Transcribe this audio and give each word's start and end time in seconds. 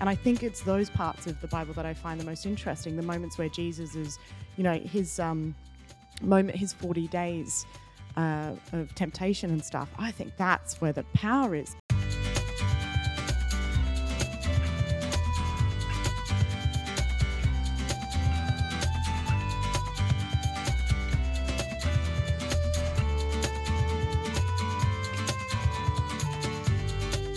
and 0.00 0.08
I 0.08 0.14
think 0.14 0.42
it's 0.42 0.60
those 0.60 0.90
parts 0.90 1.26
of 1.26 1.40
the 1.40 1.48
Bible 1.48 1.74
that 1.74 1.86
I 1.86 1.94
find 1.94 2.20
the 2.20 2.24
most 2.24 2.46
interesting. 2.46 2.96
The 2.96 3.02
moments 3.02 3.38
where 3.38 3.48
Jesus 3.48 3.94
is, 3.94 4.18
you 4.56 4.64
know, 4.64 4.78
his 4.78 5.18
um, 5.18 5.54
moment, 6.20 6.56
his 6.56 6.72
forty 6.72 7.08
days 7.08 7.66
uh, 8.16 8.52
of 8.72 8.94
temptation 8.94 9.50
and 9.50 9.64
stuff. 9.64 9.88
I 9.98 10.10
think 10.10 10.36
that's 10.36 10.80
where 10.80 10.92
the 10.92 11.04
power 11.14 11.54
is. 11.54 11.74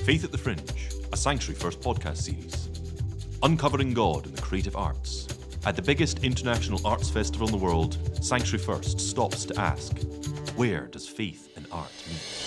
Faith 0.06 0.24
at 0.24 0.32
the 0.32 0.40
Fringe, 0.40 0.60
a 1.12 1.18
Sanctuary 1.18 1.60
First 1.60 1.82
podcast 1.82 2.18
series. 2.18 2.70
Uncovering 3.42 3.94
God 3.94 4.26
in 4.26 4.36
the 4.36 4.42
creative 4.42 4.76
arts. 4.76 5.28
At 5.66 5.76
the 5.76 5.82
biggest 5.82 6.24
international 6.24 6.86
arts 6.86 7.10
festival 7.10 7.48
in 7.48 7.52
the 7.52 7.64
world, 7.64 7.98
Sanctuary 8.22 8.64
First 8.64 9.00
stops 9.00 9.46
to 9.46 9.60
ask, 9.60 9.98
where 10.56 10.88
does 10.88 11.08
faith 11.08 11.50
and 11.56 11.66
art 11.72 11.92
meet? 12.08 12.39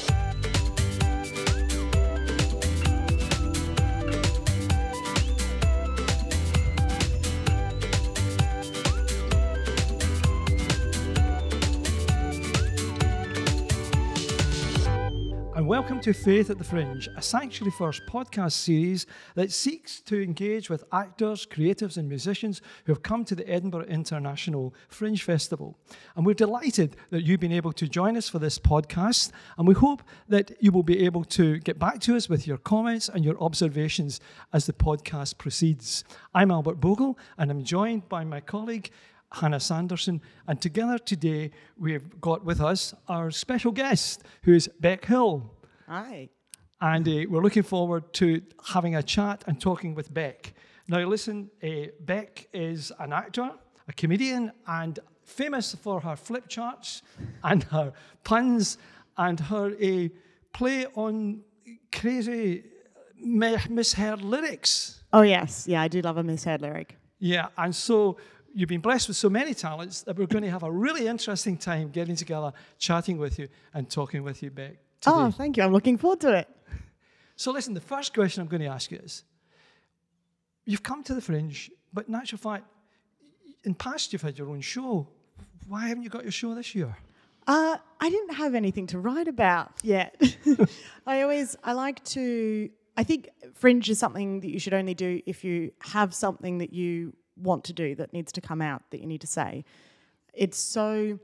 Welcome 15.83 16.01
to 16.03 16.13
Faith 16.13 16.49
at 16.49 16.59
the 16.59 16.65
Fringe, 16.65 17.09
a 17.17 17.21
Sanctuary 17.21 17.73
First 17.73 18.07
podcast 18.07 18.53
series 18.53 19.05
that 19.35 19.51
seeks 19.51 20.01
to 20.03 20.23
engage 20.23 20.71
with 20.71 20.85
actors, 20.93 21.45
creatives, 21.45 21.97
and 21.97 22.09
musicians 22.09 22.63
who 22.85 22.93
have 22.93 23.03
come 23.03 23.25
to 23.25 23.35
the 23.35 23.47
Edinburgh 23.51 23.87
International 23.87 24.73
Fringe 24.89 25.21
Festival. 25.25 25.77
And 26.15 26.25
we're 26.25 26.35
delighted 26.35 26.97
that 27.11 27.25
you've 27.25 27.41
been 27.41 27.51
able 27.51 27.73
to 27.73 27.89
join 27.89 28.17
us 28.17 28.29
for 28.29 28.39
this 28.39 28.61
podcast, 28.61 29.33
and 29.59 29.67
we 29.67 29.75
hope 29.75 30.05
that 30.29 30.53
you 30.61 30.71
will 30.71 30.85
be 30.85 31.05
able 31.05 31.25
to 31.25 31.59
get 31.59 31.81
back 31.81 31.99
to 32.03 32.15
us 32.15 32.29
with 32.29 32.47
your 32.47 32.59
comments 32.59 33.09
and 33.09 33.25
your 33.25 33.37
observations 33.43 34.21
as 34.53 34.67
the 34.67 34.73
podcast 34.73 35.37
proceeds. 35.37 36.05
I'm 36.33 36.53
Albert 36.53 36.81
Bogle, 36.81 37.19
and 37.39 37.51
I'm 37.51 37.65
joined 37.65 38.09
by 38.09 38.23
my 38.23 38.39
colleague. 38.41 38.89
Hannah 39.33 39.59
Sanderson, 39.59 40.21
and 40.47 40.61
together 40.61 40.99
today 40.99 41.51
we've 41.77 42.21
got 42.21 42.45
with 42.45 42.61
us 42.61 42.95
our 43.09 43.33
special 43.33 43.73
guest, 43.73 44.23
who 44.43 44.53
is 44.53 44.69
Bec 44.79 45.07
Hill. 45.07 45.51
Hi. 45.93 46.31
And 46.81 47.07
uh, 47.07 47.27
we're 47.29 47.43
looking 47.43 47.65
forward 47.65 48.15
to 48.15 48.41
having 48.65 48.97
a 48.97 49.03
chat 49.03 49.45
and 49.47 49.61
talking 49.61 49.95
with 49.95 50.15
Bec. 50.15 50.55
Now, 50.89 51.01
listen, 51.01 51.51
uh, 51.63 51.69
Bec 52.01 52.49
is 52.55 52.91
an 52.99 53.13
actor, 53.13 53.51
a 53.87 53.93
comedian, 53.93 54.53
and 54.67 54.99
famous 55.23 55.75
for 55.75 56.01
her 56.01 56.17
flip 56.17 56.49
charts 56.49 57.03
and 57.45 57.65
her 57.65 57.93
puns 58.25 58.79
and 59.19 59.39
her 59.39 59.67
uh, 59.67 60.09
play 60.55 60.87
on 60.95 61.43
crazy 61.95 62.65
mi- 63.21 63.59
misheard 63.69 64.23
lyrics. 64.23 65.05
Oh 65.13 65.21
yes, 65.21 65.69
yeah, 65.69 65.83
I 65.83 65.89
do 65.89 66.01
love 66.01 66.17
a 66.17 66.23
misheard 66.23 66.63
lyric. 66.63 66.97
Yeah, 67.19 67.49
and 67.59 67.77
so 67.77 68.17
you've 68.55 68.71
been 68.71 68.81
blessed 68.81 69.09
with 69.09 69.19
so 69.19 69.29
many 69.29 69.53
talents 69.53 70.01
that 70.05 70.17
we're 70.17 70.27
going 70.27 70.45
to 70.45 70.51
have 70.51 70.63
a 70.63 70.73
really 70.73 71.07
interesting 71.07 71.59
time 71.59 71.91
getting 71.91 72.17
together, 72.17 72.55
chatting 72.79 73.19
with 73.19 73.39
you, 73.39 73.49
and 73.75 73.91
talking 73.91 74.23
with 74.23 74.43
you, 74.43 74.51
Bec. 74.51 74.82
Today. 75.03 75.17
Oh, 75.17 75.31
thank 75.33 75.57
you. 75.57 75.65
I'm 75.65 75.73
looking 75.73 75.99
forward 75.99 76.21
to 76.21 76.33
it. 76.39 76.49
So, 77.35 77.51
listen, 77.51 77.75
the 77.75 77.81
first 77.81 78.15
question 78.15 78.41
I'm 78.41 78.49
going 78.49 78.63
to 78.63 78.69
ask 78.69 78.91
you 78.91 78.99
is 79.03 79.25
You've 80.65 80.83
come 80.83 81.03
to 81.05 81.15
the 81.15 81.21
fringe, 81.21 81.71
but 81.93 82.07
in 82.07 82.15
actual 82.15 82.39
fact, 82.39 82.65
in 83.65 83.75
past 83.75 84.13
you've 84.13 84.23
had 84.23 84.39
your 84.39 84.49
own 84.49 84.61
show. 84.61 85.09
Why 85.67 85.89
haven't 85.89 86.05
you 86.05 86.09
got 86.09 86.23
your 86.23 86.33
show 86.33 86.55
this 86.55 86.75
year? 86.75 86.97
Uh, 87.47 87.77
I 88.01 88.11
didn't 88.11 88.35
have 88.35 88.55
anything 88.55 88.87
to 88.89 88.99
write 89.01 89.27
about 89.27 89.73
yet. 89.83 90.21
I 91.07 91.23
always, 91.23 91.57
I 91.65 91.73
like 91.73 92.03
to, 92.05 92.71
I 92.97 93.03
think 93.03 93.31
fringe 93.55 93.91
is 93.91 93.99
something 93.99 94.41
that 94.41 94.51
you 94.51 94.61
should 94.61 94.75
only 94.75 94.95
do 94.95 95.21
if 95.27 95.43
you 95.43 95.73
have 95.81 96.15
something 96.15 96.59
that 96.59 96.73
you 96.73 97.13
want 97.37 97.65
to 97.65 97.73
do 97.73 97.97
that 97.97 98.13
needs 98.13 98.31
to 98.33 98.41
come 98.41 98.63
out 98.63 98.83
that 98.91 99.01
you 99.01 99.07
need 99.07 99.23
to 99.23 99.27
say. 99.27 99.65
It's 100.33 100.59
so 100.59 101.19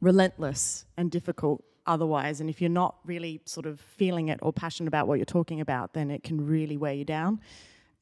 relentless 0.00 0.86
and 0.96 1.10
difficult 1.10 1.62
otherwise. 1.86 2.40
And 2.40 2.48
if 2.48 2.60
you're 2.60 2.70
not 2.70 2.96
really 3.04 3.40
sort 3.44 3.66
of 3.66 3.80
feeling 3.80 4.28
it 4.28 4.38
or 4.42 4.52
passionate 4.52 4.88
about 4.88 5.06
what 5.06 5.18
you're 5.18 5.24
talking 5.24 5.60
about, 5.60 5.92
then 5.92 6.10
it 6.10 6.22
can 6.22 6.46
really 6.46 6.76
wear 6.76 6.94
you 6.94 7.04
down. 7.04 7.40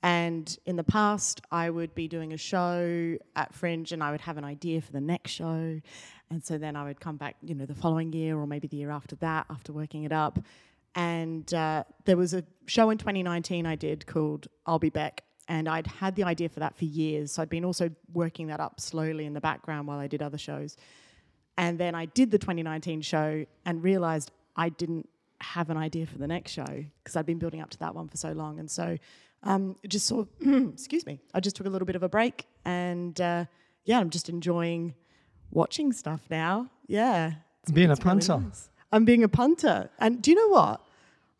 And 0.02 0.56
in 0.66 0.76
the 0.76 0.84
past, 0.84 1.42
I 1.50 1.70
would 1.70 1.94
be 1.94 2.08
doing 2.08 2.32
a 2.32 2.36
show 2.36 3.16
at 3.36 3.54
Fringe 3.54 3.92
and 3.92 4.02
I 4.02 4.10
would 4.10 4.20
have 4.22 4.36
an 4.36 4.44
idea 4.44 4.80
for 4.80 4.90
the 4.90 5.00
next 5.00 5.30
show. 5.30 5.80
And 6.30 6.44
so 6.44 6.58
then 6.58 6.74
I 6.74 6.84
would 6.84 6.98
come 6.98 7.16
back, 7.16 7.36
you 7.42 7.54
know, 7.54 7.66
the 7.66 7.74
following 7.74 8.12
year 8.12 8.36
or 8.36 8.46
maybe 8.46 8.66
the 8.66 8.78
year 8.78 8.90
after 8.90 9.14
that, 9.16 9.46
after 9.48 9.72
working 9.72 10.04
it 10.04 10.12
up. 10.12 10.40
And 10.94 11.52
uh, 11.54 11.84
there 12.04 12.16
was 12.16 12.34
a 12.34 12.42
show 12.66 12.90
in 12.90 12.98
2019 12.98 13.64
I 13.64 13.76
did 13.76 14.06
called 14.06 14.48
I'll 14.66 14.78
Be 14.78 14.90
Back. 14.90 15.22
And 15.48 15.68
I'd 15.68 15.86
had 15.86 16.16
the 16.16 16.24
idea 16.24 16.48
for 16.48 16.60
that 16.60 16.76
for 16.76 16.84
years. 16.84 17.32
So 17.32 17.42
I'd 17.42 17.48
been 17.48 17.64
also 17.64 17.90
working 18.12 18.48
that 18.48 18.60
up 18.60 18.80
slowly 18.80 19.26
in 19.26 19.34
the 19.34 19.40
background 19.40 19.86
while 19.86 19.98
I 19.98 20.06
did 20.06 20.22
other 20.22 20.38
shows. 20.38 20.76
And 21.58 21.78
then 21.78 21.94
I 21.94 22.06
did 22.06 22.30
the 22.30 22.38
2019 22.38 23.02
show 23.02 23.44
and 23.66 23.82
realized 23.82 24.30
I 24.56 24.70
didn't 24.70 25.08
have 25.40 25.70
an 25.70 25.76
idea 25.76 26.06
for 26.06 26.18
the 26.18 26.26
next 26.26 26.52
show 26.52 26.84
because 27.02 27.16
I'd 27.16 27.26
been 27.26 27.38
building 27.38 27.60
up 27.60 27.70
to 27.70 27.78
that 27.80 27.94
one 27.94 28.08
for 28.08 28.16
so 28.16 28.32
long. 28.32 28.58
And 28.58 28.70
so 28.70 28.96
um, 29.42 29.76
just 29.86 30.06
sort 30.06 30.28
of, 30.40 30.48
excuse 30.72 31.04
me, 31.04 31.20
I 31.34 31.40
just 31.40 31.56
took 31.56 31.66
a 31.66 31.70
little 31.70 31.86
bit 31.86 31.96
of 31.96 32.02
a 32.02 32.08
break. 32.08 32.46
And 32.64 33.20
uh, 33.20 33.44
yeah, 33.84 33.98
I'm 33.98 34.10
just 34.10 34.28
enjoying 34.28 34.94
watching 35.50 35.92
stuff 35.92 36.22
now. 36.30 36.70
Yeah. 36.86 37.32
It's, 37.62 37.72
Being 37.72 37.90
a 37.90 37.92
it's 37.92 38.00
really 38.04 38.20
punter. 38.20 38.38
nice. 38.46 38.70
I'm 38.92 39.04
being 39.04 39.24
a 39.24 39.28
punter. 39.28 39.90
And 39.98 40.22
do 40.22 40.30
you 40.30 40.36
know 40.36 40.48
what? 40.48 40.80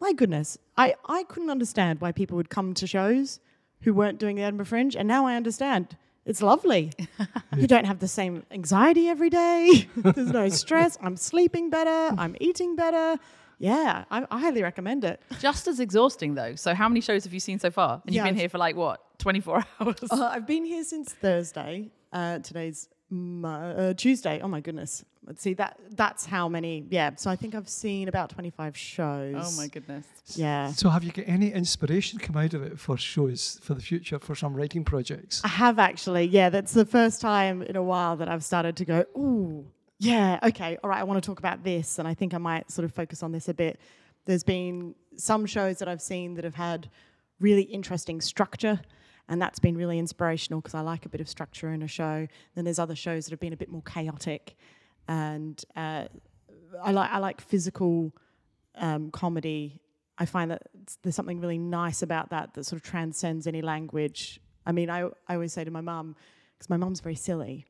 My 0.01 0.13
goodness, 0.13 0.59
I, 0.77 0.95
I 1.07 1.23
couldn't 1.25 1.51
understand 1.51 2.01
why 2.01 2.11
people 2.13 2.37
would 2.37 2.51
come 2.51 2.75
to 2.75 2.87
shows 2.87 3.41
who 3.83 3.95
weren't 3.95 4.19
doing 4.19 4.37
the 4.37 4.43
Edinburgh 4.43 4.67
Fringe. 4.67 4.97
And 4.97 5.07
now 5.07 5.27
I 5.27 5.37
understand. 5.37 5.97
It's 6.25 6.41
lovely. 6.43 6.93
you 7.57 7.67
don't 7.67 7.85
have 7.85 7.99
the 7.99 8.09
same 8.09 8.45
anxiety 8.51 9.09
every 9.09 9.31
day. 9.31 9.89
There's 9.97 10.31
no 10.33 10.49
stress. 10.49 10.97
I'm 11.03 11.17
sleeping 11.17 11.69
better. 11.71 12.15
I'm 12.17 12.37
eating 12.41 12.77
better. 12.77 13.19
Yeah, 13.59 14.05
I, 14.11 14.27
I 14.31 14.39
highly 14.41 14.63
recommend 14.63 15.05
it. 15.05 15.21
Just 15.41 15.67
as 15.69 15.81
exhausting 15.81 16.35
though. 16.35 16.55
So 16.55 16.75
how 16.75 16.89
many 16.89 17.01
shows 17.01 17.25
have 17.25 17.33
you 17.35 17.41
seen 17.41 17.59
so 17.59 17.71
far? 17.71 18.01
And 18.05 18.15
Yeah, 18.15 18.23
you've 18.23 18.25
been 18.27 18.35
I've- 18.35 18.41
here 18.41 18.49
for 18.49 18.59
like 18.59 18.77
what, 18.77 19.01
24 19.19 19.65
hours? 19.81 19.95
Uh, 20.11 20.31
I've 20.33 20.47
been 20.47 20.65
here 20.65 20.85
since 20.85 21.13
Thursday. 21.13 21.91
Uh, 22.13 22.39
today's 22.41 22.89
uh, 23.45 23.95
Tuesday. 23.95 24.41
Oh 24.43 24.49
my 24.49 24.61
goodness. 24.61 25.05
Let's 25.27 25.43
see 25.43 25.55
that. 25.55 25.79
That's 25.91 26.27
how 26.27 26.49
many. 26.49 26.85
Yeah. 26.91 27.11
So 27.17 27.31
I 27.31 27.37
think 27.37 27.55
I've 27.55 27.69
seen 27.69 28.09
about 28.09 28.31
25 28.31 28.77
shows. 28.77 29.37
oh 29.39 29.57
my 29.57 29.69
goodness. 29.69 30.07
Yeah. 30.35 30.73
So, 30.73 30.89
have 30.89 31.05
you 31.05 31.13
got 31.13 31.27
any 31.29 31.53
inspiration 31.53 32.19
come 32.19 32.37
out 32.37 32.55
of 32.55 32.63
it 32.63 32.79
for 32.79 32.97
shows 32.97 33.61
for 33.63 33.75
the 33.75 33.81
future 33.81 34.19
for 34.19 34.35
some 34.35 34.55
writing 34.55 34.85
projects? 34.85 35.43
I 35.45 35.49
have 35.49 35.79
actually. 35.79 36.25
Yeah, 36.25 36.49
that's 36.49 36.73
the 36.73 36.87
first 36.87 37.21
time 37.21 37.63
in 37.63 37.77
a 37.77 37.83
while 37.83 38.17
that 38.17 38.29
I've 38.29 38.45
started 38.45 38.77
to 38.77 38.85
go, 38.85 39.05
ooh, 39.17 39.67
yeah, 39.99 40.41
okay, 40.43 40.79
all 40.83 40.91
right, 40.91 40.99
I 40.99 41.05
want 41.05 41.23
to 41.23 41.27
talk 41.27 41.39
about 41.39 41.63
this. 41.63 41.99
And 41.99 42.09
I 42.09 42.15
think 42.15 42.35
I 42.35 42.39
might 42.39 42.71
sort 42.71 42.85
of 42.85 42.93
focus 42.93 43.23
on 43.23 43.31
this 43.31 43.49
a 43.49 43.55
bit. 43.55 43.79
There's 44.25 44.45
been 44.45 44.95
some 45.17 45.47
shows 45.47 45.79
that 45.79 45.89
I've 45.89 46.03
seen 46.03 46.35
that 46.35 46.45
have 46.45 46.55
had 46.55 46.89
really 47.39 47.63
interesting 47.63 48.21
structure. 48.21 48.81
And 49.29 49.41
that's 49.41 49.59
been 49.59 49.77
really 49.77 49.99
inspirational 49.99 50.61
because 50.61 50.75
I 50.75 50.81
like 50.81 51.07
a 51.07 51.09
bit 51.09 51.21
of 51.21 51.29
structure 51.29 51.73
in 51.73 51.83
a 51.83 51.89
show. 51.89 52.27
Then 52.55 52.65
there's 52.65 52.79
other 52.79 52.97
shows 52.97 53.25
that 53.25 53.31
have 53.31 53.41
been 53.41 53.53
a 53.53 53.57
bit 53.57 53.71
more 53.71 53.83
chaotic. 53.83 54.57
And 55.09 55.63
uh, 55.77 56.05
I, 56.83 56.91
like 56.91 57.11
I 57.11 57.19
like 57.19 57.41
physical 57.41 58.13
um, 58.75 59.11
comedy. 59.11 59.81
I 60.19 60.27
find 60.27 60.51
that 60.51 60.63
there's 61.03 61.15
something 61.15 61.41
really 61.41 61.59
nice 61.59 62.03
about 62.03 62.31
that 62.31 62.55
that 62.55 62.65
sort 62.65 62.81
of 62.81 62.89
transcends 62.89 63.47
any 63.47 63.63
language. 63.63 64.41
I 64.67 64.73
mean, 64.73 64.91
I, 64.91 65.09
I 65.29 65.35
always 65.35 65.53
say 65.53 65.65
to 65.65 65.71
my 65.71 65.81
mum, 65.81 66.17
because 66.59 66.71
my 66.71 66.77
mum's 66.77 67.01
very 67.01 67.15
silly, 67.15 67.65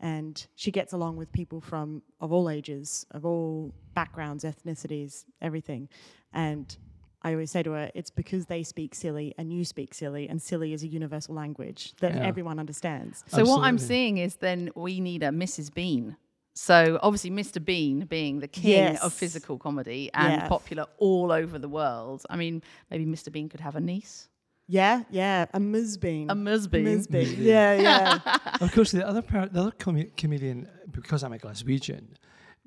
and 0.00 0.46
she 0.54 0.70
gets 0.70 0.92
along 0.92 1.16
with 1.16 1.32
people 1.32 1.60
from 1.60 2.02
of 2.20 2.32
all 2.32 2.50
ages, 2.50 3.06
of 3.12 3.24
all 3.24 3.72
backgrounds, 3.94 4.44
ethnicities, 4.44 5.24
everything. 5.40 5.88
And 6.32 6.76
I 7.24 7.32
always 7.32 7.50
say 7.50 7.62
to 7.62 7.72
her, 7.72 7.90
it's 7.94 8.10
because 8.10 8.46
they 8.46 8.62
speak 8.62 8.94
silly 8.94 9.34
and 9.38 9.52
you 9.52 9.64
speak 9.64 9.94
silly, 9.94 10.28
and 10.28 10.40
silly 10.40 10.72
is 10.74 10.82
a 10.82 10.86
universal 10.86 11.34
language 11.34 11.94
that 12.00 12.14
Yeah. 12.14 12.22
everyone 12.26 12.58
understands. 12.58 13.24
So 13.28 13.44
what 13.44 13.60
I'm 13.62 13.74
Absolutely. 13.76 13.86
seeing 13.86 14.18
is 14.18 14.36
then 14.36 14.70
we 14.76 15.00
need 15.00 15.22
a 15.22 15.30
Mrs. 15.30 15.72
Bean. 15.72 16.16
So 16.56 17.00
obviously 17.02 17.30
Mr. 17.30 17.64
Bean 17.64 18.04
being 18.04 18.38
the 18.40 18.46
king 18.46 18.70
Yes. 18.70 19.02
of 19.02 19.12
physical 19.12 19.58
comedy 19.58 20.10
and 20.14 20.34
Yeah. 20.42 20.48
popular 20.48 20.86
all 20.98 21.32
over 21.32 21.58
the 21.58 21.68
world. 21.68 22.24
I 22.30 22.36
mean, 22.36 22.62
maybe 22.90 23.06
Mr. 23.06 23.32
Bean 23.32 23.48
could 23.48 23.60
have 23.60 23.74
a 23.74 23.80
niece. 23.80 24.28
Yeah, 24.68 25.02
yeah, 25.10 25.46
a 25.52 25.60
Ms. 25.60 25.98
Bean. 25.98 26.30
A 26.30 26.34
Ms. 26.34 26.68
Bean. 26.68 26.84
Ms. 26.84 27.06
Bean. 27.08 27.36
yeah, 27.38 27.74
yeah. 27.74 28.18
of 28.60 28.70
course, 28.72 28.92
the 28.92 29.06
other 29.06 29.20
part, 29.20 29.52
the 29.52 29.60
other 29.60 29.72
com- 29.72 30.10
comedian, 30.16 30.68
because 30.90 31.22
I'm 31.24 31.32
a 31.32 31.38
Glaswegian, 31.38 32.04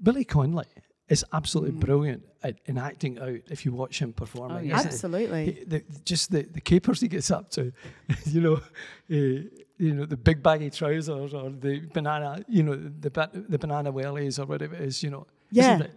Billy 0.02 0.24
Connolly. 0.26 0.66
Is 1.10 1.24
absolutely 1.34 1.72
Mm. 1.72 1.80
brilliant 1.80 2.24
at, 2.44 2.56
in 2.66 2.78
acting 2.78 3.18
out 3.20 3.40
if 3.50 3.66
you 3.66 3.72
watch 3.72 4.00
him 4.00 4.12
performing. 4.14 4.66
yeah. 4.68 4.78
Absolutely. 4.80 5.46
He- 5.52 5.64
the, 5.64 5.84
just 6.04 6.32
the, 6.32 6.44
the 6.44 6.62
capers 6.62 7.00
he 7.02 7.08
gets 7.08 7.32
up 7.32 7.50
to, 7.52 7.72
you 8.26 8.42
know, 8.42 8.56
uh, 8.56 9.42
you 9.80 9.94
know 9.94 10.06
the 10.06 10.18
big 10.18 10.42
baggy 10.44 10.70
trousers 10.70 11.34
or 11.34 11.50
the 11.50 11.80
banana, 11.94 12.44
you 12.50 12.64
know, 12.64 12.76
the 12.76 13.10
ba- 13.12 13.30
the 13.34 13.58
banana 13.60 13.94
wellies 13.94 14.40
or 14.40 14.46
whatever 14.46 14.76
it 14.76 14.82
is, 14.82 15.02
you 15.04 15.10
know. 15.10 15.26
Yeah. 15.52 15.76
Isn't 15.76 15.86
it? 15.88 15.92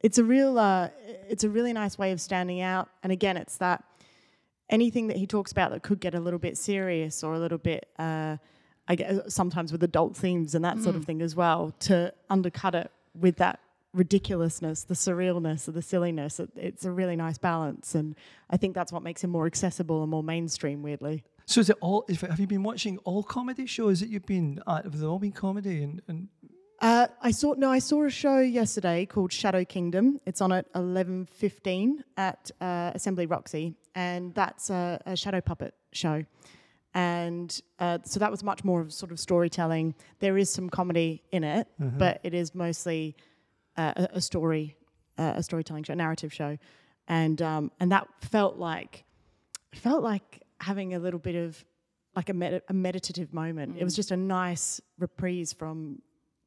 it's 0.00 0.18
a 0.18 0.24
real 0.24 0.58
uh, 0.58 0.88
it's 1.28 1.44
a 1.44 1.48
really 1.50 1.72
nice 1.72 1.98
way 1.98 2.12
of 2.12 2.20
standing 2.20 2.60
out 2.60 2.88
and 3.02 3.10
again 3.12 3.36
it's 3.38 3.56
that 3.58 3.82
anything 4.70 5.06
that 5.08 5.16
he 5.16 5.26
talks 5.26 5.52
about 5.52 5.70
that 5.70 5.82
could 5.82 6.00
get 6.00 6.14
a 6.14 6.20
little 6.20 6.38
bit 6.38 6.56
serious 6.56 7.22
or 7.22 7.34
a 7.34 7.38
little 7.38 7.58
bit 7.58 7.88
uh, 7.98 8.36
I 8.86 8.94
guess 8.96 9.32
sometimes 9.34 9.72
with 9.72 9.82
adult 9.82 10.14
themes 10.16 10.54
and 10.54 10.64
that 10.64 10.78
sort 10.78 10.94
of 10.96 11.04
thing 11.04 11.22
as 11.22 11.34
well 11.34 11.72
to 11.80 12.12
undercut 12.28 12.74
it 12.74 12.90
with 13.18 13.36
that 13.36 13.60
ridiculousness 13.94 14.84
the 14.84 14.94
surrealness 14.94 15.66
or 15.68 15.72
the 15.72 15.82
silliness 15.82 16.40
it, 16.40 16.50
it's 16.56 16.84
a 16.84 16.90
really 16.90 17.16
nice 17.16 17.38
balance 17.38 17.94
and 17.94 18.14
I 18.50 18.56
think 18.56 18.74
that's 18.74 18.92
what 18.92 19.02
makes 19.02 19.24
him 19.24 19.30
more 19.30 19.46
accessible 19.46 20.02
and 20.02 20.10
more 20.10 20.22
mainstream 20.22 20.82
weirdly 20.82 21.22
So 21.46 21.60
is 21.60 21.68
it 21.70 21.76
all? 21.80 22.04
Have 22.08 22.40
you 22.40 22.46
been 22.46 22.62
watching 22.62 22.98
all 23.04 23.22
comedy 23.22 23.66
shows 23.66 24.00
that 24.00 24.08
you've 24.08 24.26
been 24.26 24.60
at? 24.66 24.84
Have 24.84 24.98
they 24.98 25.06
all 25.06 25.18
been 25.18 25.32
comedy? 25.32 25.82
And, 25.82 26.00
and 26.08 26.28
Uh, 26.80 27.06
I 27.28 27.32
saw 27.32 27.54
no, 27.64 27.70
I 27.70 27.80
saw 27.80 28.04
a 28.04 28.10
show 28.10 28.38
yesterday 28.40 29.06
called 29.06 29.30
Shadow 29.32 29.64
Kingdom. 29.64 30.18
It's 30.26 30.40
on 30.40 30.52
at 30.52 30.66
eleven 30.74 31.26
fifteen 31.26 32.02
at 32.16 32.50
uh, 32.60 32.90
Assembly 32.94 33.26
Roxy, 33.26 33.74
and 33.94 34.34
that's 34.34 34.70
a, 34.70 35.00
a 35.06 35.16
shadow 35.16 35.40
puppet 35.40 35.72
show. 35.92 36.24
And 36.94 37.50
uh, 37.78 37.98
so 38.04 38.20
that 38.20 38.30
was 38.30 38.42
much 38.42 38.64
more 38.64 38.80
of 38.80 38.92
sort 38.92 39.12
of 39.12 39.18
storytelling. 39.18 39.94
There 40.20 40.38
is 40.38 40.52
some 40.52 40.68
comedy 40.70 41.22
in 41.30 41.42
it, 41.44 41.66
but 41.78 42.20
it 42.22 42.34
is 42.34 42.54
mostly 42.54 43.16
uh, 43.16 43.22
a, 43.76 44.08
a 44.14 44.20
story, 44.20 44.76
uh, 45.18 45.34
a 45.36 45.42
storytelling 45.42 45.84
show, 45.84 45.92
a 45.92 45.96
narrative 45.96 46.32
show, 46.32 46.58
and 47.08 47.40
um, 47.42 47.70
and 47.80 47.92
that 47.92 48.08
felt 48.20 48.56
like 48.56 49.04
felt 49.74 50.02
like 50.02 50.42
having 50.60 50.94
a 50.94 50.98
little 50.98 51.18
bit 51.20 51.34
of 51.34 51.64
like 52.16 52.28
a, 52.28 52.34
med- 52.34 52.62
a 52.68 52.72
meditative 52.72 53.34
moment. 53.34 53.76
It 53.78 53.84
was 53.84 53.96
just 53.96 54.10
a 54.10 54.16
nice 54.16 54.80
reprise 54.98 55.52
from 55.52 56.00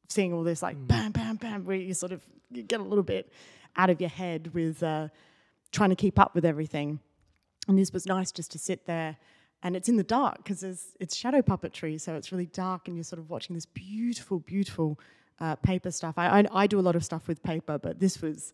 seeing 0.08 0.32
all 0.32 0.42
this 0.42 0.62
like 0.62 0.76
bam, 0.86 1.12
bam, 1.12 1.36
bam, 1.36 1.64
where 1.64 1.76
you 1.76 1.94
sort 1.94 2.12
of 2.12 2.22
you 2.50 2.62
get 2.62 2.80
a 2.80 2.82
little 2.82 3.04
bit 3.04 3.30
out 3.76 3.90
of 3.90 4.00
your 4.00 4.10
head 4.10 4.54
with 4.54 4.82
uh, 4.82 5.08
trying 5.70 5.90
to 5.90 5.96
keep 5.96 6.18
up 6.18 6.34
with 6.34 6.44
everything. 6.44 7.00
And 7.68 7.78
this 7.78 7.92
was 7.92 8.06
nice 8.06 8.32
just 8.32 8.50
to 8.52 8.58
sit 8.58 8.86
there. 8.86 9.16
And 9.62 9.76
it's 9.76 9.88
in 9.88 9.96
the 9.96 10.04
dark 10.04 10.38
because 10.38 10.62
it's 10.62 11.16
shadow 11.16 11.42
puppetry, 11.42 12.00
so 12.00 12.14
it's 12.14 12.30
really 12.30 12.46
dark, 12.46 12.86
and 12.86 12.96
you're 12.96 13.04
sort 13.04 13.18
of 13.18 13.28
watching 13.28 13.54
this 13.54 13.66
beautiful, 13.66 14.38
beautiful 14.38 15.00
uh, 15.40 15.56
paper 15.56 15.90
stuff. 15.90 16.14
I, 16.16 16.40
I 16.40 16.44
I 16.52 16.66
do 16.66 16.78
a 16.78 16.82
lot 16.88 16.96
of 16.96 17.04
stuff 17.04 17.28
with 17.28 17.42
paper, 17.42 17.78
but 17.78 17.98
this 18.00 18.20
was, 18.22 18.52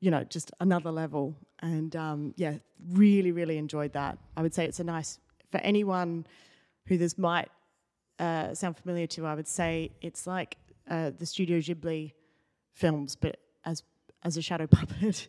you 0.00 0.10
know, 0.10 0.24
just 0.24 0.50
another 0.60 0.90
level. 0.90 1.34
And 1.60 1.94
um, 1.96 2.34
yeah, 2.36 2.58
really, 2.92 3.32
really 3.32 3.58
enjoyed 3.58 3.92
that. 3.94 4.18
I 4.36 4.42
would 4.42 4.54
say 4.54 4.64
it's 4.64 4.80
a 4.80 4.84
nice 4.84 5.18
for 5.50 5.58
anyone 5.58 6.26
who 6.86 6.98
this 6.98 7.16
might 7.18 7.48
uh, 8.18 8.54
sound 8.54 8.76
familiar 8.76 9.06
to. 9.08 9.26
I 9.26 9.34
would 9.34 9.48
say 9.48 9.92
it's 10.02 10.26
like 10.26 10.56
uh, 10.90 11.10
the 11.18 11.26
Studio 11.26 11.58
Ghibli 11.58 12.12
films, 12.72 13.16
but 13.16 13.36
as 13.64 13.82
as 14.22 14.36
a 14.36 14.42
shadow 14.42 14.66
puppet 14.78 15.28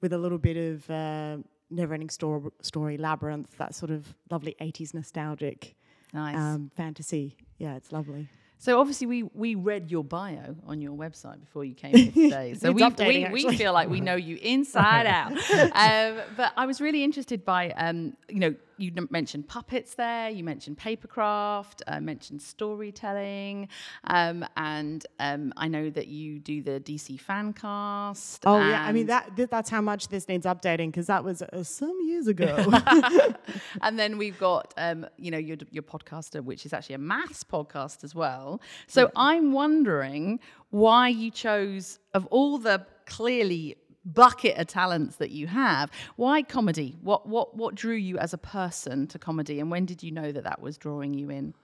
with 0.00 0.12
a 0.12 0.18
little 0.18 0.38
bit 0.38 0.56
of 0.56 0.90
uh, 0.90 1.36
never-ending 1.70 2.10
story, 2.10 2.50
story, 2.62 2.96
labyrinth, 2.96 3.56
that 3.58 3.74
sort 3.74 3.90
of 3.90 4.14
lovely 4.30 4.54
'80s 4.60 4.94
nostalgic 4.94 5.74
Nice. 6.12 6.36
um, 6.36 6.70
fantasy. 6.76 7.36
Yeah, 7.58 7.76
it's 7.76 7.92
lovely. 7.92 8.28
So 8.58 8.80
obviously 8.80 9.06
we 9.06 9.22
we 9.22 9.54
read 9.54 9.90
your 9.90 10.02
bio 10.02 10.56
on 10.66 10.80
your 10.80 10.92
website 10.92 11.40
before 11.40 11.64
you 11.64 11.74
came 11.74 11.94
here 11.94 12.12
today. 12.30 12.54
So 12.54 12.72
we, 12.72 12.82
updating, 12.82 13.30
we, 13.30 13.44
we 13.44 13.56
feel 13.56 13.72
like 13.72 13.88
we 13.88 14.00
know 14.00 14.16
you 14.16 14.36
inside 14.36 15.06
out. 15.06 15.32
Um, 15.76 16.20
but 16.36 16.52
I 16.56 16.66
was 16.66 16.80
really 16.80 17.04
interested 17.04 17.44
by 17.44 17.70
um, 17.72 18.16
you 18.28 18.40
know 18.40 18.54
you 18.78 18.92
mentioned 19.10 19.48
puppets 19.48 19.94
there, 19.94 20.30
you 20.30 20.44
mentioned 20.44 20.78
papercraft, 20.78 21.82
uh, 21.86 22.00
mentioned 22.00 22.42
storytelling, 22.42 23.68
um, 24.04 24.44
and 24.56 25.06
um, 25.18 25.52
I 25.56 25.68
know 25.68 25.90
that 25.90 26.08
you 26.08 26.38
do 26.38 26.62
the 26.62 26.80
DC 26.80 27.20
fan 27.20 27.52
cast. 27.52 28.44
Oh 28.46 28.58
yeah, 28.58 28.84
I 28.84 28.92
mean 28.92 29.06
that 29.06 29.36
th- 29.36 29.48
that's 29.48 29.70
how 29.70 29.80
much 29.80 30.08
this 30.08 30.28
needs 30.28 30.46
updating 30.46 30.88
because 30.88 31.06
that 31.06 31.24
was 31.24 31.42
uh, 31.42 31.62
some 31.62 31.98
years 32.04 32.26
ago. 32.26 32.54
and 33.82 33.98
then 33.98 34.18
we've 34.18 34.38
got 34.38 34.74
um, 34.76 35.06
you 35.16 35.30
know 35.30 35.38
your 35.38 35.56
your 35.70 35.82
podcaster, 35.82 36.42
which 36.42 36.66
is 36.66 36.72
actually 36.72 36.96
a 36.96 36.98
maths 36.98 37.44
podcast 37.44 38.04
as 38.04 38.14
well. 38.14 38.60
So 38.86 39.10
I'm 39.16 39.52
wondering 39.52 40.40
why 40.70 41.08
you 41.08 41.30
chose 41.30 41.98
of 42.14 42.26
all 42.26 42.58
the 42.58 42.84
clearly 43.06 43.76
bucket 44.06 44.56
of 44.56 44.66
talents 44.68 45.16
that 45.16 45.30
you 45.30 45.48
have, 45.48 45.90
why 46.16 46.42
comedy? 46.42 46.96
What 47.02 47.28
what 47.28 47.56
what 47.56 47.74
drew 47.74 47.96
you 47.96 48.16
as 48.18 48.32
a 48.32 48.38
person 48.38 49.06
to 49.08 49.18
comedy, 49.18 49.60
and 49.60 49.70
when 49.70 49.84
did 49.84 50.02
you 50.02 50.12
know 50.12 50.32
that 50.32 50.44
that 50.44 50.62
was 50.62 50.78
drawing 50.78 51.12
you 51.12 51.30
in? 51.30 51.54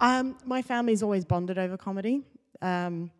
Um, 0.00 0.36
my 0.44 0.62
family's 0.62 1.02
always 1.02 1.24
bonded 1.24 1.58
over 1.58 1.76
comedy. 1.76 2.22
Um, 2.62 3.10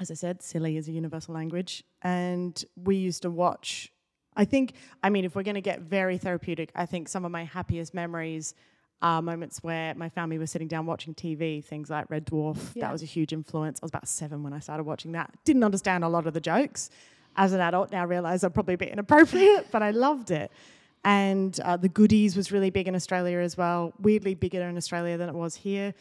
as 0.00 0.10
I 0.10 0.14
said, 0.14 0.42
silly 0.42 0.76
is 0.76 0.88
a 0.88 0.92
universal 0.92 1.34
language. 1.34 1.84
And 2.02 2.62
we 2.76 2.96
used 2.96 3.22
to 3.22 3.30
watch, 3.30 3.92
I 4.36 4.44
think, 4.44 4.74
I 5.02 5.10
mean, 5.10 5.24
if 5.24 5.34
we're 5.34 5.42
going 5.42 5.54
to 5.54 5.60
get 5.60 5.80
very 5.80 6.18
therapeutic, 6.18 6.70
I 6.74 6.86
think 6.86 7.08
some 7.08 7.24
of 7.24 7.30
my 7.30 7.44
happiest 7.44 7.94
memories 7.94 8.54
are 9.02 9.22
moments 9.22 9.62
where 9.62 9.94
my 9.94 10.08
family 10.08 10.36
was 10.38 10.50
sitting 10.50 10.68
down 10.68 10.84
watching 10.84 11.14
TV, 11.14 11.64
things 11.64 11.88
like 11.88 12.10
Red 12.10 12.26
Dwarf. 12.26 12.74
Yeah. 12.74 12.86
That 12.86 12.92
was 12.92 13.02
a 13.02 13.06
huge 13.06 13.32
influence. 13.32 13.80
I 13.82 13.84
was 13.84 13.90
about 13.90 14.08
seven 14.08 14.42
when 14.42 14.52
I 14.52 14.58
started 14.58 14.84
watching 14.84 15.12
that. 15.12 15.30
Didn't 15.44 15.64
understand 15.64 16.04
a 16.04 16.08
lot 16.08 16.26
of 16.26 16.34
the 16.34 16.40
jokes. 16.40 16.90
As 17.40 17.54
an 17.54 17.60
adult, 17.60 17.90
now 17.90 18.04
realize 18.04 18.44
I'm 18.44 18.52
probably 18.52 18.74
a 18.74 18.78
bit 18.78 18.90
inappropriate, 18.90 19.68
but 19.72 19.82
I 19.82 19.92
loved 19.92 20.30
it. 20.30 20.52
And 21.04 21.58
uh, 21.60 21.78
the 21.78 21.88
goodies 21.88 22.36
was 22.36 22.52
really 22.52 22.68
big 22.68 22.86
in 22.86 22.94
Australia 22.94 23.38
as 23.38 23.56
well. 23.56 23.94
Weirdly 23.98 24.34
bigger 24.34 24.60
in 24.60 24.76
Australia 24.76 25.16
than 25.16 25.30
it 25.30 25.34
was 25.34 25.54
here, 25.54 25.94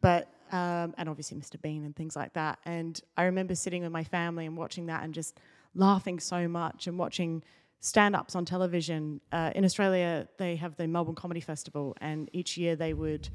but 0.00 0.32
um, 0.50 0.94
and 0.96 1.10
obviously 1.10 1.36
Mr. 1.36 1.60
Bean 1.60 1.84
and 1.84 1.94
things 1.94 2.16
like 2.16 2.32
that. 2.32 2.58
And 2.64 2.98
I 3.18 3.24
remember 3.24 3.54
sitting 3.54 3.82
with 3.82 3.92
my 3.92 4.02
family 4.02 4.46
and 4.46 4.56
watching 4.56 4.86
that 4.86 5.02
and 5.02 5.12
just 5.12 5.38
laughing 5.74 6.18
so 6.20 6.48
much 6.48 6.86
and 6.86 6.98
watching 6.98 7.42
stand-ups 7.80 8.34
on 8.34 8.46
television. 8.46 9.20
Uh, 9.30 9.50
in 9.54 9.66
Australia, 9.66 10.26
they 10.38 10.56
have 10.56 10.74
the 10.76 10.86
Melbourne 10.86 11.14
Comedy 11.14 11.40
Festival, 11.40 11.94
and 12.00 12.30
each 12.32 12.56
year 12.56 12.76
they 12.76 12.94
would 12.94 13.28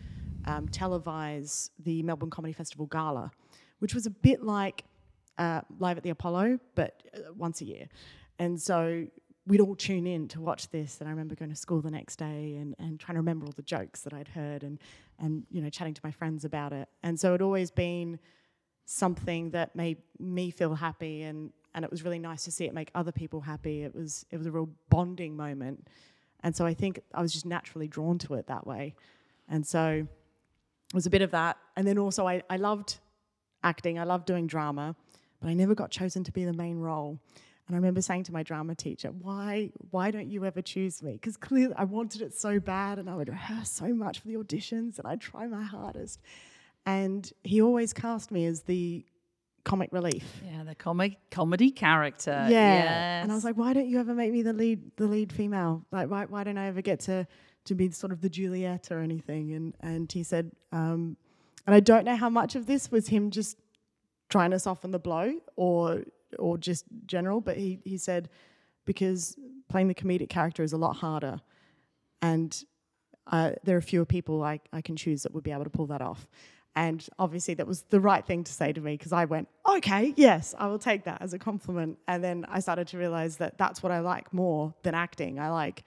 um, 0.45 0.67
televise 0.69 1.69
the 1.77 2.01
Melbourne 2.01 2.31
Comedy 2.31 2.53
Festival 2.53 2.87
Gala, 2.87 3.29
which 3.77 3.93
was 3.93 4.07
a 4.07 4.09
bit 4.09 4.41
like 4.41 4.85
uh, 5.37 5.61
live 5.79 5.97
at 5.97 6.03
the 6.03 6.09
Apollo, 6.09 6.59
but 6.75 7.03
uh, 7.15 7.33
once 7.35 7.61
a 7.61 7.65
year. 7.65 7.87
And 8.39 8.61
so 8.61 9.05
we'd 9.45 9.59
all 9.59 9.75
tune 9.75 10.07
in 10.07 10.27
to 10.29 10.41
watch 10.41 10.69
this. 10.69 10.99
And 10.99 11.07
I 11.07 11.11
remember 11.11 11.35
going 11.35 11.51
to 11.51 11.57
school 11.57 11.81
the 11.81 11.91
next 11.91 12.17
day 12.17 12.55
and, 12.59 12.75
and 12.79 12.99
trying 12.99 13.15
to 13.15 13.19
remember 13.19 13.45
all 13.45 13.53
the 13.55 13.61
jokes 13.61 14.01
that 14.01 14.13
I'd 14.13 14.29
heard 14.29 14.63
and, 14.63 14.79
and, 15.19 15.43
you 15.51 15.61
know, 15.61 15.69
chatting 15.69 15.93
to 15.93 16.01
my 16.03 16.11
friends 16.11 16.45
about 16.45 16.71
it. 16.71 16.87
And 17.03 17.19
so 17.19 17.29
it'd 17.29 17.41
always 17.41 17.69
been 17.71 18.19
something 18.85 19.51
that 19.51 19.75
made 19.75 19.97
me 20.19 20.49
feel 20.49 20.75
happy 20.75 21.23
and, 21.23 21.51
and 21.73 21.83
it 21.83 21.91
was 21.91 22.03
really 22.03 22.19
nice 22.19 22.43
to 22.45 22.51
see 22.51 22.65
it 22.65 22.73
make 22.73 22.91
other 22.95 23.11
people 23.11 23.41
happy. 23.41 23.83
It 23.83 23.95
was, 23.95 24.25
it 24.31 24.37
was 24.37 24.45
a 24.45 24.51
real 24.51 24.69
bonding 24.89 25.35
moment. 25.35 25.87
And 26.41 26.55
so 26.55 26.65
I 26.65 26.73
think 26.73 26.99
I 27.13 27.21
was 27.21 27.33
just 27.33 27.45
naturally 27.45 27.87
drawn 27.87 28.17
to 28.19 28.35
it 28.35 28.47
that 28.47 28.67
way. 28.67 28.95
And 29.49 29.65
so 29.65 30.05
it 30.93 30.93
was 30.93 31.05
a 31.05 31.09
bit 31.09 31.21
of 31.21 31.31
that. 31.31 31.57
And 31.75 31.87
then 31.87 31.97
also 31.97 32.27
I, 32.27 32.43
I 32.49 32.57
loved 32.57 32.99
acting. 33.63 33.97
I 33.97 34.03
loved 34.03 34.25
doing 34.25 34.45
drama, 34.45 34.95
but 35.43 35.49
I 35.49 35.53
never 35.53 35.75
got 35.75 35.91
chosen 35.91 36.23
to 36.23 36.31
be 36.31 36.45
the 36.45 36.53
main 36.53 36.79
role. 36.79 37.19
And 37.67 37.75
I 37.75 37.77
remember 37.77 38.01
saying 38.01 38.23
to 38.25 38.33
my 38.33 38.43
drama 38.43 38.75
teacher, 38.75 39.09
"Why, 39.09 39.71
why 39.91 40.09
don't 40.09 40.29
you 40.29 40.45
ever 40.45 40.61
choose 40.61 41.03
me? 41.03 41.13
Because 41.13 41.35
clearly 41.35 41.73
I 41.77 41.83
wanted 41.83 42.21
it 42.21 42.33
so 42.33 42.59
bad, 42.61 42.97
and 42.97 43.09
I 43.09 43.15
would 43.15 43.27
rehearse 43.27 43.69
so 43.69 43.93
much 43.93 44.19
for 44.19 44.27
the 44.29 44.35
auditions, 44.35 44.99
and 44.99 45.05
I'd 45.05 45.21
try 45.21 45.47
my 45.47 45.63
hardest." 45.63 46.21
And 46.85 47.29
he 47.43 47.61
always 47.61 47.91
cast 47.91 48.31
me 48.31 48.45
as 48.45 48.61
the 48.61 49.05
comic 49.65 49.89
relief. 49.93 50.41
Yeah, 50.45 50.63
the 50.63 50.75
comic 50.75 51.17
comedy 51.29 51.71
character. 51.71 52.47
yeah. 52.49 53.21
And 53.21 53.31
I 53.31 53.35
was 53.35 53.43
like, 53.45 53.57
"Why 53.57 53.73
don't 53.73 53.87
you 53.87 53.99
ever 53.99 54.13
make 54.13 54.31
me 54.31 54.41
the 54.43 54.53
lead, 54.53 54.91
the 54.95 55.07
lead 55.07 55.31
female? 55.31 55.85
Like, 55.91 56.09
why, 56.09 56.25
why 56.25 56.43
don't 56.43 56.57
I 56.57 56.67
ever 56.67 56.81
get 56.81 57.01
to 57.01 57.27
to 57.65 57.75
be 57.75 57.91
sort 57.91 58.11
of 58.11 58.19
the 58.21 58.29
Juliet 58.29 58.91
or 58.91 58.99
anything?" 58.99 59.53
And 59.53 59.75
and 59.79 60.11
he 60.11 60.23
said, 60.23 60.51
um, 60.71 61.17
and 61.65 61.73
I 61.73 61.79
don't 61.79 62.03
know 62.03 62.15
how 62.15 62.29
much 62.29 62.55
of 62.55 62.65
this 62.65 62.91
was 62.91 63.07
him 63.07 63.31
just 63.31 63.57
trying 64.33 64.49
to 64.49 64.57
soften 64.57 64.89
the 64.89 64.97
blow 64.99 65.31
or 65.55 66.03
or 66.39 66.57
just 66.57 66.85
general, 67.05 67.39
but 67.39 67.55
he, 67.55 67.79
he 67.85 67.97
said 67.97 68.29
because 68.83 69.37
playing 69.69 69.87
the 69.87 69.93
comedic 69.93 70.27
character 70.27 70.63
is 70.63 70.73
a 70.73 70.77
lot 70.77 70.95
harder 70.95 71.39
and 72.19 72.63
uh, 73.27 73.51
there 73.63 73.77
are 73.77 73.81
fewer 73.81 74.05
people 74.05 74.43
I, 74.43 74.59
I 74.73 74.81
can 74.81 74.95
choose 74.95 75.21
that 75.21 75.35
would 75.35 75.43
be 75.43 75.51
able 75.51 75.65
to 75.65 75.69
pull 75.69 75.85
that 75.87 76.01
off. 76.01 76.27
And 76.75 77.07
obviously 77.19 77.53
that 77.53 77.67
was 77.67 77.83
the 77.83 77.99
right 77.99 78.25
thing 78.25 78.43
to 78.43 78.51
say 78.51 78.73
to 78.73 78.81
me 78.81 78.97
because 78.97 79.13
I 79.13 79.25
went, 79.25 79.47
okay, 79.69 80.15
yes, 80.17 80.55
I 80.57 80.65
will 80.65 80.79
take 80.79 81.03
that 81.03 81.21
as 81.21 81.35
a 81.35 81.39
compliment. 81.39 81.99
And 82.07 82.23
then 82.23 82.43
I 82.49 82.59
started 82.59 82.87
to 82.87 82.97
realize 82.97 83.37
that 83.37 83.59
that's 83.59 83.83
what 83.83 83.91
I 83.91 83.99
like 83.99 84.33
more 84.33 84.73
than 84.81 84.95
acting. 84.95 85.39
I 85.39 85.51
like 85.51 85.83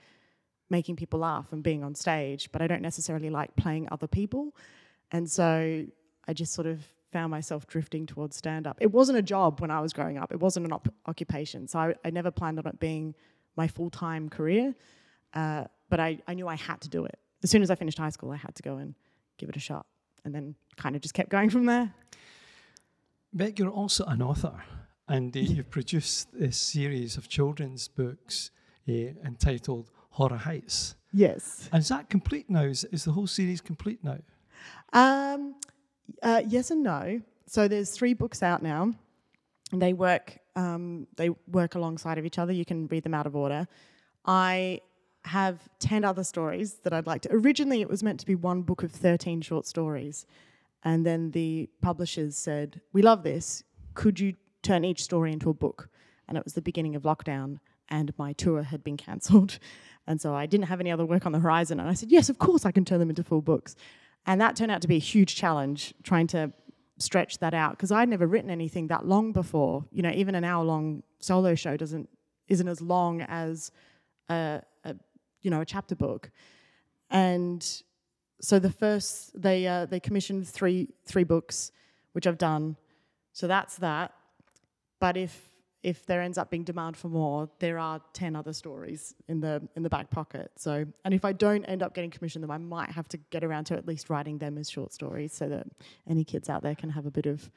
making 0.71 0.95
people 0.95 1.19
laugh 1.19 1.53
and 1.53 1.65
being 1.65 1.83
on 1.83 1.97
stage, 1.97 2.53
but 2.53 2.63
I 2.63 2.69
don't 2.69 2.83
necessarily 2.83 3.29
like 3.29 3.57
playing 3.57 3.89
other 3.91 4.07
people. 4.07 4.55
And 5.11 5.29
so 5.29 5.85
I 6.29 6.33
just 6.33 6.53
sort 6.53 6.69
of 6.69 6.87
found 7.13 7.31
myself 7.31 7.67
drifting 7.67 8.07
towards 8.07 8.37
stand 8.37 8.67
up. 8.67 8.79
It 8.81 8.91
wasn't 8.93 9.19
a 9.19 9.23
job 9.23 9.61
when 9.61 9.71
I 9.71 9.81
was 9.81 9.93
growing 9.93 10.19
up. 10.19 10.33
It 10.33 10.41
wasn't 10.41 10.67
an 10.67 10.73
op- 10.73 10.93
occupation. 11.07 11.69
So 11.69 11.79
I, 11.79 11.95
I 12.05 12.11
never 12.11 12.31
planned 12.31 12.59
on 12.59 12.67
it 12.67 12.79
being 12.81 13.15
my 13.57 13.69
full 13.69 13.91
time 13.91 14.29
career. 14.29 14.75
Uh, 15.35 15.65
but 15.89 16.01
I, 16.01 16.19
I 16.27 16.35
knew 16.35 16.49
I 16.49 16.57
had 16.57 16.81
to 16.83 16.89
do 16.89 17.05
it. 17.05 17.19
As 17.43 17.51
soon 17.51 17.63
as 17.63 17.71
I 17.71 17.75
finished 17.75 17.99
high 17.99 18.11
school, 18.11 18.33
I 18.33 18.37
had 18.37 18.55
to 18.57 18.63
go 18.63 18.77
and 18.79 18.95
give 19.39 19.49
it 19.49 19.57
a 19.57 19.61
shot. 19.61 19.87
And 20.25 20.35
then 20.35 20.55
kind 20.77 20.97
of 20.97 21.03
just 21.03 21.15
kept 21.15 21.29
going 21.31 21.51
from 21.51 21.67
there. 21.67 21.95
Bec, 23.33 23.59
you're 23.59 23.71
also 23.71 24.05
an 24.07 24.23
author, 24.23 24.65
and 25.09 25.37
uh, 25.37 25.41
you've 25.41 25.71
produced 25.71 26.35
a 26.35 26.51
series 26.51 27.17
of 27.17 27.29
children's 27.29 27.87
books 27.87 28.51
uh, 28.89 28.93
entitled 29.25 29.91
Horror 30.11 30.39
Heights. 30.39 30.97
Yes. 31.13 31.69
And 31.73 31.83
is 31.83 31.89
that 31.89 32.09
complete 32.09 32.49
now? 32.49 32.63
Is, 32.63 32.85
is 32.85 33.05
the 33.05 33.13
whole 33.13 33.27
series 33.27 33.61
complete 33.61 34.03
now? 34.03 34.19
Um, 34.93 35.55
uh, 36.23 36.43
yes 36.47 36.71
and 36.71 36.83
no. 36.83 37.21
So 37.47 37.69
there's 37.69 37.91
three 37.91 38.15
books 38.15 38.43
out 38.43 38.63
now, 38.63 38.93
they 39.73 39.93
work. 39.93 40.39
Um, 40.55 41.07
they 41.17 41.31
work 41.49 41.75
alongside 41.75 42.19
of 42.19 42.25
each 42.25 42.39
other. 42.39 42.53
You 42.53 42.65
can 42.65 42.87
read 42.87 43.03
them 43.03 43.15
out 43.15 43.27
of 43.27 43.37
order. 43.37 43.67
I 44.25 44.81
have 45.25 45.61
ten 45.79 46.05
other 46.05 46.25
stories 46.25 46.75
that 46.85 46.93
I'd 46.93 47.07
like 47.07 47.23
to. 47.23 47.33
Originally, 47.33 47.81
it 47.81 47.89
was 47.89 48.03
meant 48.03 48.21
to 48.21 48.27
be 48.27 48.35
one 48.35 48.63
book 48.63 48.83
of 48.83 48.93
thirteen 48.93 49.41
short 49.41 49.67
stories, 49.67 50.27
and 50.85 51.05
then 51.05 51.33
the 51.33 51.69
publishers 51.83 52.37
said, 52.37 52.81
"We 52.93 53.03
love 53.03 53.23
this. 53.23 53.65
Could 53.95 54.21
you 54.21 54.35
turn 54.63 54.85
each 54.85 55.03
story 55.03 55.33
into 55.33 55.51
a 55.51 55.55
book?" 55.55 55.89
And 56.29 56.37
it 56.39 56.45
was 56.45 56.55
the 56.55 56.63
beginning 56.63 56.97
of 56.97 57.03
lockdown, 57.03 57.59
and 57.89 58.13
my 58.19 58.33
tour 58.33 58.63
had 58.63 58.83
been 58.83 58.97
cancelled, 59.09 59.59
and 60.07 60.21
so 60.21 60.35
I 60.35 60.47
didn't 60.47 60.67
have 60.67 60.81
any 60.81 60.91
other 60.91 61.05
work 61.05 61.27
on 61.27 61.33
the 61.33 61.41
horizon. 61.41 61.81
And 61.81 61.89
I 61.89 61.95
said, 61.95 62.11
"Yes, 62.11 62.29
of 62.29 62.39
course, 62.39 62.65
I 62.65 62.71
can 62.71 62.85
turn 62.85 63.01
them 63.01 63.11
into 63.11 63.25
full 63.25 63.43
books." 63.43 63.75
And 64.27 64.41
that 64.41 64.57
turned 64.57 64.73
out 64.73 64.83
to 64.83 64.89
be 64.89 64.97
a 64.97 65.01
huge 65.01 65.37
challenge 65.37 65.95
trying 66.03 66.27
to 66.29 66.53
stretch 66.99 67.39
that 67.39 67.55
out 67.55 67.73
because 67.73 67.93
I'd 67.93 68.09
never 68.09 68.27
written 68.27 68.51
anything 68.51 68.89
that 68.89 69.07
long 69.07 69.33
before. 69.33 69.85
You 69.93 70.03
know, 70.03 70.11
even 70.11 70.35
an 70.35 70.45
hour 70.45 70.65
long 70.65 71.03
solo 71.21 71.55
show 71.55 71.77
doesn't 71.77 72.09
isn't 72.49 72.69
as 72.69 72.81
long 72.81 73.23
as 73.23 73.71
a, 74.29 74.63
a 74.85 74.97
you 75.43 75.51
know 75.51 75.61
a 75.61 75.65
chapter 75.67 75.95
book. 75.95 76.31
And 77.11 77.65
so 78.41 78.59
the 78.59 78.71
first 78.71 79.41
they 79.41 79.67
uh, 79.67 79.87
they 79.87 80.01
commissioned 80.01 80.49
three 80.49 80.89
three 81.05 81.25
books, 81.25 81.71
which 82.13 82.27
I've 82.27 82.39
done. 82.39 82.77
So 83.33 83.47
that's 83.47 83.77
that. 83.77 84.13
But 84.99 85.17
if 85.17 85.51
if 85.87 86.05
there 86.05 86.21
ends 86.21 86.37
up 86.37 86.51
being 86.51 86.65
demand 86.65 86.97
for 86.97 87.07
more, 87.09 87.49
there 87.61 87.79
are 87.79 88.01
ten 88.13 88.35
other 88.35 88.53
stories 88.53 89.15
in 89.29 89.39
the 89.39 89.63
in 89.77 89.85
the 89.85 89.89
back 89.89 90.11
pocket. 90.11 90.51
So, 90.57 90.85
and 91.05 91.15
if 91.15 91.25
I 91.25 91.33
don't 91.33 91.65
end 91.67 91.81
up 91.81 91.95
getting 91.95 92.11
commissioned 92.11 92.43
them, 92.43 92.51
I 92.51 92.59
might 92.59 92.91
have 92.91 93.07
to 93.11 93.19
get 93.31 93.45
around 93.45 93.67
to 93.67 93.75
at 93.75 93.87
least 93.87 94.11
writing 94.11 94.39
them 94.39 94.59
as 94.59 94.69
short 94.69 94.93
stories, 94.93 95.33
so 95.33 95.49
that 95.49 95.69
any 96.11 96.25
kids 96.25 96.49
out 96.49 96.65
there 96.65 96.75
can 96.75 96.91
have 96.91 97.07
a 97.07 97.11
bit 97.13 97.27
of 97.27 97.49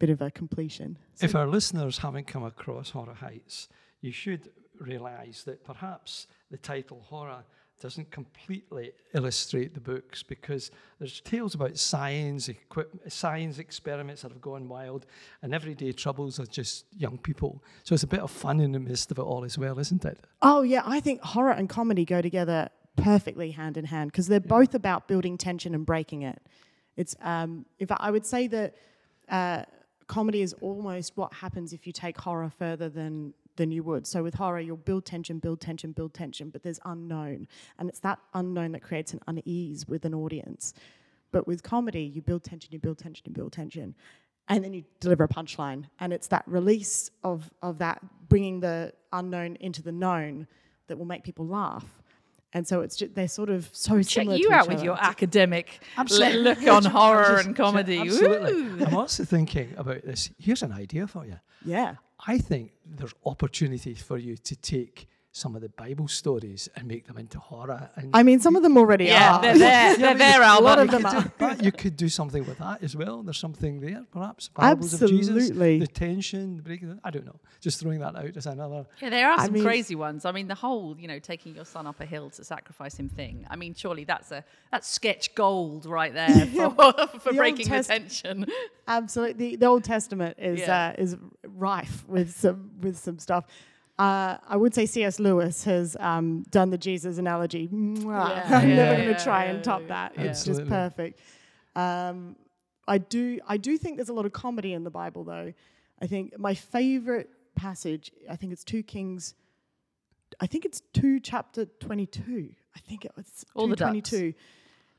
bit 0.00 0.10
of 0.10 0.20
a 0.20 0.28
completion. 0.28 0.98
So 1.14 1.26
If 1.26 1.36
our 1.36 1.46
listeners 1.46 1.98
haven't 1.98 2.26
come 2.26 2.44
across 2.44 2.90
Horror 2.90 3.14
Heights, 3.14 3.68
you 4.00 4.10
should 4.10 4.50
realise 4.80 5.44
that 5.44 5.64
perhaps 5.64 6.26
the 6.50 6.56
title 6.56 7.00
Horror 7.08 7.44
doesn't 7.80 8.10
completely 8.10 8.92
illustrate 9.14 9.74
the 9.74 9.80
books 9.80 10.22
because 10.22 10.70
there's 10.98 11.20
tales 11.20 11.54
about 11.54 11.76
science, 11.76 12.50
science 13.08 13.58
experiments 13.58 14.22
that 14.22 14.32
have 14.32 14.40
gone 14.40 14.68
wild, 14.68 15.06
and 15.42 15.54
everyday 15.54 15.92
troubles 15.92 16.38
of 16.38 16.50
just 16.50 16.86
young 16.96 17.18
people. 17.18 17.62
So 17.84 17.94
it's 17.94 18.02
a 18.02 18.08
bit 18.08 18.20
of 18.20 18.30
fun 18.30 18.60
in 18.60 18.72
the 18.72 18.80
midst 18.80 19.10
of 19.10 19.18
it 19.18 19.22
all 19.22 19.44
as 19.44 19.56
well, 19.56 19.78
isn't 19.78 20.04
it? 20.04 20.18
Oh 20.42 20.62
yeah, 20.62 20.82
I 20.84 21.00
think 21.00 21.20
horror 21.22 21.52
and 21.52 21.68
comedy 21.68 22.04
go 22.04 22.20
together 22.20 22.68
perfectly 22.96 23.52
hand 23.52 23.76
in 23.76 23.84
hand 23.84 24.10
because 24.10 24.26
they're 24.26 24.40
both 24.40 24.74
about 24.74 25.06
building 25.06 25.38
tension 25.38 25.74
and 25.74 25.86
breaking 25.86 26.22
it. 26.22 26.40
It's 26.96 27.14
um, 27.22 27.64
if 27.78 27.90
I, 27.92 27.96
I 28.00 28.10
would 28.10 28.26
say 28.26 28.48
that 28.48 28.74
uh, 29.28 29.62
comedy 30.08 30.42
is 30.42 30.54
almost 30.60 31.16
what 31.16 31.32
happens 31.32 31.72
if 31.72 31.86
you 31.86 31.92
take 31.92 32.18
horror 32.18 32.50
further 32.58 32.88
than 32.88 33.34
than 33.58 33.70
you 33.70 33.82
would. 33.82 34.06
So 34.06 34.22
with 34.22 34.34
horror, 34.34 34.60
you'll 34.60 34.78
build 34.78 35.04
tension, 35.04 35.38
build 35.38 35.60
tension, 35.60 35.92
build 35.92 36.14
tension, 36.14 36.48
but 36.48 36.62
there's 36.62 36.80
unknown, 36.86 37.46
and 37.78 37.90
it's 37.90 38.00
that 38.00 38.18
unknown 38.32 38.72
that 38.72 38.82
creates 38.82 39.12
an 39.12 39.20
unease 39.26 39.86
with 39.86 40.06
an 40.06 40.14
audience. 40.14 40.72
But 41.30 41.46
with 41.46 41.62
comedy, 41.62 42.04
you 42.04 42.22
build 42.22 42.42
tension, 42.42 42.72
you 42.72 42.78
build 42.78 42.96
tension, 42.96 43.24
you 43.26 43.34
build 43.34 43.52
tension, 43.52 43.94
and 44.48 44.64
then 44.64 44.72
you 44.72 44.84
deliver 45.00 45.24
a 45.24 45.28
punchline. 45.28 45.84
And 46.00 46.12
it's 46.12 46.28
that 46.28 46.44
release 46.46 47.10
of, 47.22 47.50
of 47.62 47.76
that, 47.78 48.02
bringing 48.28 48.60
the 48.60 48.94
unknown 49.12 49.56
into 49.56 49.82
the 49.82 49.92
known 49.92 50.46
that 50.86 50.96
will 50.96 51.04
make 51.04 51.22
people 51.22 51.46
laugh. 51.46 51.84
And 52.54 52.66
so 52.66 52.80
it's 52.80 52.96
just, 52.96 53.14
they're 53.14 53.28
sort 53.28 53.50
of 53.50 53.68
so 53.72 53.96
Check 53.98 54.06
similar 54.22 54.36
you 54.36 54.48
to 54.48 54.54
out 54.54 54.64
each 54.64 54.68
with 54.68 54.76
other. 54.78 54.84
your 54.86 54.98
academic 55.02 55.80
Absolutely. 55.98 56.40
look 56.42 56.62
on 56.66 56.84
horror 56.84 57.24
Just- 57.36 57.46
and 57.46 57.56
comedy. 57.56 57.98
Absolutely. 57.98 58.62
Woo! 58.62 58.84
I'm 58.86 58.94
also 58.96 59.24
thinking 59.24 59.74
about 59.76 60.02
this. 60.02 60.30
Here's 60.38 60.62
an 60.62 60.72
idea 60.72 61.06
for 61.06 61.26
you. 61.26 61.36
Yeah. 61.64 61.96
I 62.26 62.38
think 62.38 62.72
there's 62.86 63.14
opportunities 63.26 64.00
for 64.02 64.16
you 64.18 64.36
to 64.38 64.56
take 64.56 65.08
some 65.38 65.54
of 65.56 65.62
the 65.62 65.68
Bible 65.70 66.08
stories 66.08 66.68
and 66.76 66.86
make 66.86 67.06
them 67.06 67.16
into 67.18 67.38
horror. 67.38 67.88
And 67.96 68.10
I 68.14 68.22
mean, 68.22 68.40
some 68.40 68.56
of 68.56 68.62
them 68.62 68.76
already 68.76 69.06
Yeah, 69.06 69.36
are. 69.36 69.42
they're 69.42 69.58
there. 69.58 69.96
They're 69.98 70.14
there, 70.14 70.42
a 70.42 70.58
lot 70.60 70.78
of 70.78 70.90
them 70.90 71.06
are. 71.06 71.32
but 71.38 71.62
you 71.64 71.72
could 71.72 71.96
do 71.96 72.08
something 72.08 72.44
with 72.46 72.58
that 72.58 72.82
as 72.82 72.94
well. 72.96 73.22
There's 73.22 73.38
something 73.38 73.80
there, 73.80 74.04
perhaps. 74.12 74.48
Parables 74.48 75.00
of 75.00 75.08
Jesus, 75.10 75.36
Absolutely. 75.36 75.78
the 75.80 75.86
tension, 75.86 76.56
the 76.56 76.62
breaking. 76.62 76.98
I 77.04 77.10
don't 77.10 77.24
know. 77.26 77.40
Just 77.60 77.80
throwing 77.80 78.00
that 78.00 78.14
out 78.16 78.36
as 78.36 78.46
another. 78.46 78.86
Yeah, 79.00 79.10
there 79.10 79.30
are 79.30 79.38
I 79.40 79.44
some 79.44 79.54
mean- 79.54 79.64
crazy 79.64 79.94
ones. 79.94 80.24
I 80.24 80.32
mean, 80.32 80.48
the 80.48 80.54
whole, 80.54 80.96
you 80.98 81.08
know, 81.08 81.18
taking 81.18 81.54
your 81.54 81.64
son 81.64 81.86
up 81.86 82.00
a 82.00 82.04
hill 82.06 82.30
to 82.30 82.44
sacrifice 82.44 82.94
him 82.96 83.08
thing. 83.08 83.46
I 83.50 83.56
mean, 83.56 83.74
surely 83.74 84.04
that's 84.04 84.30
a 84.32 84.44
that's 84.70 84.88
sketch 84.88 85.34
gold 85.34 85.86
right 85.86 86.12
there 86.14 86.28
for, 86.46 86.70
for 87.20 87.32
The 87.32 87.36
breaking 87.36 87.64
the 87.68 87.70
Test- 87.76 87.88
tension. 87.90 88.46
Absolutely, 88.86 89.50
the, 89.50 89.56
the 89.56 89.66
Old 89.66 89.84
Testament 89.84 90.36
is 90.38 90.60
Yeah. 90.60 90.94
uh, 90.96 91.02
is 91.02 91.16
rife 91.46 92.04
with 92.08 92.34
some 92.36 92.70
with 92.80 92.96
some 92.98 93.18
stuff. 93.18 93.44
Uh, 93.98 94.36
I 94.48 94.56
would 94.56 94.74
say 94.74 94.86
C.S. 94.86 95.18
Lewis 95.18 95.64
has 95.64 95.96
um, 95.98 96.44
done 96.50 96.70
the 96.70 96.78
Jesus 96.78 97.18
analogy. 97.18 97.68
Yeah, 97.72 98.42
I'm 98.48 98.68
yeah, 98.68 98.76
never 98.76 98.96
going 98.96 99.08
yeah, 99.08 99.16
to 99.16 99.24
try 99.24 99.44
yeah, 99.46 99.50
and 99.50 99.64
top 99.64 99.86
that. 99.88 100.12
yeah. 100.16 100.22
It's 100.24 100.44
just 100.44 100.66
perfect. 100.68 101.20
Um, 101.74 102.36
I 102.86 102.98
do 102.98 103.40
I 103.46 103.56
do 103.56 103.76
think 103.76 103.96
there's 103.96 104.08
a 104.08 104.12
lot 104.14 104.24
of 104.24 104.32
comedy 104.32 104.72
in 104.72 104.84
the 104.84 104.90
Bible, 104.90 105.24
though. 105.24 105.52
I 106.00 106.06
think 106.06 106.38
my 106.38 106.54
favorite 106.54 107.28
passage. 107.56 108.12
I 108.30 108.36
think 108.36 108.52
it's 108.52 108.64
two 108.64 108.82
Kings. 108.84 109.34
I 110.40 110.46
think 110.46 110.64
it's 110.64 110.80
two 110.92 111.18
chapter 111.20 111.64
twenty 111.64 112.06
two. 112.06 112.50
I 112.76 112.80
think 112.80 113.04
it 113.04 113.12
was 113.16 113.44
All 113.54 113.66
the 113.66 113.74
ducks. 113.76 113.88
twenty 113.88 114.00
two. 114.02 114.32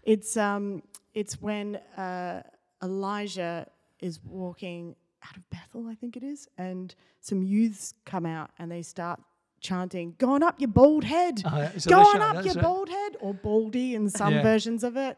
It's 0.04 0.36
um 0.38 0.84
it's 1.14 1.42
when 1.42 1.78
uh, 1.98 2.44
Elijah 2.84 3.68
is 4.02 4.20
walking 4.24 4.96
out 5.28 5.36
of 5.38 5.50
Bethel, 5.50 5.88
I 5.88 5.96
think 5.96 6.16
it 6.18 6.24
is, 6.24 6.48
and 6.58 6.94
some 7.20 7.44
youths 7.44 7.94
come 8.06 8.26
out 8.26 8.52
and 8.58 8.72
they 8.72 8.82
start 8.82 9.22
chanting, 9.62 10.16
"Go 10.18 10.32
on 10.32 10.44
up, 10.44 10.60
your 10.60 10.70
bald 10.70 11.04
head! 11.04 11.42
Uh, 11.46 11.70
Go 11.88 12.00
on 12.00 12.22
up, 12.22 12.46
your 12.46 12.54
right. 12.56 12.64
bald 12.64 12.90
head!" 12.90 13.18
Or 13.20 13.34
baldy 13.34 13.96
in 13.96 14.10
some 14.10 14.34
Yeah. 14.36 14.42
versions 14.42 14.84
of 14.84 14.96
it. 14.98 15.18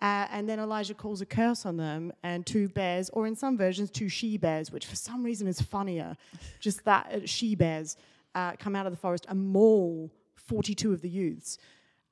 Uh, 0.00 0.26
and 0.30 0.48
then 0.48 0.58
Elijah 0.58 0.94
calls 0.94 1.20
a 1.20 1.26
curse 1.26 1.66
on 1.66 1.76
them, 1.76 2.10
and 2.22 2.46
two 2.46 2.68
bears, 2.70 3.10
or 3.10 3.26
in 3.26 3.34
some 3.36 3.58
versions, 3.58 3.90
two 3.90 4.08
she 4.08 4.38
bears, 4.38 4.70
which 4.72 4.86
for 4.86 4.96
some 4.96 5.22
reason 5.22 5.46
is 5.46 5.60
funnier. 5.60 6.16
Just 6.58 6.84
that 6.84 7.12
uh, 7.12 7.26
she 7.26 7.54
bears 7.54 7.96
uh, 8.34 8.52
come 8.52 8.74
out 8.76 8.86
of 8.86 8.92
the 8.92 8.96
forest 8.98 9.26
and 9.28 9.44
maul 9.52 10.10
42 10.36 10.92
of 10.92 11.02
the 11.02 11.08
youths. 11.10 11.58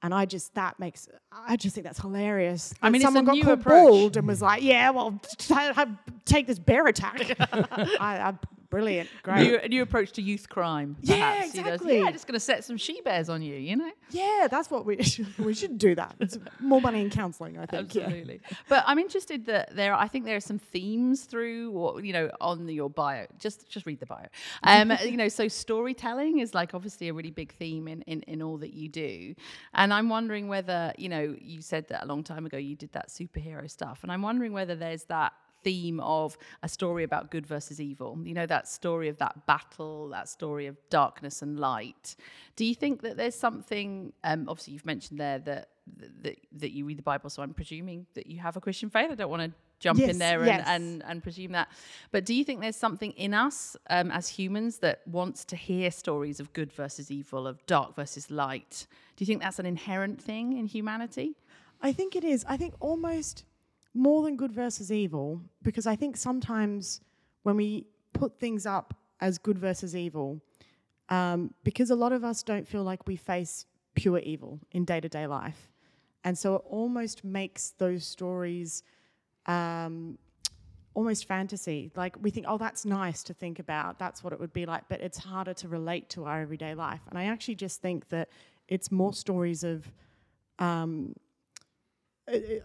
And 0.03 0.15
I 0.15 0.27
just, 0.27 0.55
that 0.55 0.79
makes, 0.79 1.09
I 1.33 1.57
just 1.57 1.75
think 1.75 1.85
that's 1.85 2.01
hilarious. 2.01 2.73
I 2.81 2.91
mean, 2.91 3.03
someone 3.03 3.25
got 3.25 3.41
called 3.43 3.59
approach. 3.61 3.89
bald 3.89 4.17
and 4.17 4.29
was 4.29 4.41
like, 4.41 4.63
yeah, 4.63 4.91
well, 4.91 5.21
t- 5.39 5.55
t- 5.55 5.83
take 6.25 6.47
this 6.47 6.59
bear 6.61 6.87
attack. 6.87 7.37
I, 7.53 7.99
I, 8.01 8.35
brilliant, 8.71 9.09
great. 9.23 9.43
New, 9.43 9.59
a 9.59 9.69
new 9.69 9.83
approach 9.83 10.13
to 10.13 10.23
youth 10.23 10.49
crime. 10.49 10.97
Yeah, 11.01 11.17
perhaps. 11.17 11.53
Goes, 11.53 11.59
exactly. 11.61 11.99
yeah, 11.99 12.11
just 12.11 12.27
going 12.27 12.35
to 12.35 12.41
set 12.41 12.65
some 12.65 12.77
she 12.77 13.01
bears 13.01 13.29
on 13.29 13.43
you, 13.43 13.55
you 13.55 13.77
know? 13.77 13.91
yeah, 14.11 14.49
that's 14.51 14.71
what 14.71 14.87
we 14.87 15.03
should, 15.03 15.39
we 15.39 15.55
should 15.55 15.79
do 15.79 15.95
that. 15.95 16.15
It's 16.21 16.39
more 16.61 16.81
money 16.81 17.01
in 17.01 17.11
counselling, 17.11 17.59
I 17.59 17.67
think. 17.67 17.95
yeah. 17.95 18.05
Absolutely. 18.05 18.41
But 18.69 18.85
I'm 18.87 18.99
interested 18.99 19.47
that 19.47 19.75
there. 19.75 19.95
I 19.95 20.09
think 20.09 20.25
there 20.25 20.37
are 20.37 20.41
some 20.41 20.59
themes 20.59 21.23
through, 21.23 21.71
what 21.71 22.05
you 22.05 22.13
know, 22.13 22.31
on 22.41 22.69
your 22.69 22.91
bio. 22.91 23.27
Just 23.39 23.69
just 23.69 23.87
read 23.87 24.01
the 24.01 24.07
bio. 24.07 24.27
Um, 24.63 24.93
you 25.05 25.17
know, 25.17 25.29
so 25.29 25.49
storytelling 25.49 26.41
is 26.41 26.53
like 26.53 26.75
obviously 26.75 27.09
a 27.09 27.15
really 27.15 27.31
big 27.31 27.53
theme 27.55 27.89
in, 27.89 28.03
in 28.03 28.23
in 28.23 28.43
all 28.43 28.59
that 28.59 28.75
you 28.75 28.89
do, 28.89 29.35
and 29.75 29.93
I'm 29.95 30.09
wondering 30.09 30.49
whether 30.49 30.93
you 30.99 31.09
know 31.09 31.35
you 31.41 31.63
said 31.63 31.89
that 31.89 32.05
a 32.05 32.07
long 32.07 32.23
time 32.23 32.45
ago 32.45 32.59
you 32.59 32.77
did 32.77 32.93
that 32.93 33.09
superhero 33.09 33.71
stuff, 33.71 34.01
and 34.03 34.13
I'm 34.13 34.23
wondering 34.23 34.53
whether 34.53 34.75
there's 34.75 35.05
that 35.05 35.33
theme 35.69 36.01
of 36.01 36.39
a 36.63 36.69
story 36.69 37.05
about 37.05 37.31
good 37.35 37.47
versus 37.55 37.79
evil. 37.91 38.11
You 38.29 38.35
know 38.39 38.47
that 38.47 38.65
story 38.69 39.09
of 39.13 39.17
that 39.19 39.35
battle 39.47 40.09
that 40.17 40.29
story 40.29 40.67
of 40.67 40.77
darkness 40.91 41.43
and 41.43 41.53
light. 41.61 42.17
Do 42.57 42.65
you 42.65 42.75
think 42.83 42.95
that 43.03 43.15
there's 43.19 43.39
something 43.47 44.13
um, 44.25 44.41
obviously 44.49 44.73
you've 44.75 44.87
mentioned 44.95 45.19
there 45.21 45.39
that 45.51 45.65
that 46.25 46.37
that 46.63 46.73
you 46.77 46.85
read 46.85 46.99
the 46.99 47.09
bible 47.13 47.31
so 47.31 47.43
i'm 47.43 47.55
presuming 47.55 48.05
that 48.13 48.27
you 48.27 48.39
have 48.47 48.55
a 48.59 48.61
christian 48.61 48.91
faith. 48.91 49.11
I 49.11 49.15
don't 49.15 49.31
want 49.31 49.45
to 49.47 49.53
jump 49.81 49.99
Yes, 50.01 50.11
in 50.11 50.19
there 50.19 50.39
and, 50.41 50.47
yes. 50.47 50.65
and 50.75 51.03
and 51.09 51.23
presume 51.23 51.53
that. 51.53 51.69
But 52.11 52.23
do 52.29 52.35
you 52.35 52.45
think 52.45 52.61
there's 52.61 52.77
something 52.87 53.13
in 53.13 53.33
us 53.33 53.77
um, 53.89 54.11
as 54.11 54.29
humans 54.29 54.79
that 54.79 54.97
wants 55.07 55.45
to 55.47 55.57
hear 55.57 55.91
stories 55.91 56.41
of 56.41 56.53
good 56.53 56.73
versus 56.73 57.11
evil 57.11 57.47
of 57.47 57.65
dark 57.67 57.95
versus 57.97 58.31
light? 58.31 58.87
Do 59.17 59.23
you 59.23 59.27
think 59.27 59.41
that's 59.43 59.59
an 59.59 59.67
inherent 59.67 60.21
thing 60.21 60.57
in 60.61 60.67
humanity? 60.67 61.29
I 61.81 61.93
think 61.93 62.17
it 62.17 62.25
is. 62.25 62.45
I 62.49 62.57
think 62.57 62.75
almost 62.81 63.45
more 63.95 64.23
than 64.23 64.37
good 64.37 64.53
versus 64.53 64.93
evil, 64.93 65.41
because 65.63 65.87
I 65.87 65.97
think 65.97 66.17
sometimes 66.17 67.01
when 67.43 67.57
we 67.57 67.87
put 68.13 68.39
things 68.39 68.67
up 68.67 68.95
as 69.21 69.39
good 69.39 69.59
versus 69.59 69.97
evil, 69.97 70.41
um, 71.09 71.53
because 71.65 71.91
a 71.91 71.97
lot 71.97 72.13
of 72.13 72.23
us 72.23 72.43
don't 72.43 72.69
feel 72.69 72.83
like 72.83 73.07
we 73.07 73.17
face 73.17 73.67
pure 73.95 74.19
evil 74.19 74.61
in 74.73 74.85
day 74.85 75.01
to 75.01 75.09
day 75.09 75.27
life. 75.27 75.71
And 76.25 76.37
so 76.37 76.57
it 76.57 76.63
almost 76.69 77.25
makes 77.25 77.71
those 77.79 78.05
stories 78.05 78.83
um, 79.47 80.19
almost 80.95 81.27
fantasy. 81.27 81.91
Like 81.97 82.17
we 82.21 82.31
think, 82.31 82.47
oh, 82.49 82.59
that's 82.59 82.85
nice 82.85 83.23
to 83.25 83.35
think 83.35 83.59
about. 83.59 83.99
That's 83.99 84.23
what 84.23 84.33
it 84.33 84.41
would 84.41 84.53
be 84.53 84.67
like. 84.67 84.85
But 84.89 85.01
it's 85.01 85.19
harder 85.19 85.55
to 85.55 85.69
relate 85.69 86.09
to 86.11 86.25
our 86.25 86.41
everyday 86.43 86.75
life. 86.75 87.01
And 87.09 87.19
I 87.19 87.25
actually 87.25 87.55
just 87.55 87.81
think 87.81 88.09
that 88.11 88.29
it's 88.69 88.93
more 88.93 89.13
stories 89.15 89.65
of. 89.65 89.91
Um, 90.59 91.15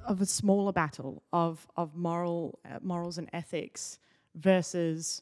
of 0.06 0.22
a 0.22 0.26
smaller 0.26 0.72
battle 0.72 1.24
of 1.32 1.68
of 1.78 1.96
moral 1.96 2.60
uh, 2.66 2.80
morals 2.82 3.18
and 3.18 3.30
ethics 3.34 4.00
versus 4.36 5.22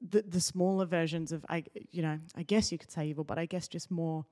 the 0.00 0.22
the 0.22 0.40
smaller 0.40 0.84
versions 0.84 1.32
of 1.32 1.44
I 1.48 1.64
you 1.90 2.02
know 2.02 2.18
I 2.36 2.42
guess 2.42 2.70
you 2.72 2.78
could 2.78 2.90
say 2.90 3.06
evil, 3.06 3.24
but 3.24 3.38
I 3.38 3.46
guess 3.46 3.68
just 3.68 3.90
more 3.90 4.26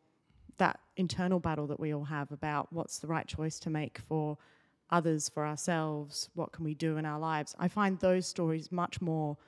that 0.59 0.79
internal 0.97 1.41
battle 1.41 1.67
that 1.69 1.81
we 1.81 1.95
all 1.95 2.05
have 2.05 2.31
about 2.31 2.73
what's 2.73 2.99
the 2.99 3.07
right 3.07 3.27
choice 3.27 3.59
to 3.61 3.71
make 3.71 3.99
for 3.99 4.37
others, 4.91 5.29
for 5.29 5.47
ourselves, 5.47 6.29
what 6.35 6.53
can 6.53 6.65
we 6.65 6.75
do 6.75 6.99
in 6.99 7.07
our 7.07 7.19
lives. 7.19 7.55
I 7.59 7.69
find 7.69 7.99
those 7.99 8.27
stories 8.27 8.71
much 8.71 9.01
more 9.01 9.39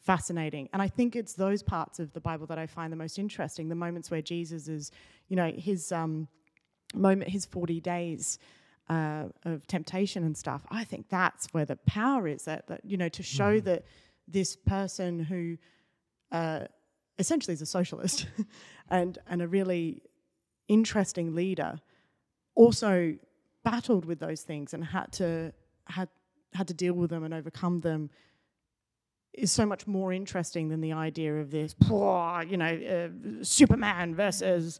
fascinating. 0.00 0.68
And 0.72 0.80
I 0.80 0.88
think 0.88 1.16
it's 1.16 1.32
those 1.34 1.62
parts 1.62 1.98
of 1.98 2.12
the 2.12 2.20
Bible 2.20 2.46
that 2.46 2.58
I 2.58 2.66
find 2.66 2.92
the 2.92 2.96
most 2.96 3.18
interesting, 3.18 3.68
the 3.68 3.74
moments 3.74 4.10
where 4.10 4.22
Jesus 4.22 4.68
is, 4.68 4.90
you 5.28 5.36
know, 5.36 5.50
his 5.50 5.92
um, 5.92 6.28
moment, 6.94 7.30
his 7.30 7.46
40 7.46 7.80
days 7.80 8.38
uh, 8.88 9.24
of 9.44 9.66
temptation 9.66 10.24
and 10.24 10.36
stuff. 10.36 10.62
I 10.70 10.84
think 10.84 11.08
that's 11.08 11.48
where 11.52 11.64
the 11.64 11.76
power 11.76 12.26
is 12.26 12.44
that, 12.44 12.66
that 12.68 12.84
you 12.84 12.96
know, 12.96 13.08
to 13.10 13.22
show 13.22 13.56
mm-hmm. 13.56 13.66
that 13.66 13.84
this 14.28 14.56
person 14.56 15.20
who 15.20 15.56
uh, 16.30 16.66
essentially 17.18 17.54
is 17.54 17.62
a 17.62 17.66
socialist 17.66 18.26
and, 18.90 19.18
and 19.28 19.42
a 19.42 19.48
really 19.48 20.02
interesting 20.68 21.34
leader 21.34 21.80
also 22.54 23.16
battled 23.64 24.04
with 24.04 24.18
those 24.18 24.42
things 24.42 24.74
and 24.74 24.84
had 24.84 25.10
to 25.12 25.52
had 25.86 26.08
had 26.54 26.68
to 26.68 26.74
deal 26.74 26.94
with 26.94 27.10
them 27.10 27.24
and 27.24 27.32
overcome 27.32 27.80
them 27.80 28.10
is 29.32 29.50
so 29.50 29.64
much 29.64 29.86
more 29.86 30.12
interesting 30.12 30.68
than 30.68 30.80
the 30.80 30.92
idea 30.92 31.34
of 31.36 31.50
this, 31.50 31.74
you 31.80 32.56
know, 32.56 33.10
uh, 33.40 33.42
Superman 33.42 34.14
versus 34.14 34.78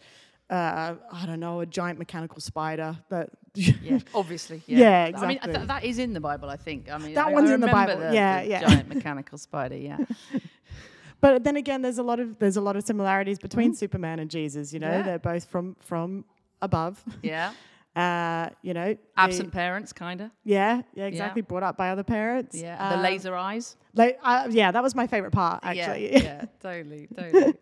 uh, 0.53 0.95
I 1.11 1.25
don't 1.25 1.41
know, 1.41 1.61
a 1.61 1.67
giant 1.67 1.99
mechanical 1.99 2.41
spider. 2.41 2.99
That 3.09 3.31
yeah, 3.55 3.99
obviously, 4.15 4.63
yeah, 4.67 4.79
yeah 4.79 5.05
exactly. 5.07 5.41
I 5.41 5.47
mean, 5.47 5.55
th- 5.57 5.69
that 5.69 5.85
is 5.85 5.99
in 5.99 6.13
the 6.13 6.21
Bible, 6.21 6.51
I 6.51 6.57
think. 6.57 6.91
I 6.93 6.99
mean, 6.99 7.15
that 7.15 7.29
I, 7.29 7.33
one's 7.33 7.51
I 7.51 7.55
in 7.55 7.61
the 7.61 7.69
Bible. 7.69 7.99
The, 7.99 8.15
yeah, 8.15 8.43
the 8.43 8.51
yeah. 8.51 8.61
Giant 8.61 8.89
mechanical 8.89 9.39
spider. 9.39 9.77
Yeah. 9.77 9.97
but 11.23 11.43
then 11.43 11.57
again, 11.57 11.81
there's 11.81 11.97
a 11.97 12.03
lot 12.03 12.21
of 12.21 12.39
there's 12.39 12.59
a 12.59 12.61
lot 12.61 12.77
of 12.77 12.85
similarities 12.85 13.39
between 13.39 13.71
mm-hmm. 13.71 13.77
Superman 13.77 14.19
and 14.19 14.31
Jesus. 14.31 14.75
You 14.75 14.81
know, 14.81 14.91
yeah. 14.91 15.03
they're 15.03 15.19
both 15.19 15.47
from 15.47 15.75
from 15.81 16.27
above. 16.61 17.03
Yeah. 17.23 17.53
Uh, 17.95 18.49
you 18.63 18.73
know, 18.73 18.97
absent 19.19 19.51
the, 19.51 19.55
parents, 19.55 19.93
kind 19.93 20.23
of. 20.23 20.31
Yeah, 20.45 20.81
yeah, 20.95 21.05
exactly. 21.05 21.43
Yeah. 21.43 21.47
Brought 21.47 21.63
up 21.63 21.77
by 21.77 21.91
other 21.91 22.03
parents. 22.03 22.57
Yeah, 22.57 22.79
um, 22.79 22.97
the 22.97 23.03
laser 23.03 23.37
eyes. 23.37 23.77
Like, 23.95 24.19
uh, 24.23 24.49
yeah, 24.49 24.71
that 24.71 24.83
was 24.83 24.95
my 24.95 25.07
favorite 25.07 25.33
part, 25.33 25.61
actually. 25.63 26.11
Yeah, 26.11 26.19
yeah 26.23 26.45
totally, 26.59 27.07
totally. 27.15 27.53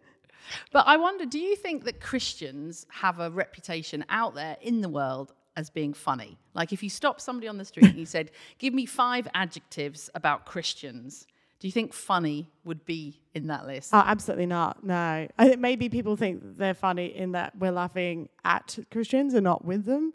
But 0.73 0.87
I 0.87 0.97
wonder, 0.97 1.27
do 1.27 1.39
you 1.39 1.57
think 1.57 1.85
that 1.85 2.01
Christians 2.01 2.87
have 2.91 3.21
a 3.21 3.31
reputation 3.31 4.05
out 4.09 4.35
there 4.35 4.57
in 4.61 4.81
the 4.81 4.89
world 4.89 5.33
as 5.57 5.71
being 5.71 5.93
funny? 5.95 6.39
Like, 6.55 6.73
if 6.73 6.83
you 6.83 6.91
stop 6.91 7.21
somebody 7.21 7.49
on 7.49 7.59
the 7.59 7.65
street 7.65 7.87
and 7.87 7.99
you 7.99 8.07
said, 8.07 8.31
"Give 8.59 8.75
me 8.75 8.87
five 8.87 9.29
adjectives 9.35 10.11
about 10.15 10.47
Christians," 10.47 11.27
do 11.61 11.69
you 11.69 11.73
think 11.73 11.93
funny 11.93 12.51
would 12.65 12.87
be 12.87 13.21
in 13.35 13.49
that 13.49 13.67
list? 13.67 13.91
Oh, 13.93 14.03
absolutely 14.05 14.47
not. 14.47 14.83
No. 14.83 15.29
I 15.39 15.49
think 15.49 15.61
maybe 15.61 15.91
people 15.91 16.17
think 16.17 16.57
they're 16.57 16.73
funny 16.73 17.15
in 17.15 17.33
that 17.33 17.57
we're 17.59 17.71
laughing 17.71 18.31
at 18.45 18.79
Christians 18.91 19.35
and 19.35 19.45
not 19.45 19.63
with 19.63 19.85
them. 19.85 20.15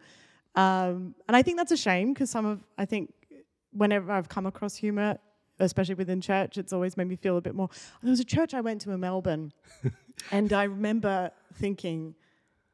Um, 0.55 1.13
and 1.27 1.35
I 1.37 1.43
think 1.43 1.57
that's 1.57 1.71
a 1.71 1.77
shame 1.77 2.13
because 2.13 2.31
some 2.31 2.47
of, 2.47 2.63
I 2.79 2.85
think, 2.85 3.13
whenever 3.71 4.11
I've 4.11 4.27
come 4.27 4.47
across 4.47 4.75
humor, 4.75 5.19
especially 5.59 5.93
within 5.93 6.19
church, 6.19 6.57
it's 6.57 6.73
always 6.73 6.97
made 6.97 7.07
me 7.07 7.15
feel 7.15 7.37
a 7.37 7.41
bit 7.41 7.53
more. 7.53 7.69
There 8.01 8.09
was 8.09 8.19
a 8.19 8.25
church 8.25 8.55
I 8.55 8.61
went 8.61 8.81
to 8.81 8.91
in 8.91 8.99
Melbourne, 8.99 9.53
and 10.31 10.51
I 10.53 10.63
remember 10.63 11.31
thinking, 11.53 12.15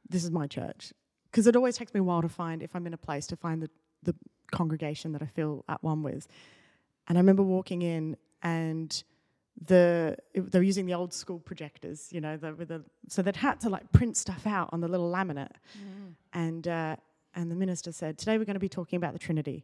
this 0.10 0.24
is 0.24 0.32
my 0.32 0.48
church. 0.48 0.94
Because 1.30 1.48
it 1.48 1.56
always 1.56 1.78
takes 1.78 1.94
me 1.94 2.00
a 2.00 2.04
while 2.04 2.22
to 2.22 2.30
find, 2.30 2.62
if 2.62 2.76
I'm 2.76 2.86
in 2.88 2.94
a 2.94 2.98
place, 2.98 3.26
to 3.28 3.36
find 3.36 3.62
the, 3.62 3.70
the 4.04 4.16
congregation 4.52 5.14
that 5.14 5.22
I 5.22 5.28
feel 5.28 5.64
at 5.70 5.82
one 5.82 6.04
with. 6.04 6.28
And 7.08 7.18
I 7.18 7.22
remember 7.22 7.44
walking 7.44 7.82
in 7.82 8.18
and 8.44 9.04
the 9.66 10.18
it, 10.34 10.52
they 10.52 10.60
were 10.60 10.64
using 10.64 10.86
the 10.86 10.94
old 10.94 11.14
school 11.14 11.40
projectors, 11.40 12.10
you 12.12 12.22
know, 12.22 12.38
the, 12.38 12.54
with 12.56 12.70
the, 12.70 12.84
so 13.08 13.22
they'd 13.22 13.36
had 13.36 13.60
to 13.62 13.70
like 13.70 13.92
print 13.92 14.18
stuff 14.18 14.48
out 14.48 14.70
on 14.72 14.82
the 14.82 14.88
little 14.88 15.12
laminate. 15.12 15.56
Mm. 15.78 16.14
And 16.34 16.68
uh, 16.68 16.96
and 17.36 17.52
the 17.52 17.56
minister 17.56 17.92
said, 17.92 18.18
"Today 18.18 18.38
we're 18.38 18.46
going 18.46 18.56
to 18.56 18.60
be 18.60 18.70
talking 18.70 18.98
about 18.98 19.14
the 19.14 19.20
Trinity." 19.20 19.64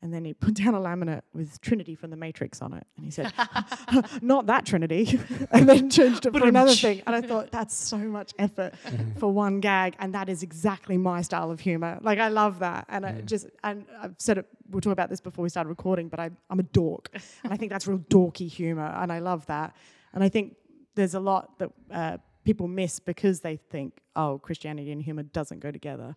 And 0.00 0.14
then 0.14 0.24
he 0.24 0.32
put 0.32 0.54
down 0.54 0.74
a 0.74 0.78
laminate 0.78 1.22
with 1.34 1.60
Trinity 1.60 1.96
from 1.96 2.10
the 2.10 2.16
Matrix 2.16 2.62
on 2.62 2.72
it. 2.72 2.86
And 2.96 3.04
he 3.04 3.10
said, 3.10 3.32
Not 4.22 4.46
that 4.46 4.64
Trinity. 4.64 5.18
and 5.50 5.68
then 5.68 5.90
changed 5.90 6.24
it 6.26 6.32
for 6.32 6.46
another 6.46 6.74
thing. 6.74 7.02
And 7.06 7.16
I 7.16 7.20
thought, 7.20 7.50
That's 7.50 7.74
so 7.74 7.98
much 7.98 8.32
effort 8.38 8.74
for 9.18 9.32
one 9.32 9.58
gag. 9.60 9.96
And 9.98 10.14
that 10.14 10.28
is 10.28 10.42
exactly 10.42 10.96
my 10.96 11.22
style 11.22 11.50
of 11.50 11.58
humor. 11.58 11.98
Like, 12.00 12.20
I 12.20 12.28
love 12.28 12.60
that. 12.60 12.86
And 12.88 13.04
I 13.04 13.20
just, 13.22 13.48
and 13.64 13.86
I've 14.00 14.14
said 14.18 14.38
it, 14.38 14.46
we'll 14.70 14.80
talk 14.80 14.92
about 14.92 15.10
this 15.10 15.20
before 15.20 15.42
we 15.42 15.48
started 15.48 15.68
recording, 15.68 16.08
but 16.08 16.20
I, 16.20 16.30
I'm 16.48 16.60
a 16.60 16.64
dork. 16.64 17.10
and 17.42 17.52
I 17.52 17.56
think 17.56 17.72
that's 17.72 17.88
real 17.88 17.98
dorky 17.98 18.48
humor. 18.48 18.94
And 18.96 19.12
I 19.12 19.18
love 19.18 19.46
that. 19.46 19.74
And 20.14 20.22
I 20.22 20.28
think 20.28 20.56
there's 20.94 21.14
a 21.14 21.20
lot 21.20 21.58
that 21.58 21.70
uh, 21.90 22.16
people 22.44 22.68
miss 22.68 23.00
because 23.00 23.40
they 23.40 23.56
think, 23.56 23.98
oh, 24.14 24.38
Christianity 24.38 24.92
and 24.92 25.02
humor 25.02 25.24
doesn't 25.24 25.58
go 25.58 25.72
together 25.72 26.14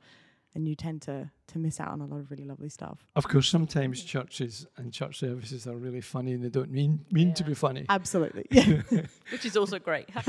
and 0.54 0.68
you 0.68 0.76
tend 0.76 1.02
to 1.04 1.30
to 1.48 1.60
miss 1.60 1.80
out 1.80 1.90
on 1.90 2.02
a 2.02 2.06
lot 2.06 2.18
of 2.18 2.32
really 2.32 2.46
lovely 2.46 2.70
stuff. 2.70 3.06
Of 3.16 3.28
course, 3.28 3.48
sometimes 3.48 4.04
churches 4.04 4.66
and 4.78 4.94
church 4.94 5.20
services 5.20 5.68
are 5.68 5.76
really 5.76 6.02
funny 6.02 6.34
and 6.34 6.44
they 6.44 6.50
don't 6.50 6.72
mean 6.72 7.06
mean 7.12 7.30
yeah. 7.30 7.34
to 7.36 7.44
be 7.44 7.54
funny. 7.54 7.86
Absolutely, 7.90 8.46
yeah. 8.52 8.82
which 9.32 9.46
is 9.46 9.58
also 9.58 9.80
great. 9.80 10.10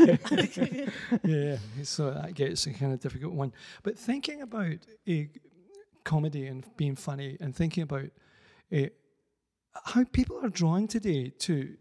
yeah, 1.24 1.56
so 1.82 2.10
that 2.10 2.32
gets 2.34 2.66
a 2.66 2.72
kind 2.72 2.92
of 2.92 3.00
difficult 3.00 3.32
one. 3.32 3.52
But 3.82 3.98
thinking 3.98 4.42
about 4.42 4.78
a 5.08 5.28
comedy 6.04 6.46
and 6.46 6.64
being 6.76 6.96
funny, 6.96 7.36
and 7.40 7.54
thinking 7.54 7.82
about 7.84 8.10
uh, 8.72 8.86
how 9.84 10.04
people 10.04 10.38
are 10.44 10.50
drawn 10.50 10.86
today 10.86 11.30
to 11.40 11.76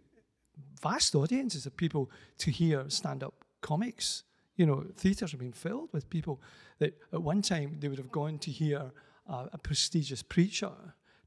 vast 0.82 1.16
audiences 1.16 1.66
of 1.66 1.78
people 1.78 2.10
to 2.40 2.52
hear 2.52 2.86
stand 2.90 3.24
up 3.24 3.34
comics 3.62 4.24
you 4.62 4.68
know, 4.68 4.86
theatres 4.96 5.32
have 5.32 5.40
been 5.40 5.52
filled 5.52 5.90
with 5.92 6.08
people 6.08 6.40
that 6.78 6.96
at 7.12 7.20
one 7.20 7.42
time 7.42 7.78
they 7.80 7.88
would 7.88 7.98
have 7.98 8.12
gone 8.12 8.38
to 8.38 8.52
hear 8.52 8.92
a 9.28 9.58
prestigious 9.58 10.22
preacher 10.22 10.72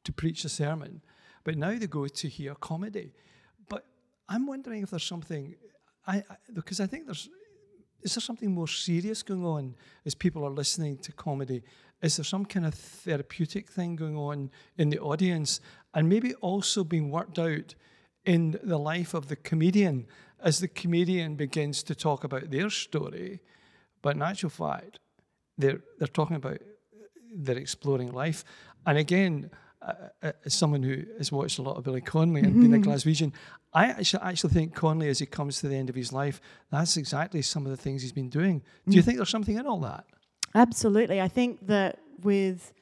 to 0.05 0.13
preach 0.13 0.45
a 0.45 0.49
sermon, 0.49 1.03
but 1.43 1.59
now 1.59 1.77
they 1.77 1.89
go 1.89 2.07
to 2.07 2.29
hear 2.29 2.55
comedy. 2.55 3.13
But 3.69 3.87
I'm 4.29 4.47
wondering 4.47 4.85
if 4.85 4.91
there's 4.91 5.03
something, 5.03 5.57
I, 6.07 6.19
I, 6.19 6.37
because 6.53 6.79
I 6.79 6.87
think 6.87 7.07
there's, 7.07 7.29
is 8.03 8.15
there 8.15 8.23
something 8.23 8.53
more 8.53 8.69
serious 8.69 9.25
going 9.25 9.45
on 9.45 9.75
as 10.07 10.15
people 10.15 10.45
are 10.45 10.51
listening 10.51 10.99
to 10.99 11.11
comedy? 11.11 11.65
Is 12.03 12.19
there 12.19 12.25
some 12.25 12.45
kind 12.45 12.67
of 12.67 12.75
therapeutic 12.75 13.69
thing 13.69 13.97
going 13.97 14.17
on 14.17 14.49
in 14.79 14.91
the 14.91 15.01
audience 15.01 15.61
and 15.93 16.09
maybe 16.09 16.35
also 16.35 16.85
being 16.85 17.11
worked 17.11 17.41
out 17.41 17.75
in 18.25 18.61
the 18.63 18.79
life 18.79 19.13
of 19.13 19.27
the 19.27 19.37
comedian 19.37 20.07
as 20.45 20.61
the 20.61 20.69
comedian 20.69 21.35
begins 21.35 21.83
to 21.83 21.95
talk 21.95 22.23
about 22.23 22.51
their 22.51 22.71
story, 22.71 23.41
but 24.03 24.15
in 24.15 24.23
actual 24.23 24.51
fact, 24.51 25.01
they're, 25.57 25.81
they're 25.99 26.07
talking 26.07 26.37
about 26.37 26.59
they're 27.35 27.59
exploring 27.59 28.13
life. 28.13 28.45
And 28.87 28.99
again, 28.99 29.51
uh, 29.83 29.93
uh 30.23 30.33
as 30.45 30.55
someone 30.55 30.83
who 30.83 31.03
has 31.19 31.33
watched 31.33 31.59
a 31.59 31.63
lot 31.63 31.77
of 31.77 31.85
Billy 31.85 32.03
Connolly 32.03 32.43
and 32.43 32.55
mm-hmm. 32.55 32.73
been 32.73 32.83
a 32.83 32.87
Glaswegian, 32.87 33.33
I 33.73 33.87
actually, 33.87 34.23
actually 34.23 34.53
think 34.53 34.75
Connolly, 34.75 35.09
as 35.09 35.19
he 35.19 35.27
comes 35.27 35.61
to 35.61 35.69
the 35.69 35.77
end 35.77 35.89
of 35.89 35.97
his 35.97 36.13
life, 36.13 36.41
that's 36.71 36.97
exactly 36.97 37.43
some 37.43 37.65
of 37.65 37.71
the 37.71 37.77
things 37.77 38.03
he's 38.03 38.13
been 38.13 38.29
doing. 38.29 38.63
Do 38.87 38.93
mm. 38.93 38.97
you 38.97 39.03
think 39.03 39.17
there's 39.17 39.31
something 39.31 39.57
in 39.57 39.67
all 39.67 39.81
that? 39.81 40.05
Absolutely. 40.55 41.21
I 41.21 41.29
think 41.29 41.67
that 41.67 41.99
with 42.23 42.73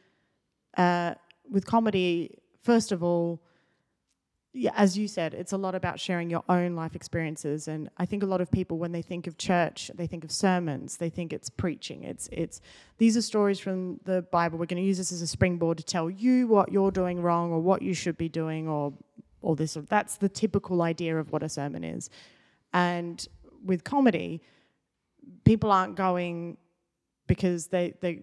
uh, 0.76 1.14
with 1.48 1.64
comedy, 1.64 2.38
first 2.62 2.92
of 2.92 3.02
all, 3.02 3.40
yeah, 4.54 4.72
as 4.76 4.98
you 4.98 5.08
said, 5.08 5.32
it's 5.32 5.52
a 5.52 5.56
lot 5.56 5.74
about 5.74 5.98
sharing 5.98 6.28
your 6.28 6.44
own 6.46 6.74
life 6.76 6.94
experiences. 6.94 7.68
And 7.68 7.88
I 7.96 8.04
think 8.04 8.22
a 8.22 8.26
lot 8.26 8.42
of 8.42 8.50
people, 8.50 8.76
when 8.76 8.92
they 8.92 9.00
think 9.00 9.26
of 9.26 9.38
church, 9.38 9.90
they 9.94 10.06
think 10.06 10.24
of 10.24 10.30
sermons, 10.30 10.98
they 10.98 11.08
think 11.08 11.32
it's 11.32 11.48
preaching. 11.48 12.04
It's 12.04 12.28
it's 12.30 12.60
these 12.98 13.16
are 13.16 13.22
stories 13.22 13.58
from 13.58 13.98
the 14.04 14.22
Bible. 14.30 14.58
We're 14.58 14.66
going 14.66 14.82
to 14.82 14.86
use 14.86 14.98
this 14.98 15.10
as 15.10 15.22
a 15.22 15.26
springboard 15.26 15.78
to 15.78 15.84
tell 15.84 16.10
you 16.10 16.46
what 16.46 16.70
you're 16.70 16.90
doing 16.90 17.22
wrong 17.22 17.50
or 17.50 17.60
what 17.60 17.80
you 17.80 17.94
should 17.94 18.18
be 18.18 18.28
doing 18.28 18.68
or 18.68 18.92
all 19.40 19.54
this. 19.54 19.78
That's 19.88 20.16
the 20.16 20.28
typical 20.28 20.82
idea 20.82 21.18
of 21.18 21.32
what 21.32 21.42
a 21.42 21.48
sermon 21.48 21.82
is. 21.82 22.10
And 22.74 23.26
with 23.64 23.84
comedy, 23.84 24.42
people 25.44 25.72
aren't 25.72 25.96
going 25.96 26.58
because 27.26 27.68
they 27.68 27.94
they 28.02 28.22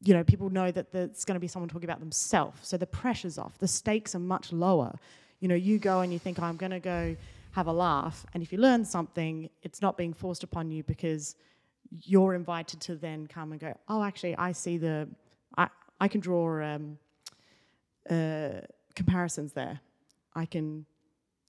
you 0.00 0.14
know, 0.14 0.22
people 0.22 0.50
know 0.50 0.70
that 0.70 0.92
there's 0.92 1.24
going 1.24 1.34
to 1.34 1.40
be 1.40 1.48
someone 1.48 1.68
talking 1.68 1.88
about 1.88 2.00
themselves. 2.00 2.66
So 2.66 2.76
the 2.76 2.86
pressure's 2.86 3.36
off. 3.36 3.58
The 3.58 3.68
stakes 3.68 4.14
are 4.14 4.20
much 4.20 4.52
lower. 4.52 4.94
You 5.40 5.48
know, 5.48 5.54
you 5.54 5.78
go 5.78 6.00
and 6.00 6.12
you 6.12 6.18
think, 6.18 6.38
oh, 6.40 6.44
I'm 6.44 6.56
going 6.56 6.72
to 6.72 6.80
go 6.80 7.16
have 7.52 7.66
a 7.66 7.72
laugh. 7.72 8.26
And 8.34 8.42
if 8.42 8.52
you 8.52 8.58
learn 8.58 8.84
something, 8.84 9.48
it's 9.62 9.80
not 9.80 9.96
being 9.96 10.12
forced 10.12 10.44
upon 10.44 10.70
you 10.70 10.82
because 10.82 11.36
you're 11.90 12.34
invited 12.34 12.80
to 12.82 12.96
then 12.96 13.26
come 13.26 13.52
and 13.52 13.60
go, 13.60 13.76
oh, 13.88 14.02
actually, 14.02 14.36
I 14.36 14.52
see 14.52 14.78
the, 14.78 15.08
I, 15.56 15.68
I 16.00 16.08
can 16.08 16.20
draw 16.20 16.62
um, 16.62 16.98
uh, 18.10 18.60
comparisons 18.94 19.52
there. 19.52 19.80
I 20.34 20.44
can 20.44 20.86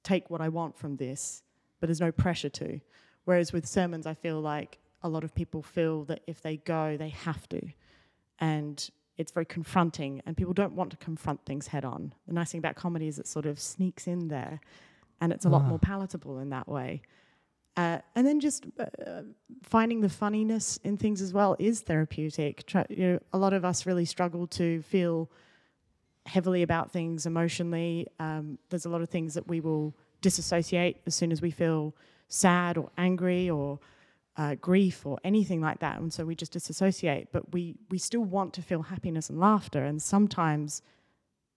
take 0.03 0.29
what 0.29 0.41
I 0.41 0.49
want 0.49 0.77
from 0.77 0.95
this, 0.95 1.43
but 1.79 1.87
there's 1.87 1.99
no 1.99 2.11
pressure 2.11 2.49
to. 2.49 2.79
Whereas 3.25 3.53
with 3.53 3.67
sermons, 3.67 4.05
I 4.07 4.13
feel 4.13 4.39
like 4.39 4.79
a 5.03 5.09
lot 5.09 5.23
of 5.23 5.35
people 5.35 5.61
feel 5.61 6.03
that 6.05 6.21
if 6.27 6.41
they 6.41 6.57
go, 6.57 6.97
they 6.97 7.09
have 7.09 7.47
to. 7.49 7.61
And 8.39 8.89
it's 9.19 9.31
very 9.31 9.45
confronting, 9.45 10.21
and 10.25 10.35
people 10.35 10.53
don't 10.53 10.73
want 10.73 10.89
to 10.91 10.97
confront 10.97 11.45
things 11.45 11.67
head 11.67 11.85
on. 11.85 12.13
The 12.27 12.33
nice 12.33 12.51
thing 12.51 12.59
about 12.59 12.75
comedy 12.75 13.07
is 13.07 13.19
it 13.19 13.27
sort 13.27 13.45
of 13.45 13.59
sneaks 13.59 14.07
in 14.07 14.29
there, 14.29 14.59
and 15.21 15.31
it's 15.33 15.45
a 15.45 15.49
lot 15.49 15.63
Ah. 15.63 15.67
more 15.69 15.79
palatable 15.79 16.39
in 16.39 16.49
that 16.49 16.67
way. 16.67 17.01
Uh, 17.77 17.99
and 18.15 18.25
then 18.27 18.39
just 18.39 18.65
uh, 18.79 19.21
finding 19.61 20.01
the 20.01 20.09
funniness 20.09 20.77
in 20.83 20.97
things 20.97 21.21
as 21.21 21.31
well 21.33 21.55
is 21.59 21.81
therapeutic. 21.81 22.65
Try, 22.65 22.85
you 22.89 23.03
know, 23.07 23.19
a 23.31 23.37
lot 23.37 23.53
of 23.53 23.63
us 23.63 23.85
really 23.85 24.05
struggle 24.05 24.47
to 24.47 24.81
feel 24.81 25.29
heavily 26.25 26.61
about 26.63 26.91
things 26.91 27.25
emotionally. 27.25 28.07
Um, 28.19 28.57
there's 28.69 28.85
a 28.85 28.89
lot 28.89 29.01
of 29.01 29.09
things 29.09 29.33
that 29.35 29.47
we 29.47 29.59
will 29.61 29.95
disassociate 30.21 30.97
as 31.05 31.15
soon 31.15 31.31
as 31.31 31.41
we 31.41 31.51
feel 31.51 31.95
sad 32.27 32.77
or 32.77 32.89
angry 32.97 33.49
or 33.49 33.79
uh, 34.37 34.55
grief 34.55 35.05
or 35.05 35.19
anything 35.23 35.61
like 35.61 35.79
that, 35.79 35.99
and 35.99 36.13
so 36.13 36.25
we 36.25 36.35
just 36.35 36.53
disassociate. 36.53 37.31
But 37.31 37.51
we 37.53 37.75
we 37.89 37.97
still 37.97 38.23
want 38.23 38.53
to 38.53 38.61
feel 38.61 38.83
happiness 38.83 39.29
and 39.29 39.39
laughter, 39.39 39.83
and 39.83 40.01
sometimes 40.01 40.81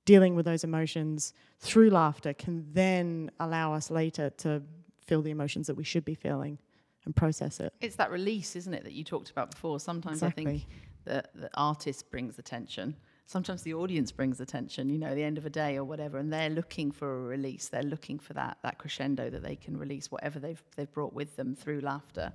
dealing 0.05 0.35
with 0.35 0.45
those 0.45 0.65
emotions 0.65 1.33
through 1.61 1.91
laughter 1.91 2.35
can 2.35 2.67
then 2.73 3.31
allow 3.39 3.73
us 3.73 3.91
later 3.91 4.31
to 4.31 4.63
feel 5.07 5.23
the 5.23 5.31
emotions 5.31 5.67
that 5.69 5.75
we 5.77 5.85
should 5.85 6.05
be 6.05 6.15
feeling 6.15 6.59
and 7.05 7.15
process 7.15 7.61
it. 7.61 7.73
It's 7.81 7.97
that 7.97 8.11
release, 8.11 8.57
isn't 8.57 8.75
it, 8.75 8.85
that 8.85 8.93
you 8.93 9.05
talked 9.05 9.31
about 9.31 9.53
before? 9.53 9.79
Sometimes 9.81 10.23
I 10.23 10.31
think 10.31 10.49
Exactly. 10.49 10.67
the, 11.05 11.25
the 11.35 11.51
artist 11.55 12.11
brings 12.11 12.37
the 12.37 12.43
tension. 12.43 12.97
Sometimes 13.27 13.63
the 13.63 13.75
audience 13.75 14.13
brings 14.13 14.41
attention, 14.41 14.89
you 14.89 14.99
know, 14.99 15.09
at 15.09 15.15
the 15.15 15.25
end 15.25 15.39
of 15.39 15.47
a 15.47 15.51
day 15.51 15.77
or 15.77 15.85
whatever, 15.85 16.19
and 16.19 16.33
they're 16.33 16.51
looking 16.51 16.91
for 16.91 17.17
a 17.17 17.21
release. 17.23 17.69
They're 17.69 17.83
looking 17.83 18.19
for 18.19 18.35
that 18.35 18.59
that 18.63 18.79
crescendo 18.79 19.31
that 19.31 19.43
they 19.43 19.57
can 19.57 19.77
release 19.79 20.11
whatever 20.11 20.39
they've 20.39 20.63
they've 20.77 20.93
brought 20.93 21.15
with 21.15 21.37
them 21.37 21.55
through 21.55 21.81
laughter. 21.81 22.33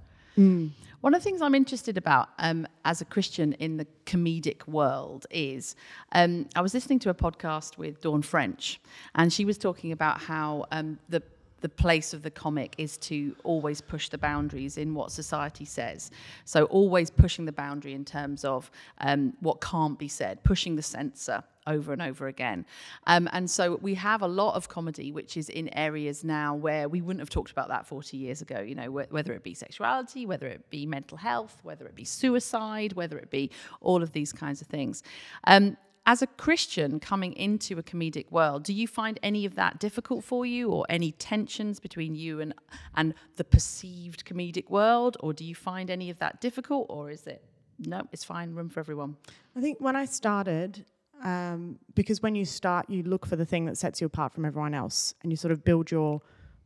One 1.01 1.15
of 1.15 1.19
the 1.19 1.23
things 1.23 1.41
I'm 1.41 1.55
interested 1.55 1.97
about 1.97 2.29
um, 2.37 2.67
as 2.85 3.01
a 3.01 3.05
Christian 3.05 3.53
in 3.53 3.77
the 3.77 3.87
comedic 4.05 4.67
world 4.67 5.25
is 5.31 5.75
um, 6.11 6.47
I 6.55 6.61
was 6.61 6.75
listening 6.75 6.99
to 6.99 7.09
a 7.09 7.15
podcast 7.15 7.79
with 7.79 8.01
Dawn 8.01 8.21
French, 8.21 8.79
and 9.15 9.33
she 9.33 9.45
was 9.45 9.57
talking 9.57 9.91
about 9.91 10.21
how 10.21 10.65
um, 10.71 10.99
the 11.09 11.23
the 11.61 11.69
place 11.69 12.13
of 12.13 12.21
the 12.21 12.31
comic 12.31 12.75
is 12.77 12.97
to 12.97 13.35
always 13.43 13.81
push 13.81 14.09
the 14.09 14.17
boundaries 14.17 14.77
in 14.77 14.93
what 14.93 15.11
society 15.11 15.65
says. 15.65 16.11
So 16.45 16.65
always 16.65 17.09
pushing 17.09 17.45
the 17.45 17.51
boundary 17.51 17.93
in 17.93 18.05
terms 18.05 18.45
of 18.45 18.69
um, 18.99 19.33
what 19.39 19.61
can't 19.61 19.97
be 19.97 20.07
said, 20.07 20.43
pushing 20.43 20.75
the 20.75 20.83
censor 20.83 21.43
over 21.67 21.91
and 21.93 22.01
over 22.01 22.27
again. 22.27 22.65
Um, 23.05 23.27
and 23.33 23.49
so 23.49 23.77
we 23.81 23.93
have 23.95 24.21
a 24.21 24.27
lot 24.27 24.55
of 24.55 24.69
comedy 24.69 25.11
which 25.11 25.35
is 25.37 25.49
in 25.49 25.69
areas 25.77 26.23
now 26.23 26.55
where 26.55 26.87
we 26.87 27.01
wouldn't 27.01 27.19
have 27.19 27.29
talked 27.29 27.51
about 27.51 27.67
that 27.67 27.85
40 27.85 28.17
years 28.17 28.41
ago, 28.41 28.61
you 28.61 28.73
know, 28.73 28.89
wh- 28.89 29.11
whether 29.11 29.33
it 29.33 29.43
be 29.43 29.53
sexuality, 29.53 30.25
whether 30.25 30.47
it 30.47 30.69
be 30.69 30.85
mental 30.85 31.17
health, 31.17 31.59
whether 31.63 31.85
it 31.85 31.95
be 31.95 32.05
suicide, 32.05 32.93
whether 32.93 33.17
it 33.17 33.29
be 33.29 33.51
all 33.81 34.01
of 34.01 34.13
these 34.13 34.31
kinds 34.31 34.61
of 34.61 34.67
things. 34.67 35.03
Um, 35.43 35.77
as 36.07 36.21
a 36.21 36.27
Christian 36.27 36.99
coming 36.99 37.33
into 37.33 37.77
a 37.77 37.83
comedic 37.83 38.31
world, 38.31 38.63
do 38.63 38.73
you 38.73 38.87
find 38.87 39.19
any 39.21 39.45
of 39.45 39.55
that 39.55 39.77
difficult 39.77 40.23
for 40.23 40.45
you 40.45 40.71
or 40.71 40.85
any 40.89 41.11
tensions 41.11 41.79
between 41.79 42.15
you 42.15 42.39
and 42.39 42.53
and 42.95 43.13
the 43.35 43.43
perceived 43.43 44.25
comedic 44.25 44.69
world 44.69 45.17
or 45.19 45.33
do 45.33 45.43
you 45.43 45.53
find 45.53 45.91
any 45.91 46.09
of 46.09 46.17
that 46.17 46.41
difficult 46.41 46.87
or 46.89 47.11
is 47.11 47.27
it 47.27 47.43
no, 47.79 48.01
it's 48.11 48.23
fine, 48.23 48.55
room 48.55 48.69
for 48.69 48.79
everyone. 48.79 49.17
I 49.55 49.61
think 49.61 49.79
when 49.79 49.95
I 49.95 50.05
started, 50.05 50.83
um, 51.23 51.77
because 51.93 52.23
when 52.23 52.33
you 52.33 52.45
start, 52.45 52.89
you 52.89 53.03
look 53.03 53.25
for 53.25 53.35
the 53.35 53.45
thing 53.45 53.65
that 53.65 53.77
sets 53.77 54.01
you 54.01 54.07
apart 54.07 54.33
from 54.33 54.45
everyone 54.45 54.73
else, 54.73 55.13
and 55.21 55.31
you 55.31 55.37
sort 55.37 55.51
of 55.51 55.63
build 55.63 55.91
your 55.91 56.21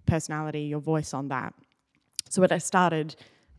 personality, 0.06 0.62
your 0.62 0.80
voice 0.80 1.14
on 1.14 1.28
that. 1.28 1.54
So 2.30 2.42
when 2.42 2.52
I 2.52 2.60
started, 2.60 3.18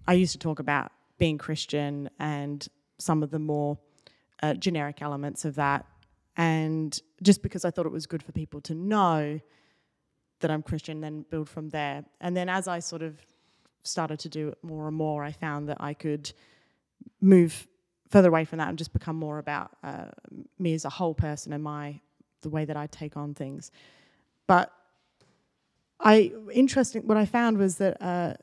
I 0.09 0.15
used 0.15 0.33
to 0.33 0.39
talk 0.39 0.61
about 0.61 0.93
being 1.19 1.37
Christian 1.37 2.09
and 2.19 2.67
some 2.99 3.23
of 3.23 3.31
the 3.31 3.39
more 3.39 3.79
uh, 4.43 4.55
generic 4.55 5.03
elements 5.03 5.45
of 5.45 5.55
that, 5.57 5.87
and 6.37 6.99
just 7.23 7.43
because 7.43 7.65
I 7.65 7.71
thought 7.71 7.87
it 7.87 7.93
was 7.93 8.07
good 8.07 8.23
for 8.23 8.33
people 8.33 8.61
to 8.63 8.75
know 8.75 9.41
that 10.41 10.51
I'm 10.51 10.63
Christian, 10.63 11.01
then 11.01 11.25
build 11.31 11.49
from 11.49 11.71
there. 11.71 12.05
And 12.21 12.37
then 12.37 12.49
as 12.49 12.69
I 12.69 12.81
sort 12.81 13.03
of 13.03 13.17
started 13.85 14.19
to 14.21 14.29
do 14.29 14.49
it 14.49 14.59
more 14.63 14.89
and 14.89 14.97
more, 14.97 15.25
I 15.25 15.33
found 15.33 15.69
that 15.69 15.79
I 15.81 15.95
could 15.95 16.33
move 17.21 17.67
further 18.11 18.29
away 18.29 18.45
from 18.45 18.59
that 18.59 18.69
and 18.69 18.77
just 18.77 18.93
become 18.93 19.17
more 19.17 19.39
about 19.39 19.71
uh, 19.83 20.07
me 20.59 20.75
as 20.75 20.85
a 20.85 20.91
whole 20.91 21.15
person 21.15 21.53
and 21.53 21.63
my 21.63 22.01
the 22.43 22.51
way 22.51 22.65
that 22.65 22.77
I 22.77 22.87
take 22.89 23.17
on 23.17 23.35
things. 23.35 23.71
But 24.47 24.73
I 26.01 26.33
interesting. 26.53 27.07
What 27.07 27.17
I 27.17 27.25
found 27.25 27.57
was 27.59 27.77
that 27.77 28.03
uh, 28.03 28.35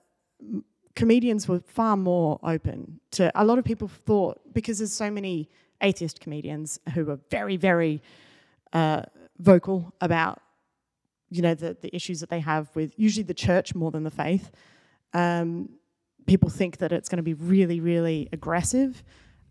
comedians 0.95 1.47
were 1.47 1.59
far 1.59 1.97
more 1.97 2.39
open 2.43 2.99
to. 3.11 3.31
A 3.35 3.43
lot 3.43 3.59
of 3.59 3.65
people 3.65 3.87
thought 3.87 4.39
because 4.53 4.79
there's 4.79 4.93
so 4.93 5.11
many 5.11 5.49
atheist 5.81 6.19
comedians 6.19 6.79
who 6.93 7.09
are 7.09 7.19
very 7.29 7.57
very 7.57 8.01
uh, 8.73 9.03
vocal 9.39 9.93
about 10.01 10.41
you 11.29 11.41
know 11.41 11.53
the 11.53 11.77
the 11.81 11.95
issues 11.95 12.19
that 12.19 12.29
they 12.29 12.39
have 12.39 12.69
with 12.75 12.93
usually 12.97 13.23
the 13.23 13.33
church 13.33 13.75
more 13.75 13.91
than 13.91 14.03
the 14.03 14.11
faith. 14.11 14.51
Um, 15.13 15.69
people 16.27 16.49
think 16.49 16.77
that 16.77 16.91
it's 16.91 17.09
going 17.09 17.17
to 17.17 17.23
be 17.23 17.33
really 17.33 17.79
really 17.79 18.29
aggressive 18.31 19.03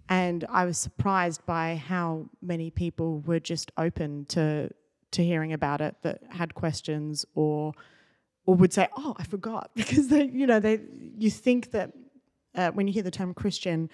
and 0.09 0.45
I 0.49 0.65
was 0.65 0.79
surprised 0.79 1.45
by 1.45 1.77
how 1.77 2.27
many 2.41 2.71
people 2.71 3.21
were 3.21 3.41
just 3.41 3.71
open 3.77 4.25
to 4.27 4.71
to 5.11 5.25
hearing 5.25 5.53
about 5.53 5.81
it 5.81 5.97
that 6.03 6.23
had 6.29 6.55
questions 6.55 7.25
or 7.35 7.73
or 8.47 8.55
would 8.55 8.73
say, 8.73 8.89
"Oh, 8.97 9.15
I 9.19 9.25
forgot," 9.25 9.71
because 9.75 10.09
they, 10.09 10.25
you 10.25 10.47
know, 10.47 10.61
they 10.61 10.81
you 11.17 11.31
think 11.31 11.73
that 11.73 11.93
uh, 12.55 12.71
when 12.71 12.87
you 12.87 12.93
hear 12.93 13.03
the 13.03 13.11
term 13.11 13.35
Christian, 13.35 13.91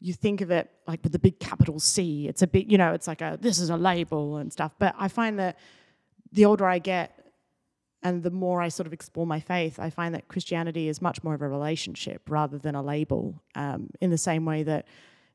you 0.00 0.12
think 0.12 0.40
of 0.40 0.50
it 0.50 0.70
like 0.86 1.00
with 1.02 1.12
the 1.12 1.18
big 1.18 1.38
capital 1.40 1.78
C. 1.78 2.28
It's 2.28 2.42
a 2.42 2.46
big, 2.46 2.70
you 2.70 2.78
know, 2.78 2.92
it's 2.92 3.06
like 3.06 3.20
a 3.20 3.38
this 3.40 3.58
is 3.58 3.70
a 3.70 3.76
label 3.76 4.36
and 4.36 4.52
stuff. 4.52 4.72
But 4.78 4.94
I 4.98 5.08
find 5.08 5.38
that 5.38 5.58
the 6.32 6.44
older 6.44 6.66
I 6.66 6.78
get, 6.78 7.32
and 8.02 8.22
the 8.22 8.30
more 8.30 8.60
I 8.60 8.68
sort 8.68 8.86
of 8.86 8.92
explore 8.92 9.26
my 9.26 9.40
faith, 9.40 9.78
I 9.78 9.90
find 9.90 10.14
that 10.14 10.28
Christianity 10.28 10.88
is 10.88 11.02
much 11.02 11.24
more 11.24 11.34
of 11.34 11.42
a 11.42 11.48
relationship 11.48 12.22
rather 12.28 12.58
than 12.58 12.74
a 12.74 12.82
label. 12.82 13.42
Um, 13.54 13.90
in 14.00 14.10
the 14.10 14.18
same 14.18 14.44
way 14.44 14.62
that, 14.62 14.86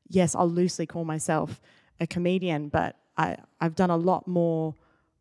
yes, 0.08 0.34
I'll 0.34 0.48
loosely 0.48 0.86
call 0.86 1.04
myself 1.04 1.60
a 2.00 2.06
comedian, 2.06 2.68
but 2.68 2.96
I, 3.16 3.36
I've 3.60 3.74
done 3.74 3.90
a 3.90 3.96
lot 3.96 4.26
more 4.26 4.74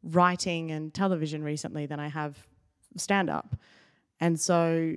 writing 0.04 0.72
and 0.72 0.94
television 0.94 1.44
recently 1.44 1.86
than 1.86 2.00
I 2.00 2.08
have 2.08 2.48
stand 2.98 3.30
up. 3.30 3.56
And 4.20 4.40
so 4.40 4.96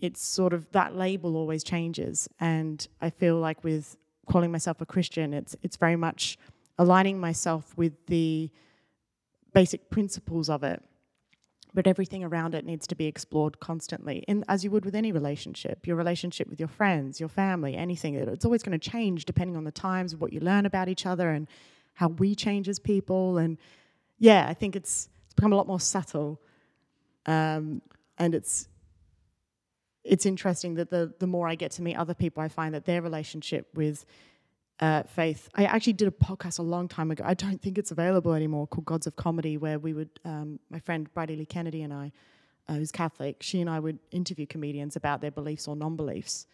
it's 0.00 0.22
sort 0.22 0.52
of 0.52 0.70
that 0.72 0.96
label 0.96 1.36
always 1.36 1.64
changes. 1.64 2.28
And 2.40 2.86
I 3.00 3.10
feel 3.10 3.36
like 3.36 3.64
with 3.64 3.96
calling 4.26 4.52
myself 4.52 4.80
a 4.80 4.86
Christian, 4.86 5.34
it's 5.34 5.56
it's 5.62 5.76
very 5.76 5.96
much 5.96 6.38
aligning 6.78 7.18
myself 7.18 7.76
with 7.76 7.94
the 8.06 8.50
basic 9.52 9.90
principles 9.90 10.48
of 10.48 10.62
it. 10.62 10.82
But 11.74 11.86
everything 11.86 12.24
around 12.24 12.54
it 12.54 12.64
needs 12.64 12.86
to 12.86 12.94
be 12.94 13.06
explored 13.06 13.60
constantly. 13.60 14.24
And 14.26 14.44
as 14.48 14.64
you 14.64 14.70
would 14.70 14.84
with 14.84 14.94
any 14.94 15.12
relationship 15.12 15.86
your 15.86 15.96
relationship 15.96 16.48
with 16.48 16.58
your 16.58 16.68
friends 16.68 17.20
your 17.20 17.28
family 17.28 17.76
anything 17.76 18.14
it's 18.14 18.44
always 18.44 18.62
going 18.62 18.78
to 18.78 18.90
change 18.90 19.24
depending 19.26 19.56
on 19.56 19.64
the 19.64 19.70
times 19.70 20.16
what 20.16 20.32
you 20.32 20.40
learn 20.40 20.66
about 20.66 20.88
each 20.88 21.04
other 21.06 21.30
and 21.30 21.46
how 21.94 22.08
we 22.08 22.34
change 22.34 22.68
as 22.68 22.78
people. 22.78 23.38
And 23.38 23.58
yeah 24.18 24.46
i 24.48 24.54
think 24.54 24.76
it's 24.76 25.08
it's 25.24 25.34
become 25.34 25.52
a 25.52 25.56
lot 25.56 25.66
more 25.66 25.80
subtle 25.80 26.40
um, 27.26 27.82
and 28.18 28.34
it's 28.34 28.68
it's 30.08 30.26
interesting 30.26 30.74
that 30.74 30.90
the 30.90 31.12
the 31.18 31.26
more 31.26 31.46
i 31.48 31.54
get 31.54 31.70
to 31.70 31.82
meet 31.82 31.96
other 31.96 32.14
people 32.14 32.42
i 32.42 32.48
find 32.48 32.74
that 32.74 32.84
their 32.84 33.02
relationship 33.02 33.68
with 33.74 34.04
uh, 34.80 35.02
faith. 35.02 35.48
I 35.54 35.64
actually 35.64 35.94
did 35.94 36.08
a 36.08 36.12
podcast 36.12 36.58
a 36.58 36.62
long 36.62 36.88
time 36.88 37.10
ago. 37.10 37.24
I 37.26 37.34
don't 37.34 37.60
think 37.60 37.78
it's 37.78 37.90
available 37.90 38.32
anymore 38.32 38.66
called 38.66 38.84
Gods 38.84 39.06
of 39.06 39.16
Comedy, 39.16 39.56
where 39.56 39.78
we 39.78 39.92
would, 39.92 40.20
um, 40.24 40.60
my 40.70 40.78
friend 40.78 41.12
Bridie 41.14 41.36
Lee 41.36 41.46
Kennedy 41.46 41.82
and 41.82 41.92
I, 41.92 42.12
uh, 42.68 42.74
who's 42.74 42.92
Catholic, 42.92 43.38
she 43.40 43.60
and 43.60 43.68
I 43.68 43.80
would 43.80 43.98
interview 44.10 44.46
comedians 44.46 44.94
about 44.94 45.20
their 45.20 45.30
beliefs 45.30 45.66
or 45.66 45.74
non 45.74 45.96
beliefs. 45.96 46.46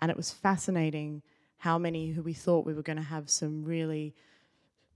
And 0.00 0.10
it 0.10 0.16
was 0.16 0.30
fascinating 0.30 1.22
how 1.58 1.78
many 1.78 2.08
who 2.10 2.22
we 2.22 2.32
thought 2.32 2.66
we 2.66 2.74
were 2.74 2.82
going 2.82 2.96
to 2.96 3.02
have 3.02 3.30
some 3.30 3.64
really 3.64 4.14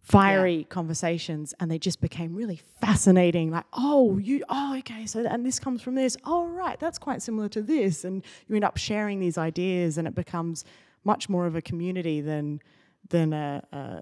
fiery 0.06 0.64
conversations 0.70 1.52
and 1.58 1.68
they 1.70 1.78
just 1.78 2.00
became 2.00 2.34
really 2.34 2.60
fascinating 2.80 3.50
like 3.50 3.64
oh 3.72 4.18
you 4.18 4.42
oh 4.48 4.76
okay 4.78 5.04
so 5.04 5.24
and 5.26 5.44
this 5.44 5.58
comes 5.58 5.82
from 5.82 5.96
this 5.96 6.16
oh 6.24 6.46
right 6.46 6.78
that's 6.78 6.98
quite 6.98 7.20
similar 7.20 7.48
to 7.48 7.60
this 7.60 8.04
and 8.04 8.22
you 8.46 8.54
end 8.54 8.64
up 8.64 8.76
sharing 8.76 9.18
these 9.18 9.36
ideas 9.36 9.98
and 9.98 10.06
it 10.06 10.14
becomes 10.14 10.64
much 11.02 11.28
more 11.28 11.44
of 11.46 11.56
a 11.56 11.60
community 11.62 12.20
than 12.20 12.60
than 13.08 13.32
a, 13.32 13.62
a, 13.72 14.00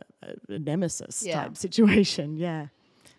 a 0.53 0.59
nemesis 0.59 1.23
Yeah. 1.27 1.43
type 1.45 1.57
situation. 1.57 2.37
Yeah. 2.37 2.67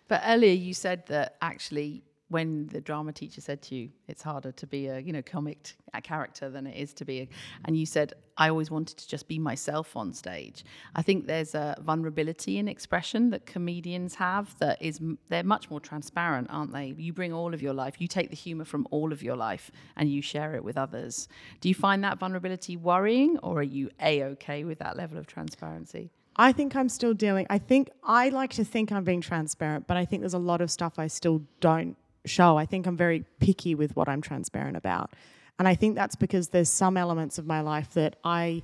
But 0.08 0.22
earlier 0.24 0.52
you 0.52 0.72
said 0.74 1.06
that 1.06 1.36
actually 1.42 2.02
when 2.28 2.66
the 2.68 2.80
drama 2.80 3.12
teacher 3.12 3.40
said 3.40 3.62
to 3.62 3.74
you 3.74 3.88
it's 4.08 4.22
harder 4.22 4.52
to 4.52 4.66
be 4.66 4.86
a 4.86 4.98
you 4.98 5.12
know 5.12 5.22
comic 5.22 5.76
character 6.02 6.50
than 6.50 6.66
it 6.66 6.76
is 6.76 6.92
to 6.92 7.04
be 7.04 7.20
a 7.20 7.28
and 7.64 7.76
you 7.76 7.86
said 7.86 8.12
I 8.38 8.50
always 8.50 8.70
wanted 8.70 8.98
to 8.98 9.08
just 9.08 9.28
be 9.28 9.38
myself 9.38 9.96
on 9.96 10.12
stage. 10.12 10.64
I 10.94 11.02
think 11.02 11.26
there's 11.26 11.54
a 11.54 11.74
vulnerability 11.80 12.58
in 12.58 12.68
expression 12.68 13.30
that 13.30 13.46
comedians 13.46 14.16
have 14.16 14.58
that 14.58 14.80
is 14.82 15.00
they're 15.28 15.42
much 15.42 15.70
more 15.70 15.80
transparent, 15.80 16.48
aren't 16.50 16.72
they? 16.72 16.94
You 16.98 17.12
bring 17.14 17.32
all 17.32 17.54
of 17.54 17.62
your 17.62 17.72
life, 17.72 17.98
you 17.98 18.08
take 18.08 18.28
the 18.28 18.36
humor 18.36 18.66
from 18.66 18.86
all 18.90 19.12
of 19.12 19.22
your 19.22 19.36
life 19.36 19.70
and 19.96 20.10
you 20.10 20.20
share 20.20 20.54
it 20.54 20.62
with 20.62 20.76
others. 20.76 21.28
Do 21.60 21.68
you 21.68 21.74
find 21.74 22.04
that 22.04 22.18
vulnerability 22.18 22.76
worrying 22.76 23.38
or 23.38 23.60
are 23.60 23.62
you 23.62 23.90
a 24.02 24.22
okay 24.24 24.64
with 24.64 24.80
that 24.80 24.96
level 24.96 25.16
of 25.16 25.26
transparency? 25.26 26.10
I 26.38 26.52
think 26.52 26.76
I'm 26.76 26.90
still 26.90 27.14
dealing. 27.14 27.46
I 27.48 27.56
think 27.56 27.88
I 28.04 28.28
like 28.28 28.50
to 28.54 28.64
think 28.64 28.92
I'm 28.92 29.04
being 29.04 29.22
transparent, 29.22 29.86
but 29.86 29.96
I 29.96 30.04
think 30.04 30.20
there's 30.20 30.34
a 30.34 30.38
lot 30.38 30.60
of 30.60 30.70
stuff 30.70 30.98
I 30.98 31.06
still 31.06 31.42
don't 31.60 31.96
show. 32.28 32.56
I 32.56 32.66
think 32.66 32.86
I'm 32.86 32.96
very 32.96 33.24
picky 33.40 33.74
with 33.74 33.94
what 33.96 34.08
I'm 34.08 34.20
transparent 34.20 34.76
about. 34.76 35.12
And 35.58 35.66
I 35.66 35.74
think 35.74 35.94
that's 35.94 36.16
because 36.16 36.48
there's 36.48 36.70
some 36.70 36.96
elements 36.96 37.38
of 37.38 37.46
my 37.46 37.60
life 37.60 37.94
that 37.94 38.16
I 38.24 38.62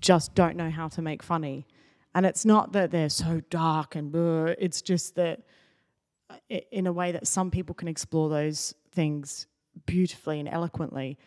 just 0.00 0.34
don't 0.34 0.56
know 0.56 0.70
how 0.70 0.88
to 0.88 1.02
make 1.02 1.22
funny. 1.22 1.66
And 2.14 2.26
it's 2.26 2.44
not 2.44 2.72
that 2.72 2.90
they're 2.90 3.08
so 3.08 3.40
dark 3.50 3.94
and 3.94 4.12
bleh, 4.12 4.54
it's 4.58 4.82
just 4.82 5.14
that 5.16 5.42
in 6.70 6.86
a 6.86 6.92
way 6.92 7.12
that 7.12 7.26
some 7.26 7.50
people 7.50 7.74
can 7.74 7.88
explore 7.88 8.28
those 8.28 8.74
things 8.92 9.46
beautifully 9.86 10.40
and 10.40 10.48
eloquently. 10.48 11.18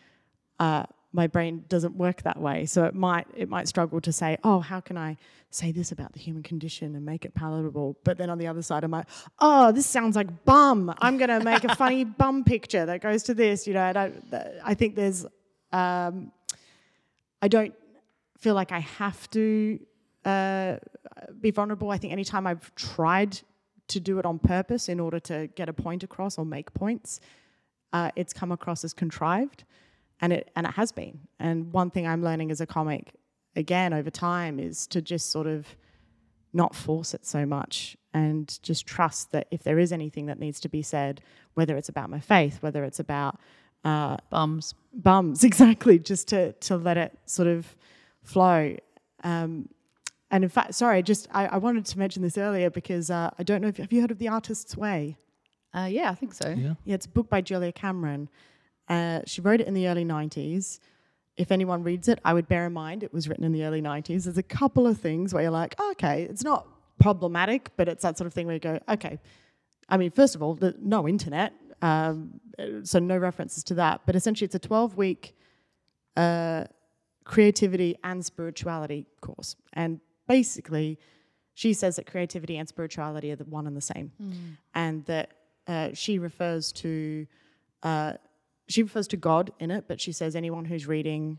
Uh, 0.58 0.84
my 1.12 1.26
brain 1.26 1.64
doesn't 1.68 1.94
work 1.96 2.22
that 2.22 2.40
way, 2.40 2.64
so 2.66 2.84
it 2.84 2.94
might 2.94 3.26
it 3.36 3.48
might 3.48 3.68
struggle 3.68 4.00
to 4.00 4.12
say, 4.12 4.38
"Oh, 4.42 4.60
how 4.60 4.80
can 4.80 4.96
I 4.96 5.16
say 5.50 5.70
this 5.70 5.92
about 5.92 6.12
the 6.12 6.20
human 6.20 6.42
condition 6.42 6.94
and 6.96 7.04
make 7.04 7.24
it 7.24 7.34
palatable?" 7.34 7.96
But 8.04 8.18
then 8.18 8.30
on 8.30 8.38
the 8.38 8.46
other 8.46 8.62
side, 8.62 8.84
I'm 8.84 8.90
like, 8.90 9.06
"Oh, 9.38 9.72
this 9.72 9.86
sounds 9.86 10.16
like 10.16 10.44
bum. 10.44 10.94
I'm 10.98 11.18
gonna 11.18 11.44
make 11.44 11.64
a 11.64 11.74
funny 11.82 12.04
bum 12.04 12.44
picture 12.44 12.86
that 12.86 13.00
goes 13.02 13.22
to 13.24 13.34
this." 13.34 13.66
You 13.66 13.74
know, 13.74 13.82
I 13.84 13.92
don't. 13.92 14.24
I 14.64 14.74
think 14.74 14.96
there's. 14.96 15.26
Um, 15.72 16.32
I 17.40 17.48
don't 17.48 17.74
feel 18.38 18.54
like 18.54 18.72
I 18.72 18.80
have 18.80 19.28
to 19.30 19.78
uh, 20.24 20.76
be 21.40 21.50
vulnerable. 21.50 21.90
I 21.90 21.98
think 21.98 22.12
anytime 22.12 22.46
I've 22.46 22.74
tried 22.74 23.40
to 23.88 24.00
do 24.00 24.18
it 24.18 24.24
on 24.24 24.38
purpose 24.38 24.88
in 24.88 25.00
order 25.00 25.20
to 25.20 25.48
get 25.48 25.68
a 25.68 25.72
point 25.72 26.02
across 26.02 26.38
or 26.38 26.44
make 26.44 26.72
points, 26.72 27.20
uh, 27.92 28.10
it's 28.16 28.32
come 28.32 28.52
across 28.52 28.84
as 28.84 28.92
contrived, 28.92 29.64
and 30.22 30.32
it 30.32 30.50
and 30.56 30.66
it 30.66 30.72
has 30.74 30.92
been. 30.92 31.20
And 31.38 31.72
one 31.72 31.90
thing 31.90 32.06
I'm 32.06 32.22
learning 32.22 32.50
as 32.50 32.60
a 32.62 32.66
comic, 32.66 33.12
again 33.56 33.92
over 33.92 34.10
time, 34.10 34.58
is 34.58 34.86
to 34.88 35.02
just 35.02 35.30
sort 35.30 35.46
of 35.46 35.66
not 36.54 36.74
force 36.74 37.12
it 37.14 37.26
so 37.26 37.44
much 37.44 37.96
and 38.14 38.58
just 38.62 38.86
trust 38.86 39.32
that 39.32 39.46
if 39.50 39.62
there 39.62 39.78
is 39.78 39.90
anything 39.92 40.26
that 40.26 40.38
needs 40.38 40.60
to 40.60 40.68
be 40.68 40.82
said, 40.82 41.20
whether 41.54 41.76
it's 41.76 41.88
about 41.88 42.08
my 42.10 42.20
faith, 42.20 42.58
whether 42.62 42.84
it's 42.84 43.00
about 43.00 43.38
uh, 43.84 44.16
Bums. 44.30 44.74
bums 44.94 45.42
exactly 45.50 45.98
just 45.98 46.28
to 46.28 46.52
to 46.52 46.76
let 46.76 46.96
it 46.96 47.18
sort 47.26 47.48
of 47.48 47.74
flow 48.22 48.76
um, 49.24 49.68
and 50.30 50.44
in 50.44 50.50
fact 50.50 50.74
sorry 50.74 51.02
just 51.02 51.26
I, 51.32 51.46
I 51.46 51.56
wanted 51.56 51.84
to 51.86 51.98
mention 51.98 52.22
this 52.22 52.38
earlier 52.38 52.70
because 52.70 53.10
uh, 53.10 53.30
i 53.40 53.42
don't 53.42 53.60
know 53.60 53.66
if 53.66 53.78
have 53.78 53.92
you 53.92 54.00
heard 54.00 54.12
of 54.12 54.18
the 54.20 54.28
artist's 54.28 54.76
way 54.76 55.16
Uh, 55.74 55.88
yeah, 55.90 56.10
I 56.10 56.14
think 56.14 56.32
so. 56.34 56.50
Yeah. 56.50 56.74
yeah 56.84 56.94
it's 56.94 57.06
a 57.06 57.08
book 57.08 57.28
by 57.28 57.40
julia 57.40 57.72
cameron 57.72 58.28
uh, 58.88 59.20
she 59.26 59.40
wrote 59.40 59.60
it 59.60 59.66
in 59.66 59.74
the 59.74 59.88
early 59.88 60.04
90s 60.04 60.78
if 61.36 61.50
anyone 61.50 61.82
reads 61.82 62.08
it 62.08 62.18
i 62.24 62.34
would 62.34 62.46
bear 62.48 62.66
in 62.66 62.72
mind 62.72 63.02
it 63.02 63.12
was 63.12 63.28
written 63.28 63.44
in 63.44 63.52
the 63.52 63.64
early 63.64 63.80
90s 63.80 64.24
there's 64.24 64.38
a 64.38 64.42
couple 64.42 64.86
of 64.86 64.98
things 64.98 65.32
where 65.32 65.42
you're 65.42 65.52
like 65.52 65.74
oh, 65.78 65.90
okay 65.92 66.22
it's 66.24 66.44
not 66.44 66.66
problematic 67.00 67.70
but 67.76 67.88
it's 67.88 68.02
that 68.02 68.18
sort 68.18 68.26
of 68.26 68.34
thing 68.34 68.46
where 68.46 68.54
you 68.54 68.60
go 68.60 68.78
okay. 68.88 69.18
I 69.88 69.96
mean, 69.96 70.10
first 70.10 70.34
of 70.34 70.42
all, 70.42 70.54
the, 70.54 70.74
no 70.80 71.06
internet, 71.06 71.52
um, 71.82 72.40
so 72.82 72.98
no 72.98 73.18
references 73.18 73.62
to 73.64 73.74
that. 73.74 74.00
But 74.06 74.16
essentially, 74.16 74.46
it's 74.46 74.54
a 74.54 74.58
12 74.58 74.96
week 74.96 75.36
uh, 76.16 76.64
creativity 77.24 77.96
and 78.02 78.24
spirituality 78.24 79.06
course. 79.20 79.56
And 79.74 80.00
basically, 80.28 80.98
she 81.54 81.74
says 81.74 81.96
that 81.96 82.06
creativity 82.06 82.56
and 82.56 82.66
spirituality 82.68 83.32
are 83.32 83.36
the 83.36 83.44
one 83.44 83.66
and 83.66 83.76
the 83.76 83.82
same, 83.82 84.12
and 84.74 85.04
that 85.06 85.32
uh, 85.66 85.90
she 85.92 86.18
refers 86.18 86.72
to 86.72 87.26
uh, 87.82 88.14
she 88.72 88.82
refers 88.82 89.06
to 89.08 89.16
God 89.16 89.52
in 89.58 89.70
it, 89.70 89.84
but 89.88 90.00
she 90.00 90.12
says 90.12 90.34
anyone 90.34 90.64
who's 90.64 90.86
reading 90.86 91.38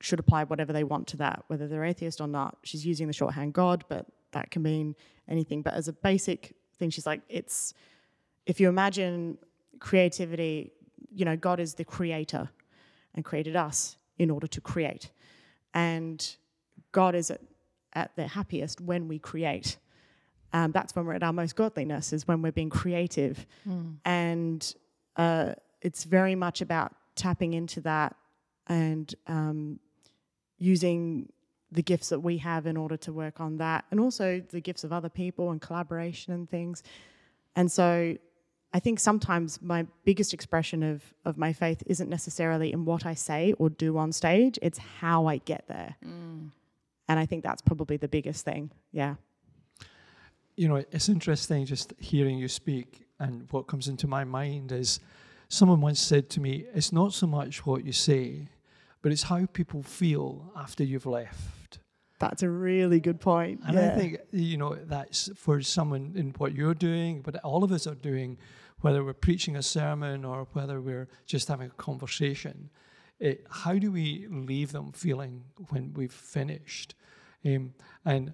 should 0.00 0.18
apply 0.18 0.44
whatever 0.44 0.72
they 0.72 0.84
want 0.84 1.06
to 1.08 1.16
that, 1.18 1.44
whether 1.46 1.66
they're 1.66 1.84
atheist 1.84 2.20
or 2.20 2.28
not. 2.28 2.58
She's 2.62 2.84
using 2.84 3.06
the 3.06 3.12
shorthand 3.12 3.54
God, 3.54 3.84
but 3.88 4.06
that 4.32 4.50
can 4.50 4.62
mean 4.62 4.94
anything. 5.28 5.62
But 5.62 5.74
as 5.74 5.88
a 5.88 5.92
basic 5.92 6.54
thing, 6.78 6.90
she's 6.90 7.06
like, 7.06 7.22
it's 7.28 7.74
if 8.46 8.60
you 8.60 8.68
imagine 8.68 9.38
creativity, 9.78 10.72
you 11.10 11.24
know, 11.24 11.36
God 11.36 11.60
is 11.60 11.74
the 11.74 11.84
creator 11.84 12.50
and 13.14 13.24
created 13.24 13.56
us 13.56 13.96
in 14.18 14.30
order 14.30 14.46
to 14.48 14.60
create. 14.60 15.10
And 15.72 16.36
God 16.92 17.14
is 17.14 17.30
at, 17.30 17.40
at 17.94 18.14
their 18.16 18.28
happiest 18.28 18.80
when 18.80 19.08
we 19.08 19.18
create. 19.18 19.78
Um, 20.52 20.72
that's 20.72 20.94
when 20.94 21.06
we're 21.06 21.14
at 21.14 21.22
our 21.22 21.32
most 21.32 21.56
godliness, 21.56 22.12
is 22.12 22.28
when 22.28 22.42
we're 22.42 22.52
being 22.52 22.70
creative. 22.70 23.46
And 24.04 24.74
uh, 25.16 25.54
it's 25.84 26.02
very 26.02 26.34
much 26.34 26.60
about 26.60 26.92
tapping 27.14 27.54
into 27.54 27.80
that 27.82 28.16
and 28.66 29.14
um, 29.28 29.78
using 30.58 31.28
the 31.70 31.82
gifts 31.82 32.08
that 32.08 32.20
we 32.20 32.38
have 32.38 32.66
in 32.66 32.76
order 32.76 32.96
to 32.96 33.12
work 33.12 33.40
on 33.40 33.58
that, 33.58 33.84
and 33.90 34.00
also 34.00 34.40
the 34.50 34.60
gifts 34.60 34.84
of 34.84 34.92
other 34.92 35.08
people 35.08 35.50
and 35.50 35.60
collaboration 35.60 36.32
and 36.32 36.48
things. 36.48 36.82
And 37.56 37.70
so 37.70 38.16
I 38.72 38.80
think 38.80 38.98
sometimes 39.00 39.60
my 39.62 39.86
biggest 40.04 40.32
expression 40.34 40.82
of, 40.82 41.02
of 41.24 41.36
my 41.36 41.52
faith 41.52 41.82
isn't 41.86 42.08
necessarily 42.08 42.72
in 42.72 42.84
what 42.84 43.06
I 43.06 43.14
say 43.14 43.54
or 43.58 43.70
do 43.70 43.98
on 43.98 44.12
stage, 44.12 44.58
it's 44.62 44.78
how 44.78 45.26
I 45.26 45.36
get 45.38 45.64
there. 45.68 45.96
And 47.08 47.20
I 47.20 47.26
think 47.26 47.44
that's 47.44 47.62
probably 47.62 47.96
the 47.96 48.08
biggest 48.08 48.44
thing. 48.44 48.70
Yeah. 48.90 49.14
you 50.56 50.68
know, 50.68 50.76
it's 50.76 51.08
interesting 51.08 51.66
just 51.66 51.92
hearing 51.98 52.38
you 52.38 52.48
speak, 52.48 53.06
and 53.18 53.46
what 53.50 53.66
comes 53.66 53.88
into 53.88 54.06
my 54.06 54.24
mind 54.24 54.72
is 54.72 55.00
someone 55.54 55.80
once 55.80 56.00
said 56.00 56.28
to 56.30 56.40
me, 56.40 56.64
It's 56.74 56.92
not 56.92 57.12
so 57.12 57.26
much 57.26 57.64
what 57.64 57.84
you 57.84 57.92
say, 57.92 58.48
but 59.02 59.12
it's 59.12 59.24
how 59.24 59.46
people 59.46 59.82
feel 59.82 60.52
after 60.56 60.82
you've 60.82 61.06
left. 61.06 61.78
That's 62.18 62.42
a 62.42 62.50
really 62.50 63.00
good 63.00 63.20
point. 63.20 63.60
And 63.66 63.76
yeah. 63.76 63.92
I 63.92 63.98
think, 63.98 64.18
you 64.32 64.56
know, 64.56 64.74
that's 64.74 65.30
for 65.36 65.60
someone 65.62 66.12
in 66.16 66.30
what 66.38 66.54
you're 66.54 66.74
doing, 66.74 67.22
but 67.22 67.36
all 67.44 67.64
of 67.64 67.72
us 67.72 67.86
are 67.86 67.94
doing, 67.94 68.38
whether 68.80 69.04
we're 69.04 69.12
preaching 69.12 69.56
a 69.56 69.62
sermon 69.62 70.24
or 70.24 70.46
whether 70.52 70.80
we're 70.80 71.08
just 71.26 71.48
having 71.48 71.68
a 71.68 71.82
conversation. 71.82 72.70
It, 73.20 73.46
how 73.50 73.74
do 73.74 73.92
we 73.92 74.26
leave 74.28 74.72
them 74.72 74.92
feeling 74.92 75.44
when 75.70 75.92
we've 75.94 76.12
finished? 76.12 76.94
Um, 77.44 77.74
and 78.04 78.32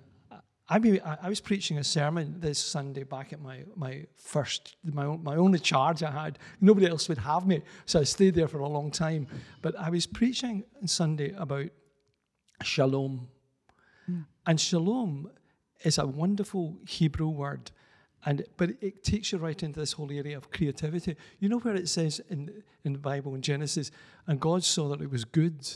I, 0.70 0.78
mean, 0.78 1.00
I, 1.04 1.18
I 1.24 1.28
was 1.28 1.40
preaching 1.40 1.78
a 1.78 1.84
sermon 1.84 2.36
this 2.38 2.58
Sunday 2.58 3.02
back 3.02 3.32
at 3.32 3.40
my, 3.40 3.64
my 3.74 4.06
first, 4.16 4.76
my, 4.84 5.04
my 5.04 5.34
only 5.34 5.58
charge 5.58 6.04
I 6.04 6.12
had. 6.12 6.38
Nobody 6.60 6.86
else 6.86 7.08
would 7.08 7.18
have 7.18 7.44
me, 7.44 7.62
so 7.86 7.98
I 7.98 8.04
stayed 8.04 8.36
there 8.36 8.46
for 8.46 8.60
a 8.60 8.68
long 8.68 8.92
time. 8.92 9.26
But 9.62 9.76
I 9.76 9.90
was 9.90 10.06
preaching 10.06 10.62
on 10.80 10.86
Sunday 10.86 11.34
about 11.36 11.66
shalom. 12.62 13.26
Hmm. 14.06 14.20
And 14.46 14.60
shalom 14.60 15.30
is 15.82 15.98
a 15.98 16.06
wonderful 16.06 16.78
Hebrew 16.86 17.28
word, 17.28 17.72
and 18.24 18.44
but 18.56 18.70
it 18.80 19.02
takes 19.02 19.32
you 19.32 19.38
right 19.38 19.60
into 19.60 19.80
this 19.80 19.92
whole 19.92 20.12
area 20.12 20.36
of 20.36 20.52
creativity. 20.52 21.16
You 21.40 21.48
know 21.48 21.58
where 21.58 21.74
it 21.74 21.88
says 21.88 22.20
in 22.30 22.62
in 22.84 22.92
the 22.92 22.98
Bible 22.98 23.34
in 23.34 23.42
Genesis, 23.42 23.90
and 24.28 24.38
God 24.38 24.62
saw 24.62 24.88
that 24.90 25.00
it 25.00 25.10
was 25.10 25.24
good, 25.24 25.68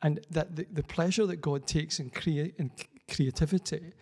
and 0.00 0.20
that 0.30 0.56
the, 0.56 0.66
the 0.72 0.82
pleasure 0.82 1.26
that 1.26 1.42
God 1.42 1.66
takes 1.66 2.00
in 2.00 2.10
create 2.10 2.54
in 2.58 2.70
creativity, 3.08 3.92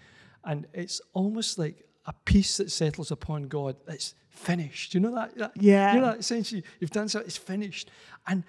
and 0.45 0.67
it's 0.73 1.01
almost 1.13 1.59
like 1.59 1.85
a 2.07 2.13
peace 2.25 2.57
that 2.59 2.71
settles 2.71 3.11
upon 3.11 3.49
God. 3.49 3.77
It's 3.89 4.15
finished. 4.31 4.95
You 4.95 5.01
know 5.01 5.15
that? 5.15 5.37
that 5.39 5.53
Yeah. 5.57 5.95
You 5.95 6.01
know 6.01 6.07
that 6.07 6.19
essentially 6.19 6.63
you've 6.81 6.91
done 6.91 7.09
so. 7.09 7.21
It's 7.21 7.37
finished, 7.37 7.91
and 8.27 8.45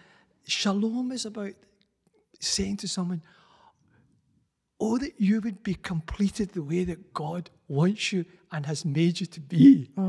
shalom 0.45 1.11
is 1.11 1.25
about 1.25 1.53
saying 2.39 2.77
to 2.77 2.87
someone, 2.87 3.21
Oh, 4.79 4.97
that 4.99 5.13
you 5.17 5.41
would 5.41 5.63
be 5.63 5.73
completed 5.73 6.51
the 6.51 6.61
way 6.61 6.83
that 6.83 7.11
God 7.13 7.49
wants 7.67 8.13
you 8.13 8.25
and 8.51 8.65
has 8.67 8.85
made 8.85 9.19
you 9.19 9.25
to 9.25 9.39
be. 9.39 9.89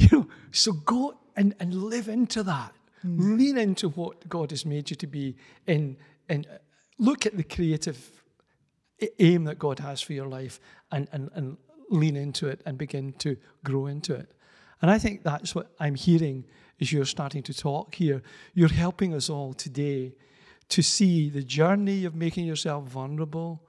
You 0.00 0.08
know, 0.12 0.28
so 0.52 0.70
go 0.74 1.18
and, 1.34 1.56
and 1.58 1.74
live 1.74 2.08
into 2.08 2.44
that. 2.44 2.72
Lean 3.02 3.58
into 3.58 3.88
what 3.88 4.28
God 4.28 4.52
has 4.52 4.64
made 4.64 4.90
you 4.90 4.94
to 4.96 5.08
be 5.08 5.34
and, 5.66 5.96
and 6.28 6.46
uh, 6.46 6.58
look 6.98 7.26
at 7.26 7.36
the 7.36 7.42
creative 7.42 8.22
aim 9.18 9.44
that 9.44 9.58
God 9.58 9.78
has 9.78 10.00
for 10.00 10.12
your 10.12 10.26
life 10.26 10.60
and, 10.90 11.08
and, 11.12 11.30
and 11.34 11.56
lean 11.90 12.16
into 12.16 12.48
it 12.48 12.60
and 12.66 12.76
begin 12.76 13.12
to 13.14 13.36
grow 13.64 13.86
into 13.86 14.14
it. 14.14 14.32
And 14.82 14.90
I 14.90 14.98
think 14.98 15.22
that's 15.22 15.54
what 15.54 15.72
I'm 15.80 15.94
hearing 15.94 16.44
as 16.80 16.92
you're 16.92 17.04
starting 17.04 17.42
to 17.44 17.54
talk 17.54 17.94
here. 17.94 18.22
You're 18.54 18.68
helping 18.68 19.14
us 19.14 19.28
all 19.28 19.52
today 19.52 20.14
to 20.68 20.82
see 20.82 21.30
the 21.30 21.42
journey 21.42 22.04
of 22.04 22.14
making 22.14 22.46
yourself 22.46 22.84
vulnerable, 22.84 23.62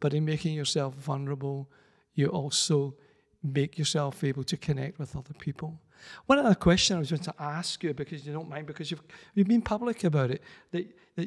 but 0.00 0.14
in 0.14 0.24
making 0.24 0.54
yourself 0.54 0.94
vulnerable, 0.94 1.68
you 2.14 2.28
also 2.28 2.94
make 3.42 3.78
yourself 3.78 4.22
able 4.22 4.44
to 4.44 4.56
connect 4.56 4.98
with 4.98 5.16
other 5.16 5.34
people. 5.38 5.80
One 6.26 6.38
other 6.38 6.54
question 6.54 6.96
I 6.96 7.00
was 7.00 7.10
going 7.10 7.22
to 7.22 7.34
ask 7.38 7.82
you, 7.82 7.94
because 7.94 8.26
you 8.26 8.32
don't 8.32 8.48
mind, 8.48 8.66
because 8.66 8.90
you've, 8.90 9.02
you've 9.34 9.48
been 9.48 9.62
public 9.62 10.04
about 10.04 10.30
it, 10.30 10.42
that, 10.72 10.86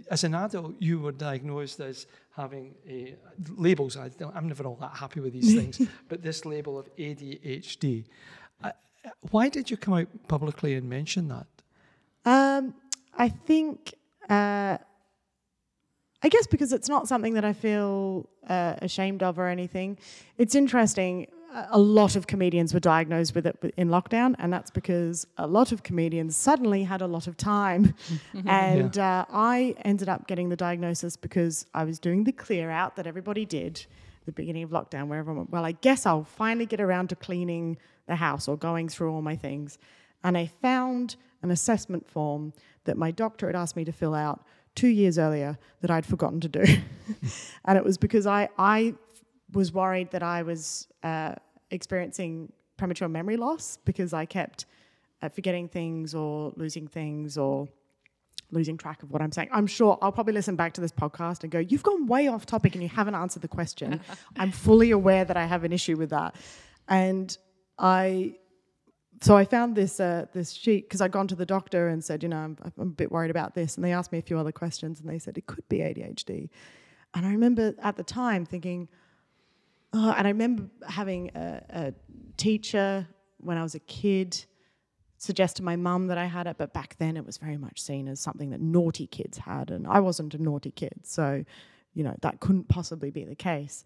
as 0.10 0.24
an 0.24 0.34
adult 0.34 0.74
you 0.80 1.00
were 1.00 1.12
diagnosed 1.12 1.80
as 1.80 2.08
having 2.32 2.74
a, 2.88 3.16
labels. 3.56 3.98
I 3.98 4.10
am 4.36 4.48
never 4.48 4.64
all 4.64 4.78
that 4.82 4.96
happy 4.96 5.20
with 5.20 5.34
these 5.34 5.56
things, 5.56 5.82
but 6.10 6.22
this 6.22 6.46
label 6.46 6.80
of 6.80 6.94
ADHD. 6.96 8.06
Uh, 8.64 8.72
why 9.32 9.50
did 9.50 9.70
you 9.70 9.78
come 9.78 9.94
out 9.94 10.08
publicly 10.28 10.74
and 10.74 10.90
mention 10.90 11.28
that? 11.28 11.48
Um, 12.26 12.74
I 13.18 13.30
think, 13.30 13.94
uh, 14.30 14.78
I 16.24 16.30
guess 16.30 16.48
because 16.48 16.74
it's 16.74 16.90
not 16.90 17.08
something 17.08 17.36
that 17.36 17.46
I 17.46 17.54
feel 17.54 18.28
uh, 18.50 18.76
ashamed 18.82 19.22
of 19.22 19.38
or 19.38 19.48
anything. 19.48 20.00
It's 20.38 20.56
interesting 20.56 21.28
a 21.72 21.80
lot 21.80 22.16
of 22.16 22.28
comedians 22.28 22.74
were 22.74 22.80
diagnosed 22.80 23.34
with 23.34 23.46
it 23.48 23.74
in 23.78 23.90
lockdown, 23.90 24.36
and 24.40 24.52
that's 24.52 24.72
because 24.72 25.26
a 25.38 25.48
lot 25.48 25.72
of 25.72 25.84
comedians 25.84 26.36
suddenly 26.36 26.84
had 26.84 27.02
a 27.02 27.08
lot 27.08 27.28
of 27.28 27.38
time. 27.38 27.94
and 28.46 28.96
yeah. 28.96 29.22
uh, 29.22 29.26
I 29.30 29.76
ended 29.86 30.10
up 30.10 30.28
getting 30.28 30.50
the 30.50 30.56
diagnosis 30.56 31.16
because 31.16 31.66
I 31.74 31.84
was 31.86 32.00
doing 32.00 32.24
the 32.24 32.32
clear 32.32 32.70
out 32.70 32.96
that 32.98 33.08
everybody 33.08 33.46
did 33.46 33.86
at 34.20 34.26
the 34.26 34.32
beginning 34.32 34.64
of 34.64 34.72
lockdown, 34.72 35.08
where 35.08 35.20
everyone 35.20 35.38
went, 35.38 35.52
Well, 35.52 35.66
I 35.66 35.72
guess 35.74 36.06
I'll 36.06 36.24
finally 36.24 36.66
get 36.66 36.82
around 36.82 37.10
to 37.10 37.16
cleaning 37.16 37.78
the 38.08 38.16
house 38.16 38.48
or 38.48 38.58
going 38.58 38.90
through 38.90 39.12
all 39.14 39.22
my 39.22 39.36
things. 39.36 39.78
And 40.24 40.38
I 40.38 40.48
found 40.48 41.16
an 41.42 41.52
assessment 41.52 42.10
form 42.10 42.54
that 42.86 42.98
my 42.98 43.12
doctor 43.12 43.48
had 43.48 43.56
asked 43.56 43.76
me 43.76 43.86
to 43.86 43.92
fill 43.92 44.16
out 44.16 44.44
two 44.74 44.88
years 44.88 45.18
earlier 45.18 45.58
that 45.82 45.90
I'd 45.90 46.06
forgotten 46.06 46.40
to 46.42 46.50
do. 46.50 46.66
and 47.66 47.78
it 47.78 47.84
was 47.84 47.98
because 47.98 48.28
I, 48.28 48.50
I 48.58 48.96
was 49.54 49.72
worried 49.72 50.12
that 50.12 50.24
I 50.24 50.44
was 50.44 50.88
uh, 51.04 51.36
experiencing 51.76 52.52
premature 52.78 53.08
memory 53.08 53.38
loss 53.38 53.78
because 53.86 54.14
I 54.14 54.26
kept 54.26 54.66
uh, 55.22 55.30
forgetting 55.30 55.68
things 55.68 56.14
or 56.14 56.54
losing 56.56 56.88
things 56.88 57.38
or 57.38 57.68
losing 58.52 58.78
track 58.78 59.04
of 59.04 59.12
what 59.12 59.22
I'm 59.22 59.32
saying. 59.32 59.50
I'm 59.52 59.68
sure 59.68 59.98
I'll 60.02 60.12
probably 60.12 60.34
listen 60.34 60.56
back 60.56 60.74
to 60.74 60.82
this 60.82 60.92
podcast 60.92 61.44
and 61.44 61.52
go, 61.52 61.60
You've 61.60 61.84
gone 61.84 62.08
way 62.08 62.28
off 62.28 62.46
topic 62.46 62.74
and 62.74 62.84
you 62.84 62.90
haven't 62.90 63.16
answered 63.16 63.42
the 63.42 63.48
question. 63.48 64.02
I'm 64.38 64.52
fully 64.52 64.92
aware 64.92 65.26
that 65.26 65.38
I 65.38 65.46
have 65.46 65.64
an 65.64 65.74
issue 65.74 65.96
with 65.98 66.10
that. 66.10 66.36
And 66.88 67.36
I, 67.78 68.36
so 69.22 69.36
I 69.36 69.46
found 69.46 69.76
this 69.76 70.00
uh, 70.00 70.26
this 70.34 70.52
sheet 70.52 70.88
because 70.88 71.02
I'd 71.02 71.12
gone 71.12 71.28
to 71.28 71.36
the 71.36 71.46
doctor 71.46 71.88
and 71.88 72.04
said, 72.04 72.22
you 72.22 72.30
know, 72.30 72.38
I'm, 72.38 72.58
I'm, 72.64 72.74
a 72.78 72.86
bit 72.86 73.12
worried 73.12 73.32
about 73.32 73.56
this, 73.56 73.76
and 73.76 73.84
they 73.84 73.94
asked 73.94 74.12
me 74.12 74.18
a 74.18 74.22
few 74.22 74.38
other 74.38 74.52
questions, 74.52 75.00
and 75.00 75.10
they 75.10 75.20
said 75.20 75.38
it 75.38 75.48
could 75.48 75.68
be 75.70 75.80
ADHD. 75.80 76.50
And 77.14 77.26
I 77.26 77.32
remember 77.32 77.74
at 77.82 77.96
the 77.96 78.04
time 78.04 78.46
thinking, 78.46 78.90
Oh, 79.96 80.14
and 80.18 80.28
I 80.28 80.30
remember 80.30 80.66
having 80.88 81.32
a, 81.36 81.62
a 81.70 81.94
teacher 82.38 83.08
when 83.38 83.58
I 83.58 83.64
was 83.64 83.76
a 83.76 83.80
kid 83.80 84.46
suggest 85.18 85.58
to 85.58 85.64
my 85.64 85.76
mum 85.78 86.08
that 86.08 86.18
I 86.18 86.26
had 86.26 86.48
it, 86.48 86.58
but 86.58 86.74
back 86.74 86.98
then 86.98 87.16
it 87.16 87.26
was 87.26 87.38
very 87.38 87.58
much 87.58 87.82
seen 87.82 88.08
as 88.10 88.20
something 88.20 88.50
that 88.50 88.60
naughty 88.60 89.08
kids 89.08 89.38
had, 89.38 89.72
and 89.72 89.88
I 89.88 90.02
wasn't 90.02 90.34
a 90.34 90.42
naughty 90.42 90.72
kid, 90.72 90.94
so 91.04 91.46
you 91.94 92.04
know 92.04 92.16
that 92.22 92.42
couldn't 92.42 92.68
possibly 92.68 93.10
be 93.10 93.24
the 93.24 93.36
case. 93.36 93.86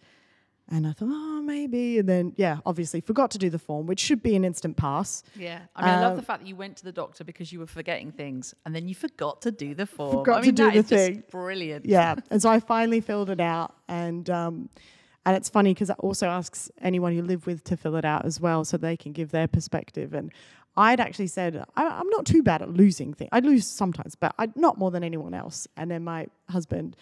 And 0.71 0.85
I 0.85 0.91
thought, 0.91 1.09
oh, 1.11 1.41
maybe. 1.41 1.97
And 1.97 2.07
then, 2.07 2.33
yeah, 2.37 2.59
obviously 2.63 3.01
forgot 3.01 3.31
to 3.31 3.39
do 3.39 3.49
the 3.49 3.57
form, 3.57 3.87
which 3.87 3.99
should 3.99 4.21
be 4.21 4.35
an 4.35 4.45
instant 4.45 4.77
pass. 4.77 5.23
Yeah. 5.35 5.61
I 5.75 5.83
mean, 5.83 5.95
I 5.95 6.01
love 6.01 6.13
the 6.13 6.19
um, 6.19 6.25
fact 6.25 6.41
that 6.41 6.47
you 6.47 6.55
went 6.55 6.77
to 6.77 6.83
the 6.83 6.91
doctor 6.91 7.23
because 7.23 7.51
you 7.51 7.57
were 7.57 7.65
forgetting 7.65 8.11
things 8.11 8.53
and 8.65 8.75
then 8.75 8.87
you 8.87 8.93
forgot 8.93 9.41
to 9.41 9.51
do 9.51 9.73
the 9.73 9.87
form. 9.87 10.11
Forgot 10.11 10.37
I 10.37 10.41
mean, 10.41 10.55
to 10.55 10.63
do 10.63 10.71
the 10.71 10.83
thing. 10.83 11.23
brilliant. 11.31 11.87
Yeah. 11.87 12.17
and 12.29 12.39
so 12.39 12.51
I 12.51 12.59
finally 12.59 13.01
filled 13.01 13.31
it 13.31 13.39
out. 13.39 13.73
And 13.87 14.29
um, 14.29 14.69
and 15.29 15.37
it's 15.37 15.47
funny 15.47 15.75
because 15.75 15.91
it 15.91 15.95
also 15.99 16.25
asks 16.25 16.71
anyone 16.81 17.13
you 17.13 17.21
live 17.21 17.45
with 17.45 17.63
to 17.65 17.77
fill 17.77 17.95
it 17.97 18.03
out 18.03 18.25
as 18.25 18.41
well 18.41 18.65
so 18.65 18.77
they 18.77 18.97
can 18.97 19.11
give 19.11 19.29
their 19.29 19.47
perspective. 19.47 20.15
And 20.15 20.33
I'd 20.75 20.99
actually 20.99 21.27
said, 21.27 21.63
I, 21.75 21.83
am 21.83 22.09
not 22.09 22.25
too 22.25 22.41
bad 22.41 22.63
at 22.63 22.71
losing 22.71 23.13
things. 23.13 23.29
I 23.31 23.39
lose 23.41 23.67
sometimes, 23.67 24.15
but 24.15 24.33
I, 24.39 24.47
not 24.55 24.79
more 24.79 24.89
than 24.89 25.03
anyone 25.03 25.35
else. 25.35 25.67
And 25.77 25.91
then 25.91 26.03
my 26.03 26.25
husband 26.49 26.95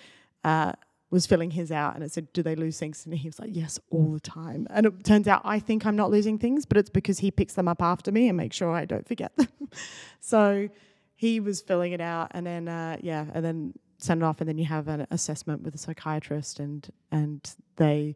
uh, 0.43 0.73
was 1.09 1.25
filling 1.25 1.51
his 1.51 1.71
out 1.71 1.95
and 1.95 2.03
it 2.03 2.11
said, 2.11 2.33
Do 2.33 2.43
they 2.43 2.57
lose 2.57 2.77
things? 2.77 3.05
And 3.05 3.15
he 3.15 3.29
was 3.29 3.39
like, 3.39 3.51
Yes, 3.53 3.79
all 3.91 4.11
the 4.11 4.19
time. 4.19 4.67
And 4.71 4.87
it 4.87 5.05
turns 5.05 5.29
out 5.29 5.39
I 5.45 5.59
think 5.59 5.85
I'm 5.85 5.95
not 5.95 6.11
losing 6.11 6.37
things, 6.37 6.65
but 6.65 6.75
it's 6.75 6.89
because 6.89 7.19
he 7.19 7.31
picks 7.31 7.53
them 7.53 7.69
up 7.69 7.81
after 7.81 8.11
me 8.11 8.27
and 8.27 8.35
makes 8.35 8.57
sure 8.57 8.71
I 8.71 8.83
don't 8.83 9.07
forget 9.07 9.33
them. 9.37 9.47
so 10.19 10.67
he 11.15 11.39
was 11.39 11.61
filling 11.61 11.93
it 11.93 12.01
out. 12.01 12.31
And 12.31 12.45
then, 12.45 12.67
uh, 12.67 12.97
yeah, 12.99 13.23
and 13.33 13.45
then 13.45 13.73
send 13.97 14.21
it 14.21 14.25
off, 14.25 14.39
and 14.41 14.47
then 14.47 14.57
you 14.57 14.65
have 14.65 14.87
an 14.87 15.07
assessment 15.11 15.63
with 15.63 15.75
a 15.75 15.77
psychiatrist, 15.77 16.59
and 16.59 16.87
and 17.11 17.55
they 17.77 18.15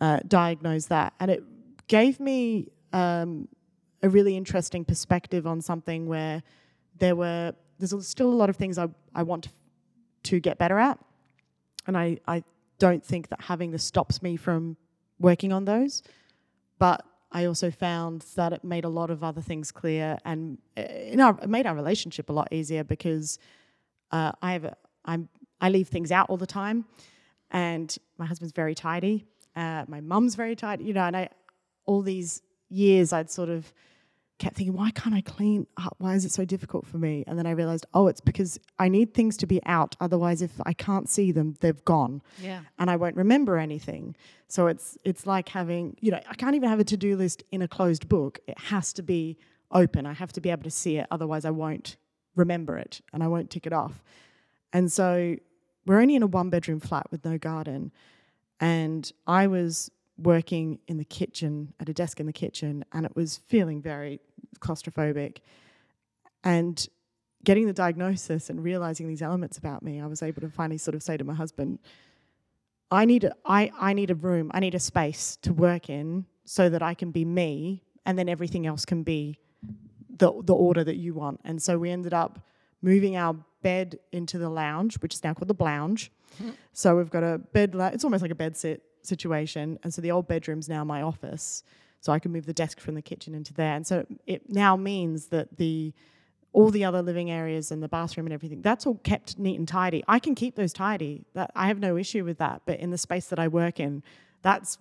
uh, 0.00 0.20
diagnose 0.26 0.86
that. 0.86 1.12
And 1.20 1.30
it 1.30 1.42
gave 1.88 2.20
me 2.20 2.68
um, 2.92 3.48
a 4.02 4.08
really 4.08 4.36
interesting 4.36 4.84
perspective 4.84 5.46
on 5.46 5.60
something 5.60 6.06
where 6.06 6.42
there 6.98 7.16
were 7.16 7.52
there's 7.78 8.06
still 8.06 8.30
a 8.30 8.34
lot 8.34 8.50
of 8.50 8.56
things 8.56 8.76
I, 8.78 8.88
I 9.14 9.22
want 9.22 9.44
to, 9.44 9.50
to 10.24 10.40
get 10.40 10.58
better 10.58 10.78
at, 10.78 10.98
and 11.86 11.96
I 11.96 12.18
I 12.26 12.42
don't 12.78 13.04
think 13.04 13.28
that 13.28 13.40
having 13.42 13.70
this 13.70 13.84
stops 13.84 14.22
me 14.22 14.36
from 14.36 14.76
working 15.18 15.52
on 15.52 15.64
those, 15.64 16.02
but 16.78 17.04
I 17.30 17.44
also 17.44 17.70
found 17.70 18.24
that 18.36 18.52
it 18.52 18.64
made 18.64 18.84
a 18.84 18.88
lot 18.88 19.10
of 19.10 19.22
other 19.22 19.42
things 19.42 19.70
clear, 19.70 20.18
and 20.24 20.58
uh, 20.76 21.20
our, 21.20 21.38
it 21.42 21.48
made 21.48 21.66
our 21.66 21.74
relationship 21.74 22.30
a 22.30 22.32
lot 22.32 22.48
easier 22.52 22.84
because 22.84 23.38
uh, 24.10 24.32
I 24.40 24.52
have 24.52 24.64
a, 24.64 24.76
I'm 25.04 25.28
I 25.60 25.70
leave 25.70 25.88
things 25.88 26.12
out 26.12 26.30
all 26.30 26.36
the 26.36 26.46
time, 26.46 26.84
and 27.50 27.96
my 28.16 28.26
husband's 28.26 28.52
very 28.52 28.74
tidy. 28.74 29.24
Uh, 29.56 29.84
my 29.88 30.00
mum's 30.00 30.34
very 30.34 30.54
tidy, 30.54 30.84
you 30.84 30.92
know. 30.92 31.02
And 31.02 31.16
I, 31.16 31.28
all 31.84 32.02
these 32.02 32.42
years, 32.68 33.12
I'd 33.12 33.30
sort 33.30 33.48
of 33.48 33.72
kept 34.38 34.56
thinking, 34.56 34.74
why 34.74 34.90
can't 34.92 35.14
I 35.14 35.20
clean 35.20 35.66
up? 35.76 35.96
Why 35.98 36.14
is 36.14 36.24
it 36.24 36.30
so 36.30 36.44
difficult 36.44 36.86
for 36.86 36.98
me? 36.98 37.24
And 37.26 37.36
then 37.36 37.46
I 37.46 37.50
realized, 37.50 37.86
oh, 37.92 38.06
it's 38.06 38.20
because 38.20 38.58
I 38.78 38.88
need 38.88 39.12
things 39.12 39.36
to 39.38 39.46
be 39.46 39.60
out. 39.66 39.96
Otherwise, 40.00 40.42
if 40.42 40.52
I 40.64 40.72
can't 40.72 41.08
see 41.08 41.32
them, 41.32 41.56
they've 41.60 41.84
gone. 41.84 42.22
Yeah. 42.40 42.60
And 42.78 42.88
I 42.88 42.96
won't 42.96 43.16
remember 43.16 43.58
anything. 43.58 44.14
So 44.46 44.68
it's 44.68 44.96
it's 45.04 45.26
like 45.26 45.48
having, 45.48 45.96
you 46.00 46.12
know, 46.12 46.20
I 46.28 46.34
can't 46.34 46.54
even 46.54 46.68
have 46.68 46.80
a 46.80 46.84
to-do 46.84 47.16
list 47.16 47.42
in 47.50 47.62
a 47.62 47.68
closed 47.68 48.08
book. 48.08 48.38
It 48.46 48.58
has 48.58 48.92
to 48.94 49.02
be 49.02 49.38
open. 49.72 50.06
I 50.06 50.12
have 50.12 50.32
to 50.34 50.40
be 50.40 50.50
able 50.50 50.62
to 50.64 50.70
see 50.70 50.98
it. 50.98 51.06
Otherwise, 51.10 51.44
I 51.44 51.50
won't 51.50 51.96
remember 52.36 52.78
it 52.78 53.00
and 53.12 53.22
I 53.22 53.26
won't 53.26 53.50
tick 53.50 53.66
it 53.66 53.72
off. 53.72 54.02
And 54.72 54.90
so 54.90 55.36
we're 55.86 56.00
only 56.00 56.14
in 56.14 56.22
a 56.22 56.26
one 56.26 56.50
bedroom 56.50 56.80
flat 56.80 57.06
with 57.10 57.24
no 57.24 57.38
garden. 57.38 57.92
And 58.60 59.10
I 59.26 59.46
was 59.46 59.90
working 60.18 60.80
in 60.88 60.98
the 60.98 61.04
kitchen 61.04 61.72
at 61.80 61.88
a 61.88 61.92
desk 61.92 62.20
in 62.20 62.26
the 62.26 62.32
kitchen 62.32 62.84
and 62.92 63.06
it 63.06 63.14
was 63.14 63.38
feeling 63.46 63.80
very 63.80 64.20
claustrophobic. 64.58 65.38
And 66.44 66.86
getting 67.44 67.66
the 67.66 67.72
diagnosis 67.72 68.50
and 68.50 68.62
realizing 68.62 69.06
these 69.08 69.22
elements 69.22 69.58
about 69.58 69.82
me, 69.82 70.00
I 70.00 70.06
was 70.06 70.22
able 70.22 70.40
to 70.42 70.50
finally 70.50 70.78
sort 70.78 70.94
of 70.94 71.02
say 71.02 71.16
to 71.16 71.24
my 71.24 71.34
husband, 71.34 71.78
I 72.90 73.04
need 73.04 73.24
a, 73.24 73.34
I, 73.44 73.70
I 73.78 73.92
need 73.92 74.10
a 74.10 74.14
room, 74.14 74.50
I 74.52 74.60
need 74.60 74.74
a 74.74 74.80
space 74.80 75.36
to 75.42 75.52
work 75.52 75.88
in 75.88 76.26
so 76.44 76.68
that 76.68 76.82
I 76.82 76.94
can 76.94 77.10
be 77.10 77.24
me 77.24 77.82
and 78.06 78.18
then 78.18 78.28
everything 78.28 78.66
else 78.66 78.84
can 78.84 79.02
be 79.02 79.38
the, 80.18 80.32
the 80.42 80.54
order 80.54 80.82
that 80.82 80.96
you 80.96 81.14
want. 81.14 81.40
And 81.44 81.62
so 81.62 81.78
we 81.78 81.90
ended 81.90 82.14
up 82.14 82.40
moving 82.82 83.16
our 83.16 83.36
bed 83.62 83.98
into 84.12 84.38
the 84.38 84.48
lounge, 84.48 84.96
which 85.00 85.14
is 85.14 85.24
now 85.24 85.34
called 85.34 85.48
the 85.48 85.54
blounge. 85.54 86.10
Mm-hmm. 86.40 86.50
So 86.72 86.96
we've 86.96 87.10
got 87.10 87.24
a 87.24 87.38
bed, 87.38 87.74
it's 87.74 88.04
almost 88.04 88.22
like 88.22 88.30
a 88.30 88.36
bed 88.36 88.56
sit 88.56 88.82
situation. 89.02 89.78
And 89.82 89.92
so 89.92 90.00
the 90.02 90.10
old 90.10 90.28
bedroom's 90.28 90.68
now 90.68 90.84
my 90.84 91.02
office. 91.02 91.62
So 92.00 92.12
I 92.12 92.18
can 92.18 92.32
move 92.32 92.46
the 92.46 92.52
desk 92.52 92.80
from 92.80 92.94
the 92.94 93.02
kitchen 93.02 93.34
into 93.34 93.52
there. 93.52 93.74
And 93.74 93.86
so 93.86 94.06
it 94.26 94.48
now 94.48 94.76
means 94.76 95.26
that 95.26 95.56
the 95.56 95.92
all 96.52 96.70
the 96.70 96.84
other 96.84 97.02
living 97.02 97.30
areas 97.30 97.70
and 97.70 97.82
the 97.82 97.88
bathroom 97.88 98.26
and 98.26 98.32
everything, 98.32 98.62
that's 98.62 98.86
all 98.86 98.96
kept 99.04 99.38
neat 99.38 99.58
and 99.58 99.68
tidy. 99.68 100.02
I 100.08 100.18
can 100.18 100.34
keep 100.34 100.56
those 100.56 100.72
tidy. 100.72 101.24
That 101.34 101.50
I 101.54 101.66
have 101.68 101.78
no 101.78 101.96
issue 101.96 102.24
with 102.24 102.38
that. 102.38 102.62
But 102.64 102.80
in 102.80 102.90
the 102.90 102.98
space 102.98 103.26
that 103.28 103.38
I 103.38 103.48
work 103.48 103.78
in, 103.78 104.02
that's 104.42 104.78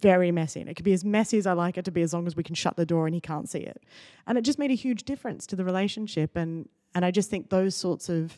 very 0.00 0.30
messy. 0.30 0.60
And 0.60 0.70
it 0.70 0.74
could 0.74 0.84
be 0.84 0.92
as 0.92 1.04
messy 1.04 1.38
as 1.38 1.46
I 1.46 1.52
like 1.52 1.76
it 1.76 1.84
to 1.86 1.90
be 1.90 2.02
as 2.02 2.12
long 2.12 2.26
as 2.26 2.36
we 2.36 2.42
can 2.42 2.54
shut 2.54 2.76
the 2.76 2.86
door 2.86 3.06
and 3.06 3.14
he 3.14 3.20
can't 3.20 3.48
see 3.48 3.58
it. 3.58 3.82
And 4.26 4.38
it 4.38 4.42
just 4.42 4.58
made 4.58 4.70
a 4.70 4.74
huge 4.74 5.04
difference 5.04 5.46
to 5.48 5.56
the 5.56 5.64
relationship 5.64 6.36
and 6.36 6.68
and 6.98 7.04
I 7.04 7.12
just 7.12 7.30
think 7.30 7.48
those 7.48 7.76
sorts 7.76 8.08
of 8.08 8.36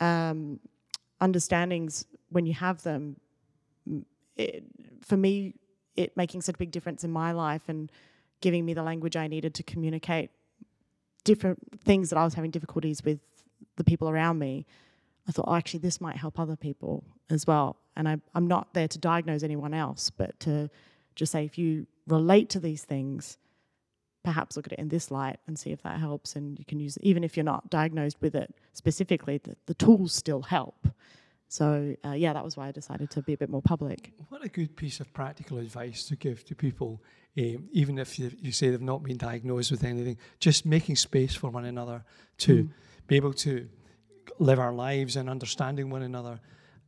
um, 0.00 0.58
understandings, 1.20 2.04
when 2.28 2.44
you 2.44 2.52
have 2.52 2.82
them, 2.82 3.14
it, 4.34 4.64
for 5.02 5.16
me, 5.16 5.54
it 5.94 6.16
making 6.16 6.40
such 6.40 6.56
a 6.56 6.58
big 6.58 6.72
difference 6.72 7.04
in 7.04 7.12
my 7.12 7.30
life 7.30 7.62
and 7.68 7.92
giving 8.40 8.64
me 8.64 8.74
the 8.74 8.82
language 8.82 9.14
I 9.14 9.28
needed 9.28 9.54
to 9.54 9.62
communicate 9.62 10.30
different 11.22 11.60
things 11.84 12.10
that 12.10 12.18
I 12.18 12.24
was 12.24 12.34
having 12.34 12.50
difficulties 12.50 13.04
with 13.04 13.20
the 13.76 13.84
people 13.84 14.08
around 14.08 14.40
me. 14.40 14.66
I 15.28 15.30
thought, 15.30 15.44
oh, 15.46 15.54
actually, 15.54 15.78
this 15.78 16.00
might 16.00 16.16
help 16.16 16.40
other 16.40 16.56
people 16.56 17.04
as 17.30 17.46
well. 17.46 17.76
And 17.94 18.08
I, 18.08 18.16
I'm 18.34 18.48
not 18.48 18.74
there 18.74 18.88
to 18.88 18.98
diagnose 18.98 19.44
anyone 19.44 19.72
else, 19.72 20.10
but 20.10 20.40
to 20.40 20.68
just 21.14 21.30
say, 21.30 21.44
if 21.44 21.58
you 21.58 21.86
relate 22.08 22.48
to 22.48 22.58
these 22.58 22.82
things, 22.82 23.38
perhaps 24.24 24.56
look 24.56 24.66
at 24.66 24.72
it 24.72 24.78
in 24.78 24.88
this 24.88 25.10
light 25.10 25.38
and 25.46 25.56
see 25.56 25.70
if 25.70 25.82
that 25.82 26.00
helps. 26.00 26.34
And 26.34 26.58
you 26.58 26.64
can 26.64 26.80
use 26.80 26.96
it, 26.96 27.04
even 27.04 27.22
if 27.22 27.36
you're 27.36 27.44
not 27.44 27.70
diagnosed 27.70 28.16
with 28.20 28.34
it 28.34 28.52
specifically, 28.72 29.38
the, 29.38 29.56
the 29.66 29.74
tools 29.74 30.12
still 30.12 30.42
help. 30.42 30.88
So 31.48 31.94
uh, 32.04 32.12
yeah, 32.12 32.32
that 32.32 32.44
was 32.44 32.56
why 32.56 32.66
I 32.68 32.72
decided 32.72 33.10
to 33.10 33.22
be 33.22 33.34
a 33.34 33.36
bit 33.36 33.48
more 33.48 33.62
public. 33.62 34.12
What 34.28 34.44
a 34.44 34.48
good 34.48 34.74
piece 34.74 34.98
of 34.98 35.12
practical 35.12 35.58
advice 35.58 36.04
to 36.06 36.16
give 36.16 36.44
to 36.46 36.54
people, 36.54 37.00
um, 37.38 37.68
even 37.70 37.98
if 37.98 38.18
you, 38.18 38.32
you, 38.40 38.50
say 38.50 38.70
they've 38.70 38.80
not 38.80 39.04
been 39.04 39.18
diagnosed 39.18 39.70
with 39.70 39.84
anything, 39.84 40.18
just 40.40 40.66
making 40.66 40.96
space 40.96 41.34
for 41.34 41.50
one 41.50 41.66
another 41.66 42.02
to 42.38 42.64
mm. 42.64 42.70
be 43.06 43.14
able 43.16 43.34
to 43.34 43.68
live 44.38 44.58
our 44.58 44.72
lives 44.72 45.14
and 45.16 45.30
understanding 45.30 45.90
one 45.90 46.02
another. 46.02 46.40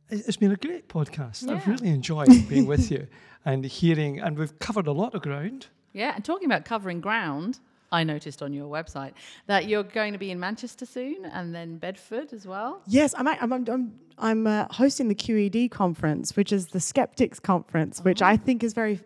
It's 0.09 0.37
been 0.37 0.51
a 0.51 0.57
great 0.57 0.89
podcast. 0.89 1.47
Yeah. 1.47 1.55
I've 1.55 1.67
really 1.67 1.89
enjoyed 1.89 2.27
being 2.49 2.65
with 2.65 2.91
you 2.91 3.07
and 3.45 3.63
hearing, 3.63 4.19
and 4.19 4.37
we've 4.37 4.57
covered 4.59 4.87
a 4.87 4.91
lot 4.91 5.13
of 5.13 5.21
ground. 5.21 5.67
Yeah, 5.97 6.13
and 6.13 6.23
talking 6.23 6.45
about 6.45 6.63
covering 6.63 7.01
ground, 7.01 7.59
I 7.91 8.03
noticed 8.03 8.43
on 8.43 8.53
your 8.53 8.69
website 8.69 9.13
that 9.47 9.67
you're 9.67 9.81
going 9.81 10.13
to 10.13 10.19
be 10.19 10.29
in 10.29 10.39
Manchester 10.39 10.85
soon 10.85 11.25
and 11.25 11.55
then 11.55 11.79
Bedford 11.79 12.33
as 12.33 12.45
well. 12.45 12.83
Yes, 12.85 13.15
I'm 13.17 13.27
I'm 13.27 13.51
I'm, 13.51 13.99
I'm 14.19 14.45
uh, 14.45 14.67
hosting 14.69 15.07
the 15.07 15.15
QED 15.15 15.71
conference, 15.71 16.35
which 16.35 16.51
is 16.51 16.67
the 16.67 16.79
Skeptics 16.79 17.39
Conference, 17.39 18.01
which 18.01 18.21
I 18.21 18.37
think 18.37 18.63
is 18.63 18.73
very. 18.73 18.99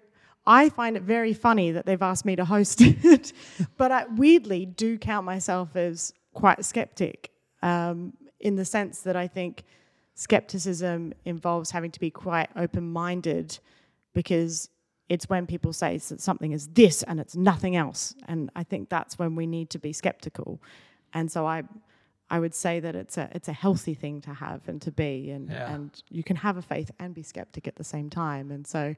I 0.46 0.68
find 0.68 0.98
it 0.98 1.04
very 1.04 1.34
funny 1.34 1.72
that 1.72 1.86
they've 1.86 2.02
asked 2.02 2.26
me 2.26 2.36
to 2.36 2.44
host 2.44 2.82
it, 2.82 3.32
but 3.78 3.94
I 3.94 4.06
weirdly 4.18 4.66
do 4.66 4.98
count 4.98 5.26
myself 5.26 5.78
as 5.78 6.14
quite 6.34 6.60
a 6.60 6.64
skeptic 6.64 7.32
um, 7.62 8.12
in 8.42 8.58
the 8.58 8.66
sense 8.66 9.04
that 9.04 9.16
I 9.16 9.28
think 9.28 9.64
skepticism 10.16 11.14
involves 11.24 11.72
having 11.72 11.92
to 11.92 12.00
be 12.02 12.10
quite 12.10 12.50
open-minded 12.58 13.60
because 14.14 14.70
it's 15.12 15.28
when 15.28 15.46
people 15.46 15.74
say 15.74 15.98
that 15.98 16.22
something 16.22 16.54
is 16.54 16.68
this 16.68 17.04
and 17.04 17.20
it's 17.20 17.36
nothing 17.36 17.76
else. 17.76 18.16
And 18.30 18.50
I 18.56 18.64
think 18.64 18.88
that's 18.88 19.20
when 19.20 19.36
we 19.36 19.46
need 19.46 19.70
to 19.72 19.78
be 19.78 19.92
skeptical. 19.92 20.62
And 21.12 21.30
so 21.30 21.46
I 21.46 21.64
I 22.30 22.40
would 22.40 22.56
say 22.56 22.80
that 22.80 22.96
it's 22.96 23.18
a 23.18 23.30
it's 23.34 23.50
a 23.50 23.54
healthy 23.54 23.94
thing 23.94 24.22
to 24.22 24.34
have 24.34 24.62
and 24.70 24.82
to 24.84 24.92
be 24.92 25.30
and 25.32 25.50
yeah. 25.50 25.74
and 25.74 26.02
you 26.10 26.24
can 26.24 26.38
have 26.38 26.56
a 26.56 26.62
faith 26.62 26.92
and 26.98 27.14
be 27.14 27.24
skeptic 27.24 27.68
at 27.68 27.76
the 27.76 27.84
same 27.84 28.10
time. 28.10 28.52
And 28.52 28.66
so 28.66 28.96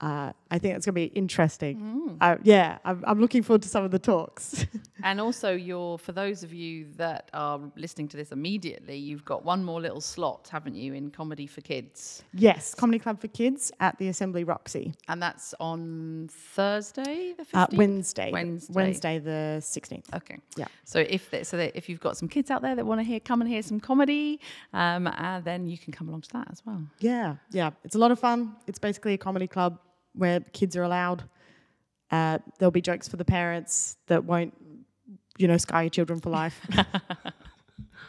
uh, 0.00 0.32
I 0.50 0.58
think 0.58 0.76
it's 0.76 0.86
going 0.86 0.94
to 0.94 1.12
be 1.12 1.18
interesting. 1.18 1.76
Mm. 1.76 2.16
Uh, 2.20 2.36
yeah, 2.42 2.78
I'm, 2.86 3.04
I'm, 3.06 3.20
looking 3.20 3.42
forward 3.42 3.60
to 3.62 3.68
some 3.68 3.84
of 3.84 3.90
the 3.90 3.98
talks. 3.98 4.64
and 5.02 5.20
also, 5.20 5.52
you're 5.52 5.98
for 5.98 6.12
those 6.12 6.42
of 6.42 6.54
you 6.54 6.86
that 6.96 7.28
are 7.34 7.60
listening 7.76 8.08
to 8.08 8.16
this 8.16 8.32
immediately, 8.32 8.96
you've 8.96 9.26
got 9.26 9.44
one 9.44 9.62
more 9.62 9.78
little 9.78 10.00
slot, 10.00 10.48
haven't 10.50 10.74
you, 10.74 10.94
in 10.94 11.10
comedy 11.10 11.46
for 11.46 11.60
kids? 11.60 12.22
Yes, 12.32 12.74
comedy 12.74 12.98
club 12.98 13.20
for 13.20 13.28
kids 13.28 13.70
at 13.80 13.98
the 13.98 14.08
Assembly 14.08 14.42
Roxy, 14.42 14.94
and 15.08 15.22
that's 15.22 15.54
on 15.60 16.30
Thursday, 16.32 17.34
the 17.36 17.44
15th? 17.44 17.48
Uh, 17.54 17.66
Wednesday, 17.74 18.30
Wednesday, 18.32 18.72
Wednesday 18.72 19.18
the 19.18 19.58
16th. 19.60 20.14
Okay, 20.14 20.38
yeah. 20.56 20.66
So 20.84 21.00
if 21.00 21.30
they, 21.30 21.44
so, 21.44 21.58
that 21.58 21.76
if 21.76 21.90
you've 21.90 22.00
got 22.00 22.16
some 22.16 22.28
kids 22.28 22.50
out 22.50 22.62
there 22.62 22.74
that 22.74 22.86
want 22.86 23.00
to 23.00 23.04
hear, 23.04 23.20
come 23.20 23.42
and 23.42 23.50
hear 23.50 23.62
some 23.62 23.80
comedy, 23.80 24.40
um, 24.72 25.06
uh, 25.06 25.40
then 25.40 25.68
you 25.68 25.76
can 25.76 25.92
come 25.92 26.08
along 26.08 26.22
to 26.22 26.32
that 26.32 26.48
as 26.50 26.64
well. 26.64 26.82
Yeah, 27.00 27.36
yeah, 27.50 27.70
it's 27.84 27.96
a 27.96 27.98
lot 27.98 28.10
of 28.10 28.18
fun. 28.18 28.56
It's 28.66 28.78
basically 28.78 29.12
a 29.12 29.18
comedy 29.18 29.46
club 29.46 29.78
where 30.14 30.40
kids 30.40 30.76
are 30.76 30.82
allowed. 30.82 31.24
Uh, 32.10 32.38
there'll 32.58 32.72
be 32.72 32.80
jokes 32.80 33.08
for 33.08 33.16
the 33.16 33.24
parents 33.24 33.96
that 34.06 34.24
won't, 34.24 34.54
you 35.38 35.46
know, 35.46 35.56
scar 35.56 35.82
your 35.84 35.90
children 35.90 36.20
for 36.20 36.30
life. 36.30 36.60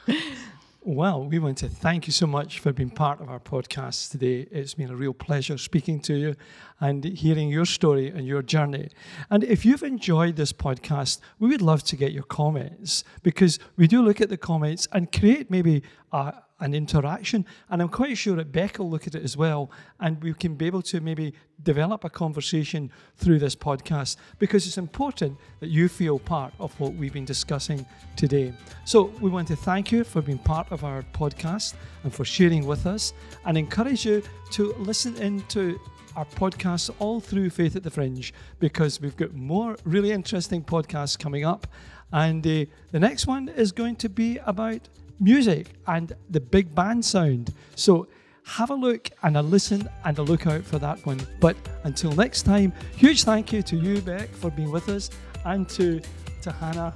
well, 0.82 1.24
we 1.24 1.38
want 1.38 1.60
to 1.60 1.70
thank 1.70 2.08
you 2.08 2.14
so 2.14 2.26
much 2.26 2.60
for 2.60 2.74
being 2.74 2.90
part 2.90 3.22
of 3.22 3.30
our 3.30 3.40
podcast 3.40 4.10
today. 4.10 4.48
It's 4.52 4.74
been 4.74 4.90
a 4.90 4.96
real 4.96 5.14
pleasure 5.14 5.58
speaking 5.60 6.00
to 6.02 6.16
you 6.16 6.36
and 6.80 7.04
hearing 7.04 7.50
your 7.50 7.66
story 7.66 8.10
and 8.10 8.26
your 8.26 8.42
journey. 8.42 8.90
And 9.30 9.44
if 9.44 9.64
you've 9.64 9.84
enjoyed 9.84 10.36
this 10.36 10.52
podcast, 10.52 11.20
we 11.38 11.50
would 11.50 11.62
love 11.62 11.84
to 11.84 11.96
get 11.96 12.12
your 12.12 12.24
comments 12.24 13.04
because 13.22 13.60
we 13.78 13.86
do 13.86 14.02
look 14.02 14.20
at 14.20 14.30
the 14.30 14.38
comments 14.38 14.88
and 14.92 15.12
create 15.12 15.52
maybe 15.52 15.84
a 16.12 16.34
an 16.62 16.74
interaction. 16.74 17.46
And 17.70 17.82
I'm 17.82 17.90
quite 17.90 18.18
sure 18.18 18.36
that 18.38 18.52
Bec 18.52 18.80
will 18.80 18.90
look 18.90 19.08
at 19.08 19.16
it 19.16 19.24
as 19.24 19.36
well, 19.36 19.70
and 20.00 20.22
we 20.24 20.34
can 20.34 20.56
be 20.56 20.68
able 20.68 20.82
to 20.84 21.02
maybe 21.02 21.34
develop 21.64 22.04
a 22.06 22.10
conversation 22.10 22.92
through 23.18 23.40
this 23.40 23.56
podcast 23.56 24.16
because 24.40 24.66
it's 24.66 24.78
important 24.78 25.38
that 25.60 25.70
you 25.70 25.90
feel 25.90 26.18
part 26.18 26.54
of 26.60 26.80
what 26.80 26.94
we've 26.94 27.14
been 27.14 27.26
discussing 27.26 27.86
today. 28.16 28.54
So 28.86 29.12
we 29.20 29.30
want 29.30 29.48
to 29.50 29.56
thank 29.56 29.92
you 29.92 30.04
for 30.04 30.22
being 30.22 30.40
part 30.40 30.72
of 30.72 30.84
our 30.84 31.04
podcast 31.14 31.74
and 32.04 32.14
for 32.14 32.24
sharing 32.24 32.66
with 32.66 32.86
us, 32.86 33.14
and 33.46 33.58
encourage 33.58 34.06
you 34.06 34.24
to 34.52 34.74
listen 34.80 35.16
into 35.18 35.80
our 36.16 36.26
podcasts 36.26 36.90
all 37.00 37.20
through 37.20 37.50
Faith 37.50 37.76
at 37.76 37.84
the 37.84 37.90
Fringe 37.90 38.34
because 38.60 39.00
we've 39.00 39.16
got 39.16 39.34
more 39.34 39.78
really 39.86 40.12
interesting 40.12 40.64
podcasts 40.64 41.18
coming 41.18 41.46
up. 41.46 41.68
And 42.12 42.46
uh, 42.46 42.66
the 42.92 43.00
next 43.00 43.28
one 43.28 43.48
is 43.48 43.72
going 43.72 43.96
to 43.98 44.10
be 44.10 44.38
about 44.46 44.90
music 45.22 45.68
and 45.88 46.14
the 46.30 46.40
big 46.40 46.74
band 46.74 47.06
sound. 47.06 47.54
So 47.76 48.08
have 48.44 48.72
a 48.72 48.76
look 48.76 49.10
and 49.24 49.38
a 49.38 49.42
listen 49.42 49.88
and 50.04 50.18
a 50.18 50.24
look 50.24 50.48
out 50.48 50.64
for 50.64 50.80
that 50.80 51.06
one. 51.06 51.22
But 51.40 51.56
until 51.84 52.12
next 52.12 52.42
time, 52.42 52.74
huge 52.96 53.24
thank 53.24 53.54
you 53.54 53.62
to 53.62 53.78
you, 53.78 54.02
Bec, 54.02 54.30
for 54.30 54.50
being 54.50 54.72
with 54.72 54.90
us, 54.90 55.10
and 55.46 55.70
to, 55.70 56.02
to 56.42 56.52
Hannah, 56.52 56.94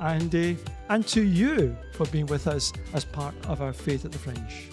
and, 0.00 0.34
uh, 0.34 0.60
and 0.88 1.06
to 1.08 1.22
you 1.22 1.76
for 1.92 2.06
being 2.06 2.26
with 2.26 2.46
us 2.46 2.72
as 2.94 3.04
part 3.04 3.34
of 3.46 3.60
our 3.60 3.72
Faith 3.72 4.04
at 4.04 4.12
the 4.12 4.18
Fringe. 4.18 4.70